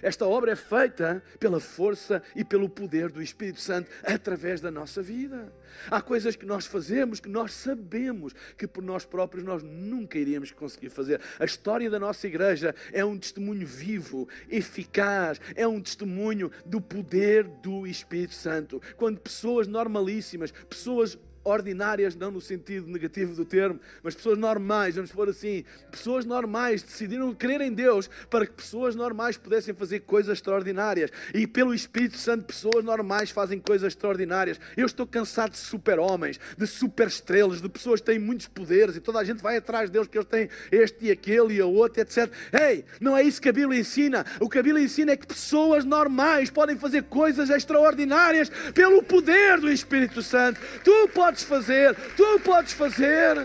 Esta 0.02 0.26
obra 0.26 0.52
é 0.52 0.56
feita 0.56 1.22
pela 1.38 1.60
força 1.60 2.22
e 2.34 2.44
pelo 2.44 2.68
poder 2.68 3.10
do 3.10 3.22
Espírito 3.22 3.60
Santo 3.60 3.90
através 4.02 4.60
da 4.60 4.70
nossa 4.70 5.02
vida. 5.02 5.52
Há 5.90 6.00
coisas 6.00 6.36
que 6.36 6.46
nós 6.46 6.66
fazemos 6.66 7.20
que 7.20 7.28
nós 7.28 7.52
sabemos 7.52 8.32
que 8.56 8.66
por 8.66 8.82
nós 8.82 9.04
próprios 9.04 9.44
nós 9.44 9.62
nunca 9.62 10.18
iríamos 10.18 10.50
conseguir 10.50 10.90
fazer. 10.90 11.20
A 11.38 11.44
história 11.44 11.90
da 11.90 11.98
nossa 11.98 12.26
igreja 12.26 12.74
é 12.92 13.04
um 13.04 13.18
testemunho 13.18 13.66
vivo, 13.66 14.28
eficaz, 14.48 15.40
é 15.54 15.66
um 15.66 15.80
testemunho 15.80 16.50
do 16.64 16.80
poder 16.80 17.44
do 17.44 17.86
Espírito 17.86 18.34
Santo. 18.34 18.80
Quando 18.96 19.20
pessoas 19.20 19.66
normalíssimas, 19.66 20.52
pessoas 20.68 21.18
ordinárias, 21.44 22.16
não 22.16 22.30
no 22.30 22.40
sentido 22.40 22.88
negativo 22.88 23.34
do 23.34 23.44
termo, 23.44 23.78
mas 24.02 24.14
pessoas 24.14 24.38
normais, 24.38 24.96
vamos 24.96 25.12
pôr 25.12 25.28
assim, 25.28 25.64
pessoas 25.90 26.24
normais 26.24 26.82
decidiram 26.82 27.32
crer 27.34 27.60
em 27.60 27.72
Deus 27.72 28.08
para 28.30 28.46
que 28.46 28.52
pessoas 28.52 28.96
normais 28.96 29.36
pudessem 29.36 29.74
fazer 29.74 30.00
coisas 30.00 30.38
extraordinárias. 30.38 31.10
E 31.34 31.46
pelo 31.46 31.74
Espírito 31.74 32.16
Santo, 32.16 32.44
pessoas 32.44 32.82
normais 32.84 33.30
fazem 33.30 33.60
coisas 33.60 33.88
extraordinárias. 33.88 34.58
Eu 34.76 34.86
estou 34.86 35.06
cansado 35.06 35.52
de 35.52 35.58
super-homens, 35.58 36.40
de 36.56 36.66
super-estrelas, 36.66 37.60
de 37.60 37.68
pessoas 37.68 38.00
que 38.00 38.06
têm 38.06 38.18
muitos 38.18 38.46
poderes 38.46 38.96
e 38.96 39.00
toda 39.00 39.18
a 39.18 39.24
gente 39.24 39.42
vai 39.42 39.56
atrás 39.56 39.90
deles, 39.90 40.08
que 40.08 40.16
eles 40.16 40.28
têm 40.28 40.48
este 40.72 41.06
e 41.06 41.10
aquele 41.10 41.54
e 41.54 41.60
a 41.60 41.66
outro, 41.66 42.00
etc. 42.00 42.30
Ei, 42.52 42.84
não 43.00 43.16
é 43.16 43.22
isso 43.22 43.40
que 43.40 43.48
a 43.48 43.52
Bíblia 43.52 43.78
ensina. 43.78 44.24
O 44.40 44.48
que 44.48 44.58
a 44.58 44.62
Bíblia 44.62 44.84
ensina 44.84 45.12
é 45.12 45.16
que 45.16 45.26
pessoas 45.26 45.84
normais 45.84 46.50
podem 46.50 46.78
fazer 46.78 47.04
coisas 47.04 47.50
extraordinárias 47.50 48.50
pelo 48.72 49.02
poder 49.02 49.60
do 49.60 49.70
Espírito 49.70 50.22
Santo. 50.22 50.60
Tu 50.82 51.08
podes 51.08 51.33
podes 51.34 51.42
fazer, 51.42 51.96
tu 52.16 52.40
podes 52.40 52.72
fazer. 52.72 53.36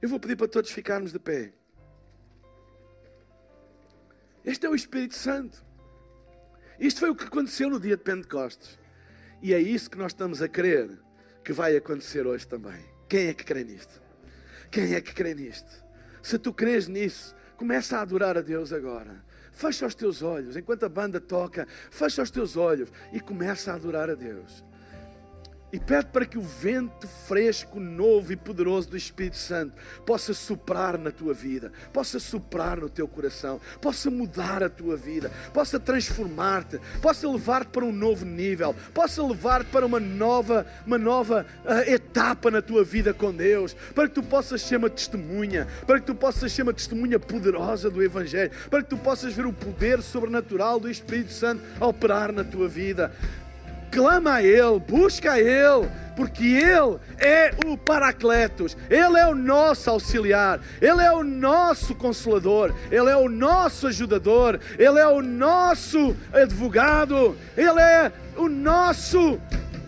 Eu 0.00 0.08
vou 0.08 0.18
pedir 0.18 0.36
para 0.36 0.48
todos 0.48 0.70
ficarmos 0.70 1.12
de 1.12 1.18
pé. 1.18 1.52
Este 4.44 4.66
é 4.66 4.70
o 4.70 4.74
Espírito 4.74 5.14
Santo. 5.14 5.64
Isto 6.80 7.00
foi 7.00 7.10
o 7.10 7.14
que 7.14 7.24
aconteceu 7.24 7.68
no 7.68 7.78
dia 7.78 7.96
de 7.96 8.02
Pentecostes. 8.02 8.78
E 9.42 9.52
é 9.52 9.60
isso 9.60 9.90
que 9.90 9.98
nós 9.98 10.12
estamos 10.12 10.40
a 10.40 10.48
crer 10.48 10.98
que 11.44 11.52
vai 11.52 11.76
acontecer 11.76 12.26
hoje 12.26 12.46
também. 12.46 12.82
Quem 13.08 13.28
é 13.28 13.34
que 13.34 13.44
crê 13.44 13.62
nisto? 13.62 14.00
Quem 14.70 14.94
é 14.94 15.00
que 15.00 15.12
crê 15.12 15.34
nisto? 15.34 15.84
Se 16.22 16.38
tu 16.38 16.52
crês 16.52 16.88
nisso, 16.88 17.36
começa 17.56 17.98
a 17.98 18.00
adorar 18.00 18.38
a 18.38 18.40
Deus 18.40 18.72
agora. 18.72 19.22
Fecha 19.52 19.86
os 19.86 19.94
teus 19.94 20.22
olhos, 20.22 20.56
enquanto 20.56 20.84
a 20.84 20.88
banda 20.88 21.20
toca, 21.20 21.68
fecha 21.90 22.22
os 22.22 22.30
teus 22.30 22.56
olhos 22.56 22.90
e 23.12 23.20
começa 23.20 23.70
a 23.70 23.74
adorar 23.74 24.10
a 24.10 24.14
Deus. 24.14 24.64
E 25.72 25.80
pede 25.80 26.08
para 26.08 26.26
que 26.26 26.36
o 26.36 26.42
vento 26.42 27.08
fresco, 27.08 27.80
novo 27.80 28.30
e 28.30 28.36
poderoso 28.36 28.90
do 28.90 28.96
Espírito 28.96 29.38
Santo 29.38 29.72
possa 30.04 30.34
soprar 30.34 30.98
na 30.98 31.10
tua 31.10 31.32
vida, 31.32 31.72
possa 31.94 32.20
soprar 32.20 32.78
no 32.78 32.90
teu 32.90 33.08
coração, 33.08 33.58
possa 33.80 34.10
mudar 34.10 34.62
a 34.62 34.68
tua 34.68 34.98
vida, 34.98 35.30
possa 35.54 35.80
transformar-te, 35.80 36.78
possa 37.00 37.26
levar-te 37.26 37.70
para 37.70 37.86
um 37.86 37.92
novo 37.92 38.26
nível, 38.26 38.76
possa 38.92 39.22
levar-te 39.26 39.70
para 39.70 39.86
uma 39.86 39.98
nova, 39.98 40.66
uma 40.86 40.98
nova 40.98 41.46
uh, 41.64 41.90
etapa 41.90 42.50
na 42.50 42.60
tua 42.60 42.84
vida 42.84 43.14
com 43.14 43.32
Deus, 43.32 43.74
para 43.94 44.08
que 44.08 44.14
tu 44.14 44.22
possas 44.22 44.60
ser 44.60 44.76
uma 44.76 44.90
testemunha, 44.90 45.66
para 45.86 45.98
que 45.98 46.04
tu 46.04 46.14
possas 46.14 46.52
ser 46.52 46.64
uma 46.64 46.74
testemunha 46.74 47.18
poderosa 47.18 47.88
do 47.88 48.02
Evangelho, 48.02 48.50
para 48.68 48.82
que 48.82 48.90
tu 48.90 48.98
possas 48.98 49.32
ver 49.32 49.46
o 49.46 49.52
poder 49.54 50.02
sobrenatural 50.02 50.78
do 50.78 50.90
Espírito 50.90 51.32
Santo 51.32 51.62
operar 51.80 52.30
na 52.30 52.44
tua 52.44 52.68
vida 52.68 53.10
clama 53.92 54.36
a 54.36 54.42
Ele, 54.42 54.80
busca 54.80 55.32
a 55.32 55.40
Ele, 55.40 55.88
porque 56.16 56.44
Ele 56.44 56.98
é 57.18 57.52
o 57.66 57.76
Paracletos, 57.76 58.76
Ele 58.88 59.18
é 59.18 59.26
o 59.26 59.34
nosso 59.34 59.90
auxiliar, 59.90 60.60
Ele 60.80 61.02
é 61.02 61.12
o 61.12 61.22
nosso 61.22 61.94
consolador, 61.94 62.74
Ele 62.90 63.10
é 63.10 63.16
o 63.16 63.28
nosso 63.28 63.86
ajudador, 63.86 64.58
Ele 64.78 64.98
é 64.98 65.06
o 65.06 65.20
nosso 65.20 66.16
advogado, 66.32 67.36
Ele 67.56 67.80
é 67.80 68.10
o 68.36 68.48
nosso 68.48 69.38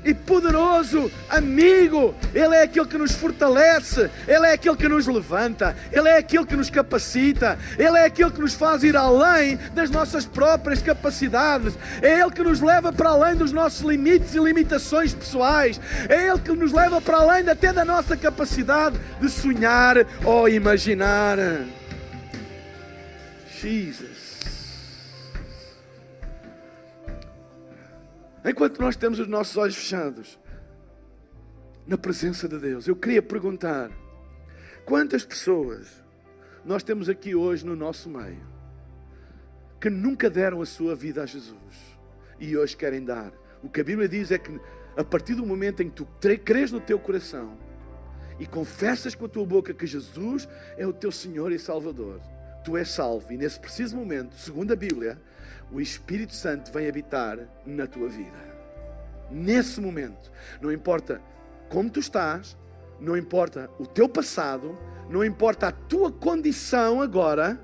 e 0.05 0.13
poderoso 0.13 1.11
amigo. 1.29 2.15
Ele 2.35 2.55
é 2.55 2.63
aquele 2.63 2.87
que 2.87 2.99
nos 2.99 3.13
fortalece, 3.13 4.11
Ele 4.27 4.47
é 4.47 4.53
aquele 4.53 4.77
que 4.77 4.89
nos 4.89 5.07
levanta, 5.07 5.77
Ele 5.93 6.09
é 6.09 6.19
aquele 6.19 6.47
que 6.47 6.57
nos 6.57 6.71
capacita, 6.71 7.59
Ele 7.79 7.97
é 7.97 8.05
aquele 8.05 8.31
que 8.31 8.41
nos 8.41 8.55
faz 8.55 8.83
ir 8.83 8.97
além 8.97 9.57
das 9.75 9.91
nossas 9.91 10.27
próprias 10.27 10.83
capacidades, 10.83 11.75
é 12.03 12.21
Ele 12.21 12.31
que 12.31 12.43
nos 12.43 12.61
leva 12.61 12.93
para 12.93 13.11
além 13.11 13.37
dos 13.37 13.53
nossos 13.53 13.81
limites 13.81 14.35
e 14.35 14.39
limitações 14.39 15.15
pessoais, 15.15 15.81
é 16.09 16.29
Ele 16.29 16.39
que 16.39 16.53
nos 16.53 16.73
leva 16.73 17.01
para 17.01 17.19
além 17.19 17.49
até 17.49 17.73
da 17.73 17.85
nossa 17.85 18.17
capacidade 18.17 18.99
de 19.21 19.31
sonhar 19.31 19.97
ou 20.25 20.49
imaginar. 20.49 21.39
Jesus. 23.61 24.24
Enquanto 28.45 28.81
nós 28.81 28.95
temos 28.95 29.19
os 29.19 29.27
nossos 29.27 29.57
olhos 29.57 29.75
fechados 29.75 30.39
na 31.87 31.97
presença 31.97 32.47
de 32.47 32.59
Deus, 32.59 32.87
eu 32.87 32.95
queria 32.95 33.23
perguntar: 33.23 33.91
quantas 34.85 35.25
pessoas 35.25 36.05
nós 36.65 36.83
temos 36.83 37.09
aqui 37.09 37.35
hoje 37.35 37.65
no 37.65 37.75
nosso 37.75 38.11
meio 38.11 38.53
que 39.81 39.89
nunca 39.89 40.29
deram 40.29 40.61
a 40.61 40.67
sua 40.67 40.95
vida 40.95 41.23
a 41.23 41.27
Jesus 41.27 41.99
e 42.39 42.57
hoje 42.57 42.77
querem 42.77 43.03
dar? 43.03 43.33
O 43.63 43.69
que 43.69 43.81
a 43.81 43.85
Bíblia 43.85 44.09
diz 44.09 44.31
é 44.31 44.39
que 44.39 44.61
a 44.97 45.03
partir 45.03 45.35
do 45.35 45.47
momento 45.47 45.83
em 45.83 45.89
que 45.89 45.97
tu 45.97 46.09
crês 46.45 46.71
no 46.71 46.81
teu 46.81 46.99
coração 46.99 47.59
e 48.39 48.47
confessas 48.47 49.15
com 49.15 49.25
a 49.25 49.29
tua 49.29 49.47
boca 49.47 49.73
que 49.73 49.87
Jesus 49.87 50.47
é 50.77 50.87
o 50.87 50.93
teu 50.93 51.11
Senhor 51.11 51.51
e 51.51 51.59
Salvador, 51.59 52.21
tu 52.63 52.77
és 52.77 52.91
salvo. 52.91 53.33
E 53.33 53.37
nesse 53.37 53.59
preciso 53.59 53.97
momento, 53.97 54.35
segundo 54.37 54.73
a 54.73 54.77
Bíblia, 54.77 55.19
o 55.75 55.81
Espírito 55.81 56.33
Santo 56.33 56.73
vem 56.73 56.89
habitar 56.89 57.37
na 57.67 57.85
tua 57.89 58.09
vida. 58.09 58.55
Nesse 59.29 59.81
momento, 59.81 60.31
não 60.61 60.71
importa 60.71 61.21
como 61.69 61.91
tu 61.91 61.99
estás, 61.99 62.57
não 63.01 63.17
importa 63.17 63.69
o 63.81 63.85
teu 63.85 64.09
passado, 64.09 64.79
não 65.11 65.25
importa 65.25 65.67
a 65.67 65.73
tua 65.73 66.13
condição 66.13 67.03
agora, 67.03 67.61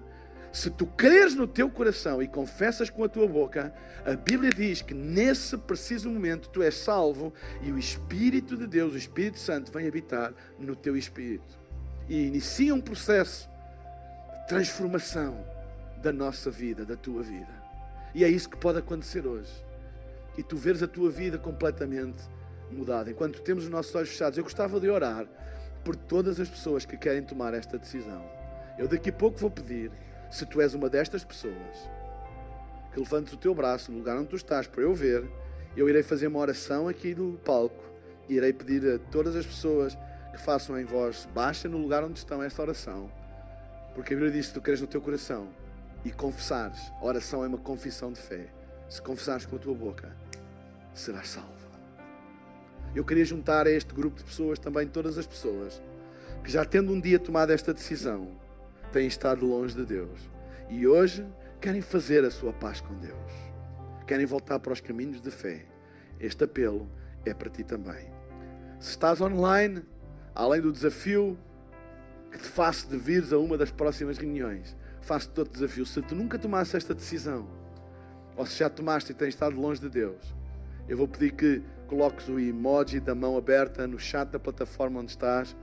se 0.52 0.68
tu 0.70 0.86
creres 0.86 1.36
no 1.36 1.46
teu 1.46 1.70
coração 1.70 2.20
e 2.20 2.26
confessas 2.26 2.90
com 2.90 3.04
a 3.04 3.08
tua 3.08 3.28
boca, 3.28 3.72
a 4.04 4.16
Bíblia 4.16 4.50
diz 4.50 4.82
que 4.82 4.92
nesse 4.92 5.56
preciso 5.56 6.10
momento 6.10 6.48
tu 6.48 6.64
és 6.64 6.74
salvo 6.74 7.32
e 7.62 7.70
o 7.70 7.78
Espírito 7.78 8.56
de 8.56 8.66
Deus, 8.66 8.92
o 8.92 8.98
Espírito 8.98 9.38
Santo, 9.38 9.70
vem 9.70 9.86
habitar 9.86 10.34
no 10.58 10.74
teu 10.74 10.96
espírito 10.96 11.56
e 12.08 12.26
inicia 12.26 12.74
um 12.74 12.80
processo 12.80 13.48
de 14.32 14.48
transformação 14.48 15.46
da 16.02 16.12
nossa 16.12 16.50
vida, 16.50 16.84
da 16.84 16.96
tua 16.96 17.22
vida. 17.22 17.59
E 18.14 18.24
é 18.24 18.28
isso 18.28 18.48
que 18.48 18.56
pode 18.56 18.78
acontecer 18.78 19.26
hoje. 19.26 19.52
E 20.36 20.42
tu 20.42 20.56
veres 20.56 20.82
a 20.82 20.88
tua 20.88 21.10
vida 21.10 21.38
completamente 21.38 22.18
mudada. 22.70 23.10
Enquanto 23.10 23.40
temos 23.42 23.64
os 23.64 23.70
nossos 23.70 23.94
olhos 23.94 24.10
fechados, 24.10 24.38
eu 24.38 24.44
gostava 24.44 24.80
de 24.80 24.88
orar 24.88 25.26
por 25.84 25.96
todas 25.96 26.38
as 26.40 26.48
pessoas 26.48 26.84
que 26.84 26.96
querem 26.96 27.22
tomar 27.22 27.54
esta 27.54 27.78
decisão. 27.78 28.24
Eu 28.78 28.88
daqui 28.88 29.10
a 29.10 29.12
pouco 29.12 29.38
vou 29.38 29.50
pedir, 29.50 29.90
se 30.30 30.46
tu 30.46 30.60
és 30.60 30.74
uma 30.74 30.88
destas 30.88 31.24
pessoas, 31.24 31.90
que 32.92 32.98
levantes 32.98 33.32
o 33.32 33.36
teu 33.36 33.54
braço 33.54 33.92
no 33.92 33.98
lugar 33.98 34.16
onde 34.16 34.28
tu 34.28 34.36
estás 34.36 34.66
para 34.66 34.82
eu 34.82 34.94
ver. 34.94 35.28
Eu 35.76 35.88
irei 35.88 36.02
fazer 36.02 36.26
uma 36.26 36.40
oração 36.40 36.88
aqui 36.88 37.14
no 37.14 37.38
palco 37.38 37.84
e 38.28 38.34
irei 38.34 38.52
pedir 38.52 38.94
a 38.94 38.98
todas 39.10 39.36
as 39.36 39.46
pessoas 39.46 39.96
que 40.32 40.38
façam 40.38 40.78
em 40.78 40.84
voz 40.84 41.28
baixa 41.32 41.68
no 41.68 41.78
lugar 41.78 42.02
onde 42.02 42.18
estão 42.18 42.42
esta 42.42 42.62
oração. 42.62 43.10
Porque 43.94 44.14
a 44.14 44.16
Bíblia 44.16 44.32
diz 44.32 44.48
que 44.48 44.54
tu 44.54 44.60
queres 44.60 44.80
no 44.80 44.86
teu 44.86 45.00
coração 45.00 45.48
e 46.04 46.10
confessares. 46.10 46.92
A 47.00 47.04
oração 47.04 47.44
é 47.44 47.48
uma 47.48 47.58
confissão 47.58 48.12
de 48.12 48.20
fé. 48.20 48.48
Se 48.88 49.00
confessares 49.00 49.46
com 49.46 49.56
a 49.56 49.58
tua 49.58 49.74
boca, 49.74 50.14
serás 50.94 51.28
salvo. 51.28 51.70
Eu 52.94 53.04
queria 53.04 53.24
juntar 53.24 53.66
a 53.66 53.70
este 53.70 53.94
grupo 53.94 54.18
de 54.18 54.24
pessoas 54.24 54.58
também 54.58 54.86
todas 54.88 55.16
as 55.16 55.26
pessoas 55.26 55.80
que 56.42 56.50
já 56.50 56.64
tendo 56.64 56.92
um 56.92 57.00
dia 57.00 57.18
tomado 57.18 57.50
esta 57.50 57.72
decisão, 57.72 58.28
têm 58.92 59.06
estado 59.06 59.46
longe 59.46 59.74
de 59.74 59.84
Deus 59.84 60.18
e 60.68 60.86
hoje 60.86 61.26
querem 61.60 61.80
fazer 61.80 62.24
a 62.24 62.30
sua 62.30 62.52
paz 62.52 62.80
com 62.80 62.94
Deus. 62.94 63.32
Querem 64.06 64.26
voltar 64.26 64.58
para 64.58 64.72
os 64.72 64.80
caminhos 64.80 65.20
de 65.20 65.30
fé. 65.30 65.64
Este 66.18 66.44
apelo 66.44 66.88
é 67.24 67.32
para 67.32 67.50
ti 67.50 67.62
também. 67.62 68.10
Se 68.78 68.90
estás 68.90 69.20
online, 69.20 69.82
além 70.34 70.60
do 70.60 70.72
desafio 70.72 71.38
que 72.32 72.38
te 72.38 72.48
faço 72.48 72.88
de 72.88 72.96
vires 72.96 73.32
a 73.32 73.38
uma 73.38 73.58
das 73.58 73.70
próximas 73.70 74.18
reuniões, 74.18 74.76
faço-te 75.00 75.38
outro 75.38 75.54
desafio. 75.54 75.86
Se 75.86 76.00
tu 76.02 76.14
nunca 76.14 76.38
tomaste 76.38 76.76
esta 76.76 76.94
decisão, 76.94 77.48
ou 78.36 78.46
se 78.46 78.58
já 78.58 78.70
tomaste 78.70 79.12
e 79.12 79.14
tens 79.14 79.28
estado 79.30 79.60
longe 79.60 79.80
de 79.80 79.88
Deus, 79.88 80.34
eu 80.88 80.96
vou 80.96 81.06
pedir 81.06 81.32
que 81.32 81.62
coloques 81.86 82.28
o 82.28 82.38
emoji 82.38 83.00
da 83.00 83.14
mão 83.14 83.36
aberta 83.36 83.86
no 83.86 83.98
chat 83.98 84.28
da 84.28 84.38
plataforma 84.38 85.00
onde 85.00 85.10
estás 85.10 85.56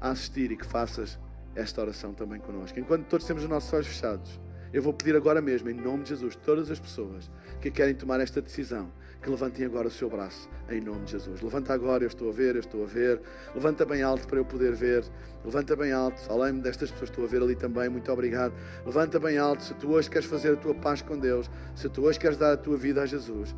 a 0.00 0.10
assistir 0.10 0.50
e 0.50 0.56
que 0.56 0.66
faças 0.66 1.18
esta 1.54 1.80
oração 1.80 2.14
também 2.14 2.40
connosco. 2.40 2.78
Enquanto 2.78 3.06
todos 3.06 3.26
temos 3.26 3.42
os 3.42 3.48
nossos 3.48 3.72
olhos 3.72 3.86
fechados, 3.88 4.40
eu 4.72 4.82
vou 4.82 4.92
pedir 4.92 5.14
agora 5.14 5.40
mesmo, 5.42 5.68
em 5.68 5.74
nome 5.74 6.02
de 6.02 6.10
Jesus, 6.10 6.34
todas 6.34 6.70
as 6.70 6.80
pessoas 6.80 7.30
que 7.60 7.70
querem 7.70 7.94
tomar 7.94 8.20
esta 8.20 8.40
decisão, 8.40 8.90
que 9.22 9.30
levantem 9.30 9.64
agora 9.64 9.86
o 9.86 9.90
seu 9.90 10.10
braço, 10.10 10.50
em 10.68 10.80
nome 10.80 11.04
de 11.04 11.12
Jesus. 11.12 11.40
Levanta 11.40 11.72
agora, 11.72 12.02
eu 12.02 12.08
estou 12.08 12.28
a 12.28 12.32
ver, 12.32 12.56
eu 12.56 12.60
estou 12.60 12.82
a 12.82 12.86
ver. 12.86 13.20
Levanta 13.54 13.84
bem 13.86 14.02
alto 14.02 14.26
para 14.26 14.38
eu 14.38 14.44
poder 14.44 14.74
ver. 14.74 15.04
Levanta 15.44 15.76
bem 15.76 15.92
alto, 15.92 16.20
além 16.28 16.58
destas 16.58 16.90
pessoas, 16.90 17.10
estou 17.10 17.24
a 17.24 17.28
ver 17.28 17.40
ali 17.40 17.54
também, 17.54 17.88
muito 17.88 18.10
obrigado. 18.10 18.52
Levanta 18.84 19.20
bem 19.20 19.38
alto, 19.38 19.62
se 19.62 19.74
tu 19.74 19.90
hoje 19.90 20.10
queres 20.10 20.28
fazer 20.28 20.54
a 20.54 20.56
tua 20.56 20.74
paz 20.74 21.02
com 21.02 21.16
Deus, 21.16 21.48
se 21.74 21.88
tu 21.88 22.02
hoje 22.02 22.18
queres 22.18 22.36
dar 22.36 22.52
a 22.52 22.56
tua 22.56 22.76
vida 22.76 23.02
a 23.02 23.06
Jesus, 23.06 23.54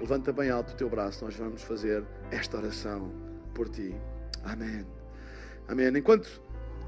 levanta 0.00 0.32
bem 0.32 0.50
alto 0.50 0.72
o 0.72 0.76
teu 0.76 0.88
braço, 0.88 1.24
nós 1.24 1.34
vamos 1.34 1.62
fazer 1.62 2.04
esta 2.30 2.56
oração 2.58 3.10
por 3.54 3.68
ti. 3.68 3.94
Amém. 4.44 4.86
Amém. 5.66 5.88
Enquanto 5.88 6.40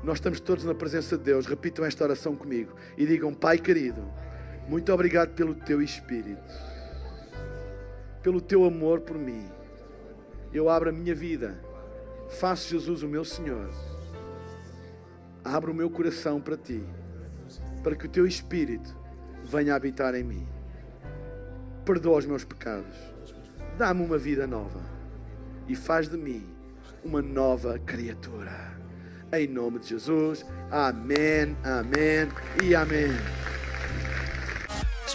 nós 0.03 0.17
estamos 0.17 0.41
todos 0.41 0.65
na 0.65 0.75
presença 0.75 1.19
de 1.19 1.25
Deus, 1.25 1.47
repitam 1.47 1.85
esta 1.85 2.05
oração 2.05 2.35
comigo 2.35 2.75
e 2.97 3.07
digam: 3.07 3.35
Pai 3.35 3.59
querido, 3.59 4.03
muito 4.67 4.93
obrigado 4.93 5.35
pelo 5.35 5.55
teu 5.55 5.83
Espírito, 5.83 6.70
pelo 8.23 8.41
teu 8.41 8.65
amor 8.65 9.01
por 9.01 9.17
mim. 9.17 9.49
Eu 10.53 10.69
abro 10.69 10.91
a 10.91 10.93
minha 10.93 11.15
vida, 11.15 11.63
faço 12.29 12.69
Jesus 12.69 13.03
o 13.03 13.09
meu 13.09 13.25
Senhor, 13.25 13.71
abro 15.45 15.73
o 15.73 15.75
meu 15.75 15.89
coração 15.89 16.41
para 16.41 16.57
ti, 16.57 16.85
para 17.83 17.95
que 17.95 18.07
o 18.07 18.11
teu 18.11 18.27
Espírito 18.27 18.97
venha 19.45 19.75
habitar 19.75 20.15
em 20.15 20.25
mim. 20.25 20.47
Perdoa 21.85 22.19
os 22.19 22.27
meus 22.27 22.45
pecados, 22.45 22.97
dá-me 23.79 24.05
uma 24.05 24.19
vida 24.19 24.47
nova 24.47 24.81
e 25.69 25.75
faz 25.75 26.09
de 26.09 26.17
mim 26.17 26.45
uma 27.05 27.23
nova 27.23 27.79
criatura. 27.79 28.79
Em 29.33 29.47
nome 29.47 29.79
de 29.79 29.91
Jesus. 29.91 30.45
Amém, 30.71 31.57
amém 31.63 32.29
e 32.63 32.75
amém. 32.75 33.11